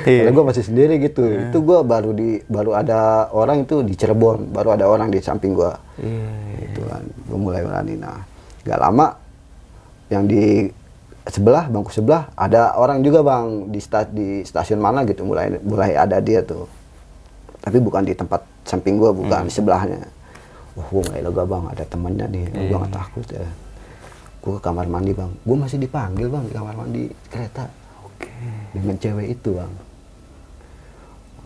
Iya. 0.01 0.23
karena 0.23 0.31
gue 0.31 0.45
masih 0.47 0.63
sendiri 0.63 0.95
gitu. 0.97 1.27
Itu 1.27 1.59
gue 1.59 1.79
baru 1.83 2.09
di 2.11 2.39
baru 2.45 2.71
ada 2.73 2.99
orang 3.29 3.65
itu 3.65 3.83
di 3.83 3.93
Cirebon. 3.93 4.47
Baru 4.47 4.71
ada 4.71 4.87
orang 4.87 5.09
di 5.09 5.19
samping 5.19 5.51
gue 5.51 5.71
Iya. 5.99 6.71
itu 6.71 6.81
kan. 6.81 7.03
Gue 7.03 7.35
mulai 7.37 7.61
berani. 7.61 7.95
Nah 7.95 8.23
gak 8.63 8.79
lama 8.79 9.11
yang 10.07 10.23
di 10.23 10.71
sebelah 11.23 11.67
bangku 11.67 11.89
sebelah 11.89 12.31
ada 12.31 12.73
orang 12.75 13.01
juga 13.01 13.21
bang 13.21 13.67
di 13.67 13.77
sta- 13.77 14.07
di 14.07 14.41
stasiun 14.41 14.79
mana 14.79 15.03
gitu. 15.03 15.21
Mulai 15.21 15.59
mulai 15.59 15.91
ada 15.93 16.15
dia 16.17 16.39
tuh. 16.41 16.63
Tapi 17.59 17.75
bukan 17.77 18.07
di 18.07 18.15
tempat 18.15 18.39
samping 18.71 18.95
gue 18.95 19.11
bukan 19.11 19.43
di 19.43 19.51
sebelahnya. 19.51 19.99
Wah 20.79 20.87
gue 20.87 21.01
mulai 21.03 21.19
lega 21.19 21.43
bang. 21.43 21.63
Ada 21.75 21.83
temennya 21.91 22.25
nih. 22.31 22.43
Gue 22.71 22.77
gak 22.79 22.95
takut 22.95 23.27
ya. 23.27 23.43
Gue 24.39 24.51
ke 24.55 24.61
kamar 24.63 24.87
mandi 24.87 25.11
bang. 25.11 25.31
Gue 25.43 25.57
masih 25.59 25.77
dipanggil 25.83 26.31
bang 26.31 26.43
di 26.47 26.53
kamar 26.55 26.75
mandi 26.79 27.03
kereta. 27.27 27.67
Oke. 28.07 28.31
dengan 28.71 28.95
cewek 28.95 29.27
itu 29.35 29.49
bang. 29.59 29.73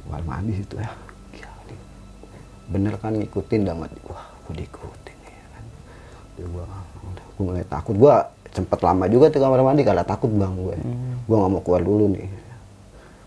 Kamar 0.05 0.21
mandi 0.21 0.51
situ. 0.53 0.77
Ya 0.77 0.93
Gila. 1.33 1.51
Bener 2.69 2.93
kan 3.01 3.17
ngikutin 3.17 3.61
damat 3.65 3.89
wah 4.05 4.25
gue 4.45 4.61
diikutin 4.61 5.17
ya 5.25 5.45
kan. 5.49 5.63
Gua 6.53 6.63
gua 7.35 7.49
mulai 7.49 7.65
takut. 7.65 7.97
Gua 7.97 8.21
sempet 8.55 8.79
lama 8.79 9.03
juga 9.11 9.27
tuh 9.27 9.43
kamar 9.43 9.59
mandi 9.59 9.83
karena 9.83 10.07
takut 10.07 10.31
bang 10.31 10.55
gue 10.55 10.75
gua 11.27 11.35
nggak 11.43 11.51
mau 11.51 11.59
keluar 11.59 11.83
dulu 11.83 12.07
nih 12.15 12.44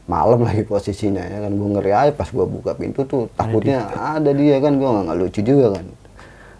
malam 0.08 0.40
lagi 0.42 0.64
posisinya 0.64 1.20
ya 1.20 1.44
kan. 1.44 1.52
Gua 1.54 1.68
ngeri 1.78 1.92
aja 1.92 2.12
pas 2.16 2.32
gua 2.32 2.48
buka 2.48 2.72
pintu 2.74 3.04
tuh 3.04 3.28
takutnya 3.36 3.84
ada 3.92 4.32
dia 4.32 4.56
kan. 4.58 4.80
Gua 4.80 5.04
nggak 5.04 5.16
lucu 5.20 5.44
juga 5.44 5.76
kan. 5.78 5.86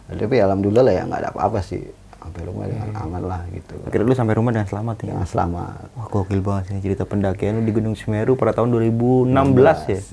Tapi 0.09 0.41
alhamdulillah 0.41 0.85
lah 0.85 0.95
ya 0.95 1.03
nggak 1.09 1.21
ada 1.25 1.33
apa-apa 1.33 1.65
sih. 1.65 1.81
Sampai 2.19 2.43
rumah 2.45 2.69
dengan 2.69 2.93
aman 2.93 3.25
lah 3.25 3.41
gitu. 3.57 3.73
Akhirnya 3.89 4.05
lu 4.05 4.13
sampai 4.13 4.37
rumah 4.37 4.53
dengan 4.53 4.69
selamat 4.69 5.01
ya. 5.01 5.17
dengan 5.17 5.25
selamat. 5.25 5.97
Wah 5.97 6.13
gokil 6.13 6.45
banget 6.45 6.77
sih 6.77 6.85
cerita 6.85 7.09
pendakian 7.09 7.57
lu 7.57 7.65
di 7.65 7.73
Gunung 7.73 7.97
Semeru 7.97 8.37
pada 8.37 8.53
tahun 8.53 8.69
2016 8.77 9.33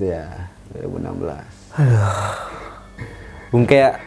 ya. 0.00 0.48
2016 0.80 3.52
Bung 3.52 3.68
kayak 3.68 4.00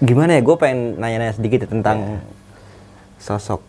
gimana 0.00 0.32
ya? 0.36 0.40
Gue 0.40 0.56
pengen 0.56 0.96
nanya-nanya 0.96 1.36
sedikit 1.36 1.64
ya 1.64 1.68
tentang 1.68 2.20
sosok 3.20 3.60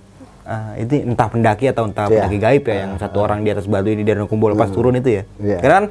eh, 0.51 0.83
itu 0.83 0.93
entah 1.05 1.27
pendaki 1.27 1.65
atau 1.65 1.83
entah 1.85 2.05
Iya. 2.05 2.27
pendaki 2.27 2.37
gaib 2.37 2.63
ya 2.63 2.75
yang 2.81 2.91
satu 2.97 3.17
orang 3.19 3.39
di 3.41 3.49
atas 3.49 3.65
batu 3.65 3.87
ini 3.87 4.01
di 4.01 4.11
Ranu 4.11 4.25
Kumbolo 4.25 4.53
pas 4.53 4.67
turun 4.67 4.93
itu 4.93 5.09
ya. 5.09 5.23
Iya. 5.37 5.57
Karena 5.57 5.75
kan 5.77 5.85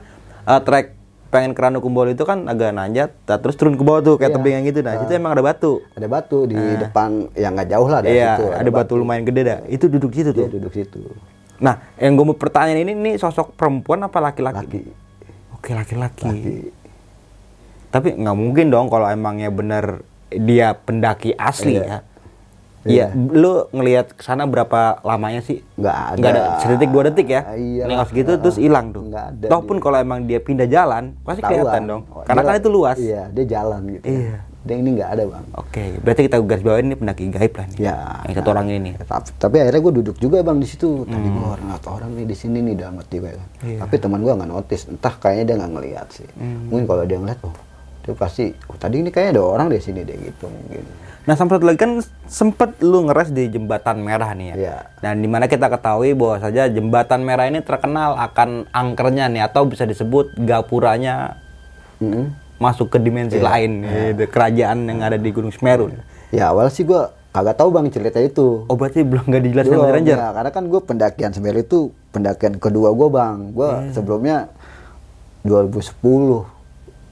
eh, 0.46 0.60
trek 0.60 0.86
pengen 1.28 1.52
ke 1.52 1.60
Ranu 1.60 1.78
Kumbolo 1.78 2.08
itu 2.08 2.22
kan 2.22 2.42
agak 2.44 2.70
nanjak, 2.70 3.14
nah, 3.24 3.38
terus 3.38 3.54
turun 3.54 3.74
ke 3.74 3.82
bawah 3.82 4.00
tuh 4.00 4.14
kayak 4.16 4.28
Iya. 4.28 4.36
tebing 4.36 4.52
yang 4.52 4.64
gitu. 4.66 4.78
Nah, 4.80 4.94
situ 4.98 5.12
emang 5.14 5.32
ada 5.32 5.40
batu. 5.40 5.72
ada 5.90 6.06
batu 6.06 6.38
di 6.44 6.58
depan 6.76 7.08
yang 7.34 7.54
nggak 7.54 7.68
jauh 7.68 7.86
lah 7.86 8.00
dari 8.00 8.14
Iya, 8.16 8.30
situ 8.34 8.44
ada, 8.50 8.70
batu 8.70 8.92
lumayan 8.94 9.22
gede 9.22 9.40
dah. 9.44 9.58
Itu 9.64 9.86
duduk 9.86 10.10
situ 10.10 10.30
dia 10.30 10.44
tuh. 10.44 10.50
duduk 10.52 10.70
situ 10.70 11.00
Nah, 11.56 11.76
yang 11.94 12.14
gue 12.14 12.24
mau 12.24 12.34
pertanyaan 12.34 12.82
ini 12.82 12.92
nih 12.94 13.14
sosok 13.16 13.54
perempuan 13.54 14.00
apa 14.00 14.18
laki-laki? 14.18 14.58
laki 14.58 14.82
Oke, 15.52 15.70
laki-laki. 15.70 16.24
laki 16.24 16.56
Tapi 17.90 18.08
nggak 18.16 18.32
mungkin 18.34 18.66
dong 18.66 18.86
kalau 18.86 19.06
emangnya 19.06 19.50
bener 19.50 20.02
dia 20.32 20.72
pendaki 20.74 21.30
asli 21.32 21.74
Iya. 21.74 21.84
ya. 21.84 21.98
Iya, 22.82 23.06
lu 23.12 23.68
ngelihat 23.68 24.06
ke 24.10 24.22
sana 24.22 24.44
berapa 24.44 25.00
lamanya 25.00 25.40
sih? 25.40 25.60
nggak 25.74 25.96
ada 25.96 26.16
Nggak 26.16 26.30
ada 26.30 26.42
sedetik 26.58 26.88
dua 26.88 27.02
detik 27.04 27.28
ya? 27.28 27.42
Iya 27.50 27.84
Nengok 27.84 28.08
segitu 28.08 28.30
terus 28.36 28.56
hilang 28.56 28.88
tuh. 28.88 29.04
Nggak 29.04 29.24
ada 29.30 29.46
Tohpun 29.48 29.76
kalau 29.78 29.96
emang 29.96 30.24
dia 30.24 30.38
pindah 30.38 30.64
jalan, 30.64 31.12
pasti 31.20 31.40
Tahuan. 31.40 31.52
kelihatan 31.54 31.82
dong. 31.84 32.02
Oh, 32.08 32.22
Karena 32.22 32.40
kan 32.42 32.54
itu 32.56 32.68
luas. 32.68 32.96
iya 32.96 33.28
dia 33.28 33.44
jalan 33.46 33.80
gitu 33.90 34.06
Iya. 34.06 34.36
dia 34.60 34.76
ini 34.76 34.90
nggak 34.92 35.10
ada 35.10 35.24
bang 35.26 35.44
Oke, 35.54 35.84
berarti 35.98 36.20
kita 36.22 36.36
garis 36.38 36.60
bawain 36.62 36.84
ini 36.84 36.92
pendaki 36.94 37.28
gaib 37.28 37.52
lah 37.54 37.66
nih. 37.66 37.78
ya 37.80 37.96
Yang 38.22 38.34
satu 38.36 38.48
orang 38.50 38.66
ini 38.66 38.78
nih. 38.82 38.92
tapi, 38.98 39.28
tapi 39.34 39.56
akhirnya 39.58 39.80
gue 39.80 39.94
duduk 39.96 40.16
juga 40.16 40.36
bang 40.38 40.56
di 40.56 40.66
situ 40.66 40.88
tadi 41.02 41.16
Hmm. 41.18 41.32
gue 41.34 41.48
orang 41.50 41.68
atau 41.74 41.90
orang 41.94 42.10
nih 42.12 42.24
di 42.24 42.34
sini 42.34 42.58
nih 42.62 42.74
dalam 42.76 42.96
hati 42.96 43.16
gue 43.18 43.30
kan 43.30 43.48
Iya. 43.62 43.78
tapi 43.80 43.94
teman 43.96 44.20
gue 44.20 44.28
nggak 44.30 44.50
notice 44.50 44.84
entah 44.86 45.14
kayaknya 45.14 45.44
dia 45.46 45.54
nggak 45.56 45.72
ngelihat 45.74 46.06
sih 46.10 46.28
Hmm. 46.30 46.68
mungkin 46.68 46.84
kalau 46.86 47.04
dia 47.04 47.16
ngeliat 47.18 47.40
oh 47.40 47.56
dia 48.10 48.16
pasti 48.16 48.50
oh, 48.66 48.74
tadi 48.74 48.98
ini 48.98 49.08
kayaknya 49.08 49.38
ada 49.38 49.42
orang 49.46 49.66
di 49.66 49.78
sini 49.78 50.02
deh 50.02 50.18
gitu 50.18 50.46
mungkin 50.46 50.82
Nah, 51.20 51.36
sampai 51.36 51.60
satu 51.60 51.68
lagi 51.68 51.76
kan 51.78 52.00
sempet 52.24 52.80
lu 52.80 53.04
ngeres 53.04 53.28
di 53.28 53.44
jembatan 53.46 54.00
merah 54.00 54.32
nih 54.32 54.46
ya. 54.50 54.54
Iya. 54.56 54.76
Dan 54.98 55.20
di 55.20 55.28
mana 55.28 55.46
kita 55.46 55.68
ketahui 55.68 56.16
bahwa 56.16 56.40
saja 56.40 56.64
jembatan 56.64 57.20
merah 57.20 57.44
ini 57.44 57.60
terkenal 57.60 58.16
akan 58.18 58.64
angkernya 58.66 59.28
nih 59.28 59.44
atau 59.44 59.68
bisa 59.68 59.84
disebut 59.84 60.32
gapuranya 60.40 61.36
Mm-mm. 62.00 62.32
masuk 62.56 62.88
ke 62.88 62.98
dimensi 62.98 63.36
Iya. 63.36 63.46
lain 63.46 63.70
gitu, 63.84 64.24
kerajaan 64.26 64.78
yang 64.82 65.04
ada 65.04 65.14
di 65.14 65.28
Gunung 65.28 65.52
Semeru. 65.52 65.92
ya 66.30 66.50
awal 66.50 66.66
sih 66.66 66.82
gue 66.82 66.98
kagak 67.30 67.54
tahu 67.54 67.68
bang 67.68 67.86
cerita 67.90 68.16
itu 68.18 68.64
Oh 68.64 68.74
berarti 68.74 69.04
belum 69.04 69.22
nggak 69.22 69.42
dijelasin 69.44 69.70
sama 69.70 69.84
Belum, 69.84 69.96
Ranger? 70.00 70.16
ya, 70.16 70.28
karena 70.32 70.50
kan 70.50 70.64
gue 70.66 70.80
pendakian 70.80 71.30
Semeru 71.30 71.58
itu 71.60 71.78
pendakian 72.10 72.56
kedua 72.56 72.90
gue 72.90 73.08
bang. 73.08 73.36
Gue 73.52 73.68
Iya. 73.68 73.92
sebelumnya 73.92 74.36
2010 75.44 76.48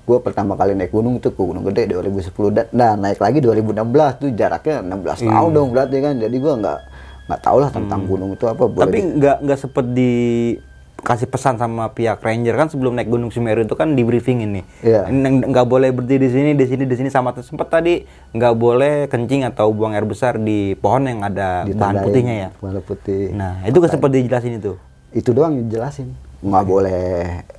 gue 0.08 0.18
pertama 0.18 0.56
kali 0.56 0.72
naik 0.72 0.88
gunung 0.88 1.14
itu 1.14 1.28
ke 1.28 1.36
Gunung 1.36 1.60
Gede 1.62 1.84
2010 1.86 2.32
dan 2.48 2.66
nah, 2.72 2.96
naik 2.96 3.20
lagi 3.20 3.38
2016 3.38 3.76
tuh 4.16 4.28
jaraknya 4.32 4.80
16 4.80 5.20
Iya. 5.20 5.28
tahun 5.30 5.50
dong 5.52 5.68
berarti 5.68 5.96
kan. 6.00 6.14
Jadi 6.16 6.36
gue 6.38 6.54
nggak 6.56 6.78
nggak 7.28 7.40
tahu 7.40 7.56
lah 7.58 7.68
tentang 7.68 8.00
gunung 8.02 8.32
itu 8.32 8.44
apa. 8.44 8.64
Boleh 8.64 8.80
Hmm. 8.80 8.88
Tapi 8.88 8.98
nggak 9.14 9.36
nggak 9.44 9.58
sempet 9.58 9.86
dikasih 9.92 11.28
pesan 11.28 11.54
sama 11.54 11.84
pihak 11.88 12.18
Ranger 12.18 12.56
kan 12.56 12.66
sebelum 12.66 12.92
naik 12.92 13.06
Gunung 13.06 13.28
Semeru 13.28 13.60
itu 13.62 13.74
kan 13.74 13.92
di 13.92 14.00
briefing 14.00 14.40
ini. 14.42 14.64
Iya. 14.80 15.06
Neng- 15.06 15.44
Nggak 15.44 15.66
boleh 15.66 15.92
berhenti 15.92 16.16
di 16.16 16.28
sini, 16.28 16.50
di 16.52 16.64
sini, 16.64 16.84
di 16.84 16.96
sini 16.96 17.08
sama 17.08 17.36
sempet 17.36 17.68
tadi 17.68 18.00
nggak 18.32 18.54
boleh 18.54 18.94
kencing 19.06 19.44
atau 19.44 19.68
buang 19.68 19.92
air 19.92 20.02
besar 20.02 20.40
di 20.40 20.72
pohon 20.74 21.04
yang 21.04 21.20
ada 21.20 21.62
bahan 21.62 21.68
ditandain 21.68 22.00
putihnya 22.02 22.34
ya. 22.34 22.48
Bahan 22.56 22.80
putih. 22.80 23.28
Nah 23.30 23.60
itu 23.62 23.76
nggak 23.76 23.92
sempet 23.92 24.08
dijelasin 24.10 24.56
itu. 24.56 24.72
itu 25.10 25.32
doang 25.32 25.52
dijelasin. 25.58 26.12
Nggak 26.38 26.64
boleh 26.64 27.04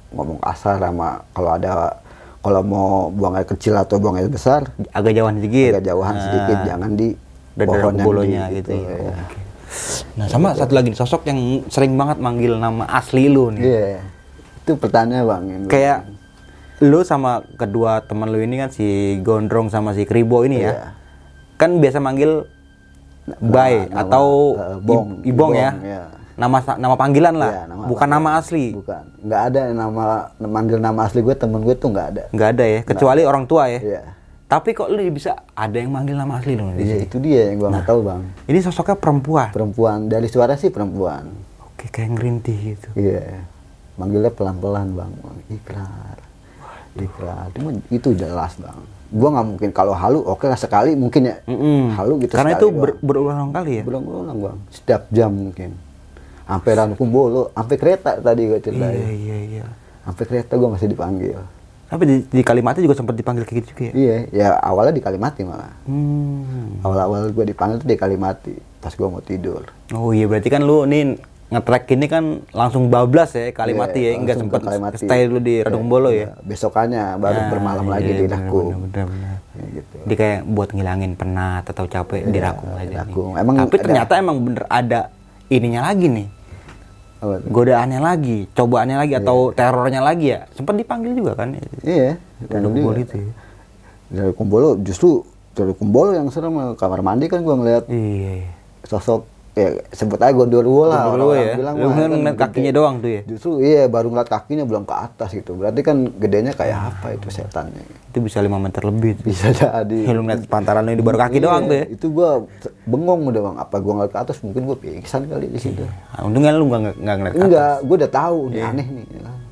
ngomong 0.10 0.38
kasar 0.40 0.78
sama 0.78 1.22
kalau 1.30 1.52
ada 1.52 1.98
kalau 2.40 2.62
mau 2.62 2.90
buang 3.10 3.36
air 3.36 3.44
kecil 3.46 3.76
atau 3.76 3.98
buang 3.98 4.16
air 4.16 4.28
besar 4.28 4.72
Agak 4.90 5.12
jauhan 5.12 5.36
sedikit. 5.36 5.72
agak 5.74 5.86
jauhan 5.86 6.14
Nah, 6.14 6.24
sedikit 6.24 6.58
jangan 6.64 6.92
di 6.94 7.08
dari 7.54 7.68
pohon 7.68 7.94
yang 7.94 8.06
bolonya 8.06 8.44
di- 8.46 8.56
gitu, 8.58 8.72
ya. 8.74 8.96
ya. 9.06 9.16
Nah 10.16 10.26
sama 10.26 10.48
satu 10.54 10.74
lagi 10.74 10.90
nih, 10.90 10.98
sosok 10.98 11.22
yang 11.26 11.40
sering 11.68 11.94
banget 11.94 12.18
manggil 12.18 12.56
nama 12.56 12.88
asli 12.90 13.28
lu 13.28 13.52
nih. 13.52 13.62
Iya. 13.62 14.00
Itu 14.60 14.72
pertanyaan 14.76 15.24
bang. 15.26 15.44
Kayak 15.68 16.08
lu 16.80 17.04
sama 17.04 17.44
kedua 17.54 18.00
teman 18.02 18.28
lu 18.28 18.40
ini 18.40 18.56
kan 18.58 18.72
si 18.72 18.88
Gondrong 19.20 19.68
sama 19.68 19.92
si 19.92 20.04
Kribo 20.04 20.42
ini 20.42 20.58
ya. 20.58 20.72
Iya. 20.72 20.86
Kan 21.56 21.78
biasa 21.78 22.00
manggil 22.00 22.48
Bay 23.38 23.86
atau 23.94 24.56
I- 24.56 24.82
Bong, 24.82 25.22
Ibong, 25.22 25.52
ya. 25.54 25.70
Ibong, 25.70 25.86
ya. 25.86 26.04
Nama 26.40 26.58
nama 26.74 26.96
panggilan 26.96 27.36
lah, 27.36 27.52
Iya, 27.52 27.64
nama 27.68 27.84
bukan 27.84 28.08
panggilan. 28.08 28.24
nama 28.26 28.40
asli. 28.40 28.66
bukan 28.72 29.04
nggak 29.20 29.42
ada 29.46 29.62
nama 29.70 30.04
manggil 30.40 30.78
nama 30.78 31.00
asli 31.04 31.20
gue 31.20 31.36
temen 31.36 31.60
gue 31.60 31.76
tuh 31.76 31.90
nggak 31.90 32.08
ada 32.10 32.24
Nggak 32.30 32.50
ada 32.50 32.66
ya, 32.66 32.80
kecuali 32.82 33.22
orang 33.22 33.44
tua 33.44 33.68
ya. 33.68 33.80
Iya. 33.80 34.02
Tapi 34.48 34.74
kok 34.74 34.88
lu 34.88 35.04
bisa 35.10 35.36
ada 35.52 35.76
yang 35.76 35.92
manggil 35.92 36.16
nama 36.16 36.34
asli 36.36 36.56
lu? 36.56 36.72
di 36.72 36.82
Iya 36.82 37.04
itu 37.04 37.20
dia 37.20 37.48
yang 37.48 37.60
gua 37.60 37.70
nggak 37.70 37.86
tahu 37.86 38.00
bang 38.02 38.22
Ini 38.46 38.60
sosoknya 38.60 38.96
perempuan. 38.96 39.48
perempuan 39.50 40.08
dari 40.08 40.26
suara 40.26 40.56
sih 40.56 40.68
perempuan 40.68 41.30
Oke, 41.62 41.86
kayak 41.88 42.10
ngerintih 42.12 42.58
gitu. 42.74 42.90
iya 42.96 43.46
manggilnya 43.94 44.32
pelan-pelan 44.32 44.90
bang 44.92 45.12
ikrar 45.52 46.18
ikrar 46.96 47.46
Cuma 47.52 47.70
itu 47.86 48.10
jelas 48.12 48.56
bang 48.56 48.80
gua 49.10 49.30
nggak 49.32 49.48
mungkin 49.48 49.70
kalau 49.70 49.94
halu 49.94 50.22
oke 50.24 50.44
lah 50.44 50.56
sekali 50.56 50.94
mungkin 50.94 51.26
ya 51.26 51.36
Mm-mm. 51.44 51.94
halu 51.94 52.18
gitu 52.20 52.34
Karena 52.34 52.54
sekali 52.54 52.62
itu 52.62 52.68
ber- 52.72 53.00
berulang 53.00 53.50
kali 53.50 53.72
ya. 53.72 53.84
berulang-ulang 53.84 54.38
bang 54.40 54.58
setiap 54.70 55.06
jam 55.10 55.30
mungkin 55.30 55.78
sampai 56.50 56.72
Rankumbolo 56.74 57.54
sampai 57.54 57.76
kereta 57.76 58.18
tadi 58.18 58.42
gue 58.44 58.58
Iya, 58.58 58.60
ceritain 58.60 58.98
iya, 59.14 59.38
iya. 59.40 59.66
sampai 60.02 60.24
kereta 60.26 60.54
gua 60.56 60.74
masih 60.74 60.90
dipanggil 60.90 61.38
Tapi 61.86 62.04
di, 62.04 62.16
di 62.24 62.42
Kalimantan 62.42 62.82
juga 62.82 62.94
sempat 62.94 63.14
dipanggil 63.14 63.42
kayak 63.44 63.58
gitu 63.60 63.68
juga 63.72 63.84
ya. 63.84 63.94
iya 63.94 64.16
ya 64.32 64.48
awalnya 64.60 64.92
di 64.92 65.02
Kalimati 65.02 65.42
malah 65.44 65.74
Hmm. 65.86 66.82
awal-awal 66.82 67.30
gua 67.30 67.46
dipanggil 67.46 67.78
tuh 67.78 67.86
di 67.86 67.96
Kalimati 67.96 68.54
pas 68.78 68.90
gua 68.92 69.10
mau 69.10 69.22
tidur 69.22 69.70
Oh 69.92 70.10
iya 70.10 70.26
berarti 70.26 70.48
kan 70.48 70.62
lu 70.62 70.84
nih 70.84 71.18
nge-track 71.50 71.90
ini 71.92 72.06
kan 72.06 72.24
langsung 72.48 72.88
bablas 72.88 73.34
ya 73.34 73.50
Kalimati 73.50 74.00
Iya, 74.00 74.08
ya, 74.08 74.12
enggak 74.16 74.36
langsung 74.38 74.50
sempat 74.54 74.94
stay 74.96 75.26
dulu 75.26 75.40
di 75.40 75.56
Radung 75.60 75.86
Bolo 75.88 76.10
ya. 76.10 76.30
Iya, 76.30 76.30
besokannya 76.44 77.04
baru 77.16 77.40
Nah, 77.40 77.50
bermalam 77.50 77.82
iya, 77.84 77.92
lagi 77.92 78.12
di 78.12 78.24
benar, 78.24 78.42
benar, 78.46 78.78
benar. 78.86 79.38
Ya, 79.52 79.64
gitu 79.76 79.96
Dia 80.04 80.16
kayak 80.16 80.40
buat 80.46 80.70
ngilangin 80.70 81.12
penat 81.16 81.66
atau 81.66 81.86
capek 81.86 82.22
di 82.24 82.38
Iya, 82.38 82.46
Rakung 82.48 82.74
aja. 82.76 82.96
Rakung. 83.02 83.32
Emang 83.36 83.56
Tapi 83.58 83.66
ada- 83.72 83.84
ternyata 83.84 84.12
emang 84.16 84.38
bener 84.40 84.64
ada 84.68 85.00
ininya 85.48 85.82
lagi 85.84 86.06
nih. 86.06 86.28
Apa? 87.20 87.44
Godaannya 87.44 88.00
lagi, 88.00 88.48
cobaannya 88.52 88.98
lagi 88.98 89.14
atau 89.16 89.52
terornya 89.52 90.00
lagi 90.00 90.32
ya. 90.32 90.48
Sempat 90.56 90.76
dipanggil 90.76 91.12
juga 91.14 91.36
kan. 91.36 91.52
iya 91.84 92.16
juga. 92.40 92.64
Bolo 92.64 92.96
itu 92.98 93.16
ya. 93.16 93.32
dari 94.10 94.32
Kumbolo 94.34 94.70
justru 94.80 95.22
dari 95.52 95.76
Kumbolo 95.76 96.16
yang 96.16 96.32
serem 96.32 96.74
kamar 96.74 97.04
mandi 97.04 97.28
kan 97.28 97.44
gua 97.44 97.60
ngeliat 97.60 97.86
Iya. 97.92 98.48
iya. 98.48 98.50
sosok 98.88 99.28
ya 99.60 99.70
sebut 99.90 100.18
aja 100.18 100.32
gondorwo 100.32 100.84
lah 100.84 101.04
Gondorwo 101.06 101.30
orang-orang 101.30 101.44
ya? 101.44 101.56
bilang 101.56 101.76
Lu 101.76 101.84
kan 101.84 101.98
kan 101.98 102.10
ngeliat 102.12 102.38
kakinya 102.40 102.72
doang 102.72 102.96
tuh 102.98 103.10
ya? 103.10 103.22
justru 103.24 103.50
iya 103.60 103.84
baru 103.86 104.08
ngeliat 104.08 104.30
kakinya 104.30 104.64
belum 104.64 104.84
ke 104.84 104.96
atas 104.96 105.30
gitu 105.32 105.52
berarti 105.54 105.82
kan 105.82 105.98
gedenya 106.14 106.52
kayak 106.52 106.78
apa 106.90 107.08
itu 107.14 107.28
setannya 107.30 107.84
Itu 108.08 108.20
bisa 108.20 108.40
5 108.40 108.50
meter 108.56 108.82
lebih 108.82 109.12
tuh. 109.16 109.24
bisa 109.26 109.48
jadi 109.52 110.00
Ya, 110.00 110.12
lu 110.16 110.22
ngeliat 110.22 110.48
pantaran 110.48 110.86
ini 110.86 111.00
baru 111.00 111.20
kaki 111.20 111.36
Iya, 111.36 111.44
doang 111.44 111.64
tuh 111.66 111.76
ya. 111.76 111.86
itu 111.88 112.06
gua 112.10 112.30
bengong 112.84 113.22
udah 113.26 113.42
bang 113.44 113.58
apa 113.60 113.76
gua 113.78 113.94
ngeliat 113.96 114.12
ke 114.12 114.20
atas 114.20 114.38
mungkin 114.40 114.62
gua 114.64 114.78
pingsan 114.78 115.22
kali 115.26 115.46
di 115.46 115.60
situ 115.60 115.84
Nah, 115.84 116.22
untungnya 116.24 116.52
lu 116.52 116.66
nggak 116.66 116.82
nggak 116.96 117.16
ngeliat 117.18 117.32
ke 117.32 117.38
atas. 117.38 117.46
enggak 117.46 117.76
gua 117.82 117.96
udah 117.98 118.12
tahu 118.14 118.40
ini 118.48 118.60
aneh 118.62 118.88
nih 118.88 119.06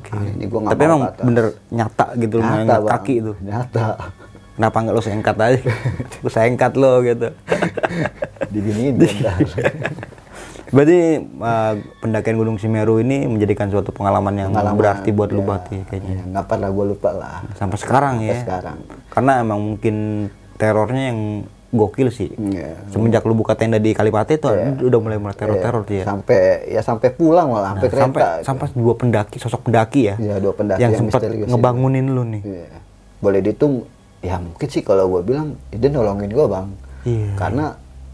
aneh 0.10 0.34
nih 0.34 0.48
gua 0.48 0.60
nggak 0.62 0.72
Tapi 0.72 0.84
emang 0.84 1.02
bener 1.22 1.46
nyata 1.70 2.06
gitu 2.16 2.34
lu 2.34 2.44
ngeliat 2.44 2.84
kaki 2.88 3.14
itu. 3.20 3.32
nyata 3.42 3.88
Kenapa 4.54 4.78
nggak 4.80 4.96
lu 4.96 5.04
sengkat 5.04 5.38
aja? 5.38 5.62
lu 6.24 6.30
sengkat 6.32 6.74
lo 6.74 6.98
gitu. 7.04 7.30
diginiin 8.50 8.96
bentar 9.00 9.38
Berarti 10.68 11.00
uh, 11.40 11.74
pendakian 11.98 12.36
Gunung 12.36 12.60
Semeru 12.60 13.00
ini 13.00 13.24
menjadikan 13.24 13.72
suatu 13.72 13.96
pengalaman 13.96 14.36
yang 14.36 14.50
Pengalaman, 14.52 14.76
berarti 14.76 15.10
buat 15.10 15.32
lu 15.32 15.40
ya. 15.40 15.48
banget 15.48 15.64
ya 15.72 15.82
kayaknya. 15.88 16.12
Ya, 16.14 16.24
nggak 16.28 16.46
pernah 16.46 16.70
gua 16.70 16.86
lupa 16.86 17.10
lah 17.10 17.40
Sampai 17.56 17.78
sekarang 17.80 18.16
Sampai 18.20 18.28
ya. 18.28 18.38
sekarang 18.44 18.78
Karena 19.08 19.32
emang 19.40 19.60
mungkin 19.64 19.96
terornya 20.54 21.04
yang 21.08 21.20
gokil 21.70 22.08
sih. 22.10 22.32
Iya. 22.34 22.84
Semenjak 22.90 23.24
lu 23.24 23.32
buka 23.34 23.54
tenda 23.54 23.76
di 23.78 23.92
Kalipati 23.92 24.36
tuh 24.36 24.52
udah 24.82 25.00
mulai 25.00 25.16
mulai 25.16 25.36
teror-teror 25.36 25.84
tuh 25.84 26.00
ya. 26.00 26.06
sampai 26.06 26.40
ya 26.66 26.80
sampai 26.80 27.12
pulang 27.12 27.48
malah 27.48 27.72
sampai 27.72 27.84
Nah, 27.84 27.92
kereta 27.94 28.04
sampai 28.04 28.24
sampai 28.44 28.68
dua 28.74 28.94
pendaki, 28.94 29.36
sosok 29.38 29.62
pendaki 29.64 30.02
ya. 30.06 30.16
Iya, 30.18 30.36
dua 30.38 30.52
pendaki 30.52 30.80
yang 30.80 30.92
yang 30.92 31.00
sempat 31.02 31.22
misterius 31.24 31.44
itu. 31.44 31.52
ngebangunin 31.54 32.06
lu 32.08 32.24
nih. 32.26 32.42
Iya. 32.44 32.68
boleh 33.18 33.40
dihitung 33.40 33.74
ya 34.20 34.36
mungkin 34.38 34.68
sih 34.68 34.82
kalau 34.82 35.08
gua 35.08 35.22
bilang 35.22 35.48
dia 35.70 35.88
nolongin 35.88 36.28
gua 36.30 36.48
bang 36.50 36.68
Iya. 37.04 37.30
karena 37.36 37.66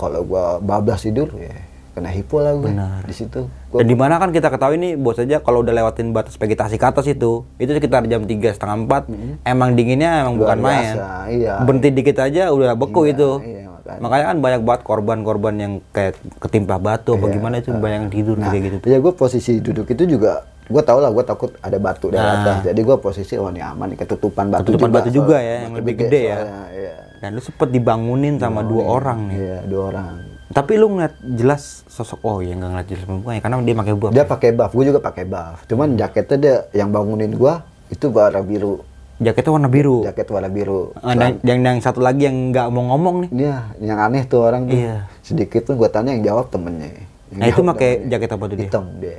kalau 0.03 0.21
gua 0.21 0.43
bablas 0.57 1.01
tidur 1.01 1.31
ya 1.33 1.55
kena 1.93 2.09
hipo 2.09 2.41
lah 2.41 2.53
gue 2.53 2.67
Benar. 2.67 3.05
di 3.05 3.13
situ 3.13 3.45
Gua- 3.69 3.77
Dan 3.77 3.85
di 3.85 3.93
mana 3.93 4.17
kan 4.17 4.29
kita 4.29 4.49
ketahui 4.49 4.77
nih 4.77 4.93
bos 4.95 5.13
aja 5.15 5.37
kalau 5.37 5.61
udah 5.61 5.69
lewatin 5.71 6.09
batas 6.09 6.33
vegetasi 6.35 6.75
ke 6.75 6.83
atas 6.83 7.05
itu, 7.05 7.45
itu 7.55 7.69
sekitar 7.69 8.01
jam 8.03 8.21
tiga 8.23 8.49
setengah 8.49 8.81
empat, 8.81 9.03
emang 9.43 9.73
dinginnya 9.73 10.21
emang 10.21 10.35
Luar 10.35 10.41
bukan 10.43 10.57
main. 10.59 10.89
biasa, 10.91 11.05
iya. 11.29 11.53
Berhenti 11.59 11.89
dikit 11.91 12.17
aja 12.19 12.49
udah 12.49 12.73
beku 12.73 13.01
Iya, 13.03 13.13
itu. 13.13 13.29
iya, 13.39 13.65
makanya. 13.67 13.99
makanya. 13.99 14.25
kan 14.25 14.37
banyak 14.39 14.61
banget 14.63 14.81
korban-korban 14.83 15.53
yang 15.55 15.73
kayak 15.87 16.13
ketimpa 16.37 16.77
batu 16.77 17.13
apa 17.13 17.25
gimana 17.29 17.55
itu 17.59 17.69
banyak 17.71 17.99
yang 17.99 18.11
tidur 18.11 18.35
nah 18.35 18.49
kayak 18.49 18.63
gitu. 18.73 18.77
ya 18.83 18.97
gue 18.97 19.13
posisi 19.13 19.53
duduk 19.59 19.85
itu 19.87 20.03
juga 20.07 20.49
gue 20.65 20.81
tau 20.81 20.97
lah 20.97 21.09
gue 21.09 21.23
takut 21.23 21.51
ada 21.57 21.75
batu 21.75 22.07
dari 22.07 22.19
Nah. 22.19 22.39
atas 22.39 22.57
jadi 22.65 22.79
gue 22.79 22.97
posisi 22.97 23.33
oh 23.33 23.47
ini 23.47 23.59
aman 23.59 23.89
nih 23.89 23.99
ketutupan 23.99 24.47
batu 24.47 24.63
Ketutupan 24.65 24.87
juga 24.87 24.97
batu 24.97 25.09
juga 25.09 25.37
ya, 25.37 25.55
yang 25.61 25.73
lebih 25.73 25.93
gede 25.97 26.21
ya. 26.21 26.37
soalnya, 26.37 26.63
iya. 26.71 26.95
Dan 27.17 27.29
lu 27.31 27.41
sempet 27.41 27.69
dibangunin 27.69 28.35
sama 28.37 28.61
dua 28.61 28.83
orang 28.85 29.19
nih. 29.25 29.35
iya 29.37 29.57
dua 29.61 29.83
orang 29.89 30.13
Tapi 30.49 30.73
lu 30.75 30.87
ngeliat 30.87 31.15
jelas 31.25 31.63
sosok 31.85 32.19
oh 32.21 32.37
ya 32.39 32.53
nggak 32.53 32.69
ngeliat 32.69 32.87
jelas 32.87 33.03
perempuan 33.03 33.33
ya 33.33 33.41
karena 33.41 33.55
dia 33.59 33.75
pakai 33.75 33.93
buah. 33.93 34.11
dia 34.11 34.23
pakai 34.23 34.49
buff 34.51 34.71
gue 34.71 34.85
juga 34.85 34.99
pakai 34.99 35.23
buff 35.23 35.57
cuman 35.65 35.87
jaketnya 35.93 36.37
dia 36.37 36.55
yang 36.75 36.89
bangunin 36.89 37.31
gue 37.31 37.53
itu 37.89 38.05
warna 38.07 38.41
biru 38.41 38.83
Jaketnya 39.15 39.51
warna 39.51 39.67
biru. 39.67 40.03
jaket 40.03 40.25
warna 40.27 40.49
biru 40.49 40.91
Ah, 40.97 41.13
dan 41.13 41.37
yang, 41.41 41.61
yang 41.61 41.77
satu 41.79 41.99
lagi 41.99 42.25
yang 42.25 42.49
nggak 42.49 42.65
mau 42.67 42.81
ngomong 42.87 43.15
nih. 43.23 43.29
Iya, 43.39 43.57
yang 43.79 43.99
aneh 44.01 44.25
tuh 44.25 44.41
orang 44.41 44.65
tuh. 44.65 44.75
Iya. 44.75 45.05
Sedikit 45.21 45.63
pun 45.63 45.77
gue 45.77 45.87
tanya 45.87 46.11
yang 46.11 46.25
jawab 46.25 46.49
temennya. 46.49 46.91
Yang 47.29 47.37
Nah 47.37 47.45
itu 47.45 47.53
jawab 47.55 47.69
pakai 47.71 47.89
temennya. 47.93 48.09
jaket 48.11 48.29
apa 48.31 48.43
tuh 48.43 48.55
dia? 48.57 48.65
Hitam 48.67 48.85
dia. 48.97 49.17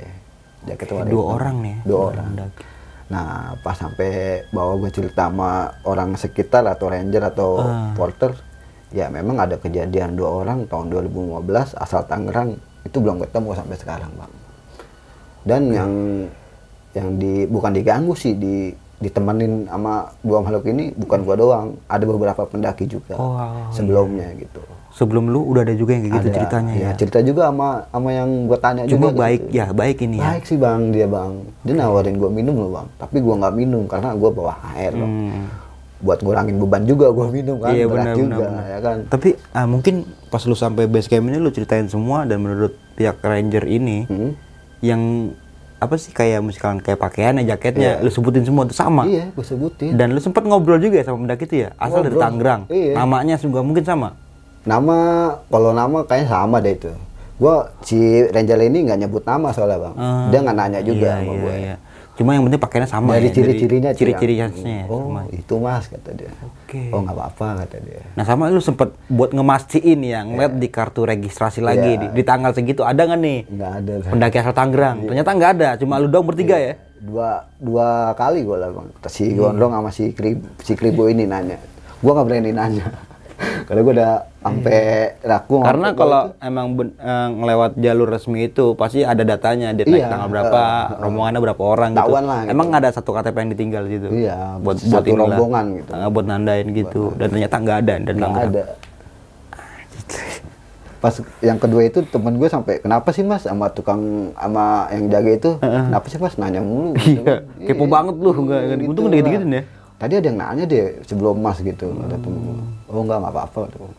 Jaket 0.65 0.89
warna 0.91 1.09
Dua 1.09 1.21
hitam. 1.21 1.35
orang 1.35 1.55
nih. 1.61 1.75
Dua 1.85 1.99
orang. 2.09 2.27
Nah 3.05 3.27
pas 3.61 3.77
sampai 3.77 4.09
bawa 4.49 4.73
gue 4.77 4.89
cerita 4.89 5.29
sama 5.29 5.51
orang 5.83 6.17
sekitar 6.17 6.65
atau 6.65 6.89
ranger 6.89 7.23
atau 7.23 7.49
Ah. 7.61 7.93
porter, 7.93 8.33
ya 8.89 9.07
memang 9.07 9.37
ada 9.37 9.55
kejadian 9.55 10.13
dua 10.13 10.41
orang 10.41 10.65
tahun 10.65 10.89
2015 10.89 11.77
asal 11.77 12.01
Tangerang 12.03 12.57
itu 12.81 12.97
belum 12.97 13.21
ketemu 13.21 13.49
sampai 13.53 13.77
sekarang 13.77 14.11
bang. 14.13 14.33
Dan 15.45 15.61
yang 15.69 15.91
yang 16.91 17.07
di 17.15 17.45
bukan 17.45 17.71
diganggu 17.71 18.15
sih 18.15 18.33
di 18.33 18.73
ditemenin 19.05 19.51
sama 19.65 19.93
dua 20.19 20.41
makhluk 20.41 20.65
ini 20.65 20.89
bukan 20.91 21.21
gua 21.21 21.35
doang, 21.35 21.67
ada 21.85 22.03
beberapa 22.03 22.41
pendaki 22.43 22.85
juga 22.85 23.13
Oh, 23.13 23.37
sebelumnya 23.69 24.33
gitu. 24.35 24.59
Sebelum 24.91 25.27
lu 25.27 25.43
udah 25.45 25.61
ada 25.61 25.75
juga 25.75 25.91
yang 25.91 26.03
kayak 26.03 26.15
gitu 26.15 26.27
Ada, 26.27 26.37
ceritanya 26.39 26.73
iya, 26.73 26.87
ya. 26.87 26.91
cerita 26.95 27.19
juga 27.19 27.41
sama 27.45 27.69
sama 27.85 28.09
yang 28.09 28.29
gua 28.45 28.57
tanya 28.57 28.81
Cuma 28.85 29.11
juga 29.11 29.19
baik 29.21 29.41
gitu. 29.45 29.53
ya, 29.53 29.65
baik 29.69 29.97
ini 30.01 30.17
ya. 30.17 30.25
Baik 30.25 30.43
sih 30.45 30.57
bang 30.57 30.81
dia 30.89 31.05
bang. 31.05 31.31
Dia 31.61 31.73
nawarin 31.75 32.15
gua 32.15 32.29
minum 32.29 32.55
loh 32.55 32.71
bang. 32.73 32.87
Tapi 32.97 33.17
gua 33.19 33.35
nggak 33.37 33.55
minum 33.55 33.83
karena 33.85 34.09
gua 34.13 34.29
bawa 34.31 34.53
air 34.73 34.91
bang. 34.91 35.11
Hmm. 35.29 35.45
Buat 35.97 36.19
ngurangin 36.21 36.55
beban 36.57 36.83
juga 36.83 37.11
gua 37.11 37.27
minum 37.27 37.59
kan. 37.59 37.71
Iya 37.71 37.85
berat 37.85 37.97
benar 38.01 38.15
juga 38.15 38.31
benar. 38.31 38.47
benar. 38.47 38.65
ya 38.65 38.79
kan. 38.79 38.97
Tapi 39.05 39.29
ah, 39.51 39.65
mungkin 39.65 39.95
pas 40.27 40.41
lu 40.41 40.55
sampai 40.55 40.83
base 40.85 41.07
camp 41.07 41.27
ini 41.27 41.37
lu 41.37 41.49
ceritain 41.49 41.85
semua 41.85 42.23
dan 42.23 42.39
menurut 42.39 42.73
pihak 42.95 43.19
ranger 43.19 43.63
ini 43.63 44.07
Hmm. 44.07 44.31
yang 44.79 45.01
apa 45.75 45.95
sih 45.99 46.15
kayak 46.15 46.39
misalkan 46.39 46.79
kayak 46.79 46.97
pakaiannya, 46.97 47.43
jaketnya, 47.43 47.99
lu 47.99 48.07
sebutin 48.07 48.47
semua 48.47 48.63
itu 48.63 48.75
sama. 48.75 49.03
Iya, 49.03 49.29
gua 49.35 49.45
sebutin. 49.45 49.91
Dan 49.99 50.15
lu 50.15 50.19
sempat 50.23 50.47
ngobrol 50.47 50.79
juga 50.79 51.03
sama 51.03 51.27
pendaki 51.27 51.43
itu 51.45 51.55
ya? 51.67 51.69
Asal 51.75 52.01
dari 52.01 52.15
Ngobrol. 52.15 52.23
Tangerang. 52.23 52.61
Iya. 52.71 52.93
Namanya 52.95 53.35
juga 53.37 53.59
mungkin 53.59 53.83
sama. 53.83 54.15
Nama 54.65 54.97
kalau 55.51 55.71
nama 55.75 55.97
kayaknya 56.07 56.27
sama 56.31 56.57
deh 56.63 56.73
itu. 56.73 56.91
Gua 57.35 57.67
si 57.83 57.99
Ranger 58.31 58.59
ini 58.63 58.87
nggak 58.87 58.99
nyebut 59.05 59.23
nama 59.27 59.51
soalnya 59.51 59.77
bang. 59.83 59.95
Ah, 59.99 60.27
Dia 60.31 60.39
nggak 60.39 60.57
nanya 60.57 60.79
juga 60.79 61.09
iya, 61.11 61.19
sama 61.19 61.33
iya, 61.35 61.41
gue. 61.43 61.55
iya. 61.59 61.75
Cuma 62.15 62.31
yang 62.31 62.47
penting 62.47 62.63
pakaiannya 62.63 62.87
sama 62.87 63.19
Dari 63.19 63.27
ya, 63.27 63.35
ciri-cirinya 63.35 63.89
tuh 63.91 63.99
ciri-ciri 63.99 64.35
yang, 64.39 64.51
khasnya. 64.55 64.87
Oh 64.87 65.11
sama. 65.11 65.21
itu 65.35 65.53
mas 65.59 65.83
kata 65.85 66.09
dia. 66.15 66.31
Oke. 66.41 66.87
Oh 66.95 67.03
nggak 67.03 67.11
apa-apa 67.11 67.47
kata 67.67 67.77
dia. 67.83 68.01
Nah 68.15 68.23
sama 68.23 68.47
lu 68.47 68.63
sempet 68.63 68.95
buat 69.11 69.35
ngemastiin 69.35 69.99
ya 69.99 70.23
ngeliat 70.23 70.55
di 70.55 70.67
kartu 70.71 71.03
registrasi 71.03 71.59
lagi 71.59 71.99
Iya. 71.99 72.01
di, 72.07 72.07
di 72.15 72.23
tanggal 72.23 72.55
segitu 72.55 72.87
ada 72.87 73.03
nggak 73.03 73.19
nih 73.19 73.39
Nggak 73.51 73.71
ada. 73.83 73.93
Pendaki 74.09 74.37
asal 74.39 74.55
Tangerang? 74.55 74.97
Ternyata 75.03 75.29
nggak 75.29 75.51
ada, 75.59 75.69
cuma 75.75 75.99
lu 75.99 76.07
doang 76.07 76.23
bertiga 76.23 76.55
ya. 76.55 76.73
dua 76.95 77.45
dua 77.61 78.15
kali 78.17 78.41
gue 78.41 78.57
lah 78.57 78.73
bang 78.73 78.87
si 79.13 79.29
Gondrong 79.29 79.77
sama 79.77 79.93
si 79.93 80.09
Krib, 80.09 80.41
si 80.65 80.73
Kribo 80.73 81.05
ini 81.05 81.29
nanya 81.29 81.61
gue 82.01 82.09
nggak 82.09 82.25
berani 82.25 82.49
nanya 82.49 82.81
karena 83.35 83.81
gue 83.81 83.93
udah 83.93 84.13
sampai 84.39 84.79
raku 85.19 85.55
Karena 85.59 85.87
kalau 85.91 86.21
emang 86.39 86.67
ben- 86.73 86.95
eh, 86.95 87.27
ngelewat 87.33 87.71
jalur 87.75 88.07
resmi 88.07 88.45
itu 88.45 88.65
pasti 88.73 89.01
ada 89.01 89.21
datanya 89.21 89.69
dia 89.69 89.83
naik 89.83 89.97
Iya, 89.97 90.07
tanggal 90.07 90.29
berapa, 90.29 90.61
rombongan 90.97 91.39
berapa 91.41 91.63
orang 91.65 91.89
gitu. 91.93 92.09
Lah, 92.09 92.39
gitu. 92.41 92.51
Emang 92.51 92.67
ada 92.69 92.87
satu 92.89 93.09
KTP 93.11 93.35
yang 93.35 93.51
ditinggal 93.51 93.83
gitu. 93.87 94.07
Iya, 94.09 94.37
buat 94.57 94.77
satu 94.77 94.91
buat 94.93 95.05
inilah. 95.05 95.27
rombongan 95.35 95.65
gitu. 95.75 95.91
Buat 95.91 96.25
nandain 96.25 96.67
gitu. 96.69 97.01
Dan 97.13 97.27
ternyata 97.29 97.55
nggak 97.57 97.77
ada 97.79 97.93
dan 98.01 98.13
nggak 98.15 98.45
ada 98.49 98.63
pas 100.95 101.13
yang 101.39 101.61
kedua 101.61 101.85
itu 101.85 102.01
temen 102.03 102.33
gue 102.33 102.49
sampai 102.49 102.81
kenapa 102.81 103.13
sih 103.13 103.21
mas 103.21 103.45
sama 103.45 103.69
tukang 103.69 104.01
sama 104.33 104.89
yang 104.89 105.05
jaga 105.07 105.31
itu 105.31 105.49
kenapa 105.61 106.05
sih 106.07 106.17
mas 106.17 106.33
nanya 106.33 106.65
mulu 106.65 106.97
gitu 106.97 107.21
Iya, 107.21 107.45
kan. 107.45 107.67
kepo 107.67 107.85
banget 107.85 108.15
lu, 108.15 108.31
nggak- 108.33 108.61
gitu 108.73 108.89
untung 108.89 109.05
gitu-gituin 109.05 109.45
lah. 109.45 109.53
ya. 109.53 109.63
Tadi 109.95 110.13
ada 110.19 110.27
yang 110.27 110.39
nanya 110.39 110.63
deh 110.67 110.99
sebelum 111.07 111.39
mas 111.39 111.59
gitu 111.59 111.91
kata 111.95 112.17
temen 112.19 112.39
gue 112.41 112.57
oh 112.91 113.01
enggak 113.03 113.19
nggak 113.23 113.33
apa-apa 113.33 113.61
tuh 113.71 113.91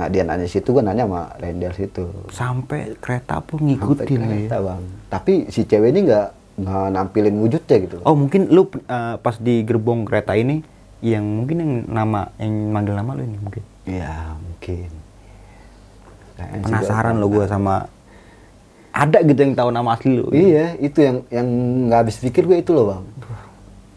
Nah 0.00 0.08
dia 0.08 0.24
nanya 0.24 0.48
situ, 0.48 0.72
gue 0.72 0.80
nanya 0.80 1.04
sama 1.04 1.28
Rendel 1.36 1.76
situ. 1.76 2.08
Sampai 2.32 2.96
kereta 2.96 3.36
pun 3.44 3.60
Sampai 3.60 3.76
ngikutin 3.76 4.16
ya. 4.16 4.28
kereta 4.32 4.56
bang. 4.64 4.82
Tapi 5.12 5.32
si 5.52 5.68
cewek 5.68 5.92
ini 5.92 6.00
nggak 6.08 6.26
nggak 6.56 6.86
nampilin 6.88 7.36
wujudnya 7.36 7.76
gitu. 7.84 7.96
Oh 8.08 8.16
mungkin 8.16 8.48
lu 8.48 8.64
eh, 8.72 9.20
pas 9.20 9.36
di 9.36 9.60
gerbong 9.60 10.08
kereta 10.08 10.32
ini 10.32 10.64
yang 11.04 11.20
mungkin 11.20 11.56
yang 11.60 11.72
nama 11.84 12.32
yang 12.40 12.72
manggil 12.72 12.96
nama 12.96 13.12
lu 13.12 13.28
ini 13.28 13.36
mungkin. 13.44 13.62
Iya 13.84 14.40
mungkin. 14.40 14.88
Kayaknya 16.40 16.64
Penasaran 16.64 17.14
lo 17.20 17.26
gue 17.28 17.44
sama 17.44 17.84
ada 18.96 19.18
gitu 19.20 19.36
yang 19.36 19.52
tahu 19.52 19.68
nama 19.68 20.00
asli 20.00 20.16
lu. 20.16 20.32
Iya, 20.32 20.80
itu 20.80 20.98
yang 21.04 21.16
yang 21.28 21.46
nggak 21.92 22.08
habis 22.08 22.16
pikir 22.24 22.48
gue 22.48 22.56
itu 22.56 22.72
loh 22.72 22.96
bang. 22.96 23.04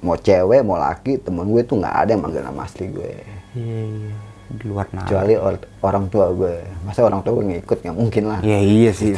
Mau 0.03 0.15
cewek, 0.15 0.61
mau 0.61 0.75
laki, 0.75 1.17
temen 1.17 1.47
gue 1.47 1.63
tuh 1.63 1.79
nggak 1.79 1.95
ada 1.95 2.09
yang 2.11 2.21
manggil 2.21 2.43
nama 2.43 2.61
asli 2.61 2.85
gue. 2.87 3.11
Iya, 3.55 3.79
iya. 3.87 4.15
Di 4.45 4.63
luar 4.67 4.85
nama. 4.91 5.07
Kecuali 5.07 5.33
or- 5.33 5.63
orang 5.79 6.05
tua 6.07 6.27
gue. 6.29 6.55
Masa 6.83 7.01
orang 7.01 7.23
tua 7.23 7.39
gue 7.39 7.45
ngikut 7.49 7.77
nggak 7.79 7.95
mungkin 7.95 8.23
lah. 8.27 8.39
Iya 8.39 8.59
iya 8.59 8.91
sih. 8.91 9.15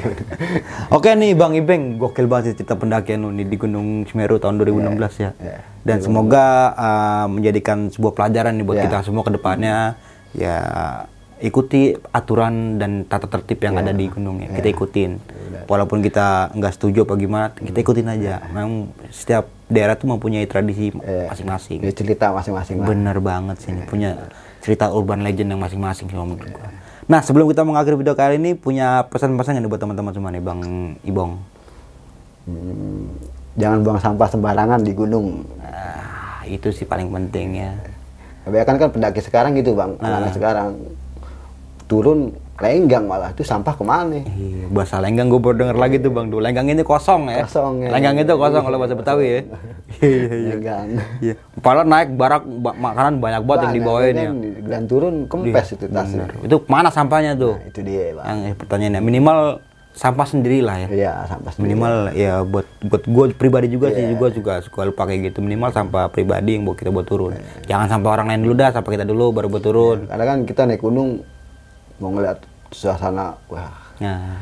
Oke 0.95 1.09
nih 1.11 1.33
Bang 1.33 1.51
Ibeng, 1.51 1.97
gokil 1.97 2.29
banget 2.29 2.53
sih 2.53 2.61
cerita 2.61 2.77
pendakian 2.77 3.19
lu 3.19 3.33
nih 3.33 3.43
di 3.43 3.57
Gunung 3.57 4.05
Semeru 4.05 4.37
tahun 4.37 4.61
2016 4.61 4.93
ya. 5.17 5.31
iya. 5.35 5.57
Dan 5.81 5.97
semoga 5.99 6.45
uh, 6.71 7.25
menjadikan 7.27 7.89
sebuah 7.89 8.13
pelajaran 8.13 8.53
nih 8.53 8.63
buat 8.63 8.77
Iya. 8.77 8.85
kita 8.85 8.97
semua 9.01 9.21
ke 9.21 9.33
depannya. 9.33 9.97
Ya 10.31 10.57
ikuti 11.35 11.93
aturan 12.09 12.77
dan 12.77 13.03
tata 13.03 13.25
tertib 13.25 13.59
yang 13.59 13.75
ada 13.75 13.91
di 13.91 14.05
gunung 14.05 14.39
ya. 14.39 14.49
Kita 14.51 14.69
ikutin. 14.69 15.11
Walaupun 15.65 15.99
kita 15.99 16.53
nggak 16.53 16.73
setuju 16.73 17.03
apa 17.03 17.13
gimana, 17.15 17.49
kita 17.51 17.81
ikutin 17.81 18.07
aja. 18.07 18.45
Memang 18.49 18.93
setiap 19.09 19.49
daerah 19.65 19.93
tuh 19.93 20.05
mempunyai 20.07 20.45
tradisi 20.45 20.93
Iya. 20.93 21.29
masing-masing. 21.29 21.81
Dia 21.81 21.93
cerita 21.93 22.29
masing-masing 22.29 22.81
lah. 22.81 22.87
Bener 22.87 23.17
banget 23.17 23.57
sih 23.59 23.69
ini 23.69 23.81
punya 23.83 24.29
cerita 24.61 24.89
urban 24.89 25.21
legend 25.21 25.51
yang 25.51 25.61
masing-masing 25.61 26.05
sih 26.05 26.15
menurut 26.15 26.41
gua. 26.47 26.69
Nah 27.05 27.21
sebelum 27.21 27.49
kita 27.49 27.61
mengakhiri 27.61 27.97
video 27.97 28.13
kali 28.13 28.37
ini 28.37 28.53
punya 28.53 29.05
pesan-pesan 29.05 29.57
yang 29.57 29.65
buat 29.65 29.77
teman-teman 29.77 30.11
semua 30.11 30.29
nih 30.29 30.41
Bang 30.41 30.61
Ibong. 31.01 31.33
Hmm, 32.45 33.09
jangan 33.55 33.79
buang 33.81 33.99
sampah 33.99 34.29
sembarangan 34.29 34.81
di 34.81 34.93
gunung. 34.93 35.41
Nah, 35.57 36.45
itu 36.45 36.69
sih 36.69 36.85
paling 36.85 37.09
penting 37.09 37.57
ya. 37.57 37.73
Kebanyakan 38.45 38.75
kan 38.77 38.89
pendaki 38.91 39.19
sekarang 39.19 39.57
gitu 39.57 39.73
bang, 39.73 39.97
Ah. 39.97 40.05
anak-anak 40.05 40.33
sekarang 40.33 40.69
turun 41.85 42.33
lenggang 42.55 43.03
malah 43.03 43.35
itu 43.35 43.43
sampah 43.43 43.75
ke 43.75 43.83
mana? 43.83 44.23
Iya, 44.23 44.71
bahasa 44.71 45.03
lenggang 45.03 45.27
gue 45.27 45.41
baru 45.43 45.55
denger 45.59 45.75
lagi 45.75 45.95
tuh 45.99 46.07
Bang. 46.07 46.31
Duh, 46.31 46.39
lenggang 46.39 46.71
ini 46.71 46.87
kosong 46.87 47.27
ya. 47.27 47.43
Kosong, 47.43 47.83
ya. 47.83 47.89
Lenggang 47.91 48.15
itu 48.15 48.31
kosong 48.31 48.63
kalau 48.63 48.77
bahasa 48.79 48.95
Betawi 48.95 49.25
ya. 49.27 49.41
Iya 49.95 50.33
iya. 50.33 50.51
Lenggang. 50.55 50.87
Iya. 51.19 51.33
Padahal 51.59 51.87
naik 51.87 52.09
barak 52.15 52.43
ba- 52.43 52.75
makanan 52.75 53.19
banyak 53.19 53.41
banget 53.43 53.59
yang 53.63 53.75
dibawain 53.75 54.15
ya. 54.15 54.29
Dan 54.71 54.81
turun 54.87 55.15
kempes 55.27 55.75
itu 55.75 55.85
tasnya. 55.87 56.31
Itu 56.39 56.63
mana 56.67 56.87
sampahnya 56.87 57.35
tuh? 57.35 57.59
Nah, 57.59 57.67
itu 57.67 57.79
dia 57.83 58.15
bang. 58.15 58.25
Yang 58.25 58.39
eh, 58.39 58.53
pertanyaannya 58.55 59.01
minimal 59.03 59.39
sampah 59.91 60.27
sendirilah 60.27 60.75
ya. 60.75 60.87
Iya 60.91 61.11
sampah 61.27 61.51
sendiri. 61.55 61.71
minimal 61.71 61.93
ya 62.11 62.33
buat 62.43 62.67
buat 62.83 63.03
gue 63.03 63.25
pribadi 63.31 63.71
juga 63.71 63.95
sih 63.95 64.03
juga 64.11 64.27
juga 64.27 64.53
suka 64.59 64.83
lupa 64.83 65.07
kayak 65.07 65.31
gitu 65.31 65.39
minimal 65.39 65.71
sampah 65.71 66.11
pribadi 66.11 66.59
yang 66.59 66.67
buat 66.67 66.75
kita 66.75 66.91
buat 66.91 67.07
turun 67.07 67.31
jangan 67.63 67.87
sampai 67.87 68.09
orang 68.11 68.27
lain 68.27 68.43
dulu 68.43 68.53
dah 68.59 68.75
sampai 68.75 68.91
kita 68.91 69.07
dulu 69.07 69.31
baru 69.31 69.47
buat 69.47 69.63
turun 69.63 69.97
Karena 70.11 70.25
kan 70.27 70.37
kita 70.43 70.61
naik 70.67 70.83
gunung 70.83 71.23
mau 71.97 72.11
ngeliat 72.11 72.43
suasana, 72.71 73.39
wah. 73.47 73.71
nah 74.03 74.39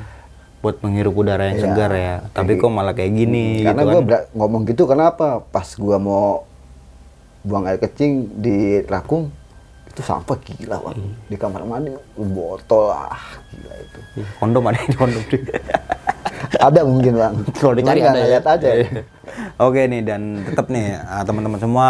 buat 0.64 0.80
menghirup 0.80 1.12
udara 1.12 1.52
yang 1.52 1.60
Iya. 1.60 1.66
segar 1.68 1.92
ya 1.92 2.14
tapi 2.32 2.56
kok 2.56 2.72
malah 2.72 2.96
kayak 2.96 3.12
gini 3.12 3.68
Karena 3.68 3.84
gitu 3.84 3.92
gua 3.92 4.02
kan 4.08 4.24
ngomong 4.32 4.62
gitu 4.64 4.84
kenapa? 4.88 5.44
Pas 5.52 5.68
gua 5.76 6.00
mau 6.00 6.48
buang 7.44 7.68
air 7.68 7.84
kecing 7.84 8.40
di 8.40 8.80
rakung 8.88 9.28
itu 9.92 10.00
sampah 10.02 10.40
gila 10.40 10.80
bang. 10.80 10.98
Iya. 11.04 11.14
Di 11.28 11.36
kamar 11.36 11.68
mandi 11.68 11.92
botol 12.16 12.96
ah 12.96 13.44
gila 13.52 13.76
itu. 13.76 14.00
Ih, 14.24 14.28
kondom 14.40 14.64
ada 14.64 14.80
di 14.88 14.96
kondom 14.96 15.24
ada 16.72 16.80
mungkin 16.88 17.14
bang. 17.20 17.34
kalau 17.60 17.74
dicari 17.76 18.00
ada 18.00 18.20
ya 18.24 18.28
lihat 18.40 18.46
aja. 18.48 18.70
Oke 19.60 19.84
nih 19.84 20.00
dan 20.00 20.48
tetap 20.48 20.72
nih 20.72 20.96
ah, 20.96 21.28
teman-teman 21.28 21.60
semua 21.60 21.88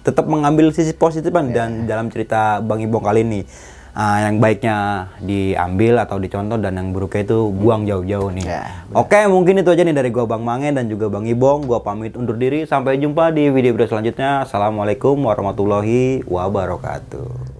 tetap 0.00 0.24
mengambil 0.24 0.72
sisi 0.72 0.96
positif 0.96 1.28
kan 1.28 1.52
dan 1.52 1.84
dalam 1.84 2.08
cerita 2.08 2.64
Bang 2.64 2.80
Ibong 2.80 3.04
kali 3.04 3.20
ini 3.20 3.44
ah, 3.98 4.18
yang 4.22 4.38
baiknya 4.38 5.10
diambil 5.18 5.98
atau 5.98 6.22
dicontoh 6.22 6.54
dan 6.62 6.78
yang 6.78 6.94
buruknya 6.94 7.26
itu 7.26 7.50
buang 7.50 7.82
jauh-jauh 7.82 8.30
nih. 8.30 8.46
Ya, 8.46 8.62
Oke 8.94 9.26
mungkin 9.26 9.58
itu 9.58 9.74
aja 9.74 9.82
nih 9.82 9.96
dari 9.98 10.14
gua 10.14 10.30
Bang 10.30 10.46
Mange 10.46 10.70
dan 10.70 10.86
juga 10.86 11.10
Bang 11.10 11.26
Ibong. 11.26 11.66
Gua 11.66 11.82
pamit 11.82 12.14
undur 12.14 12.38
diri 12.38 12.62
sampai 12.62 13.02
jumpa 13.02 13.34
di 13.34 13.50
video-video 13.50 13.90
selanjutnya. 13.90 14.46
Assalamualaikum 14.46 15.18
warahmatullahi 15.18 16.22
wabarakatuh. 16.30 17.57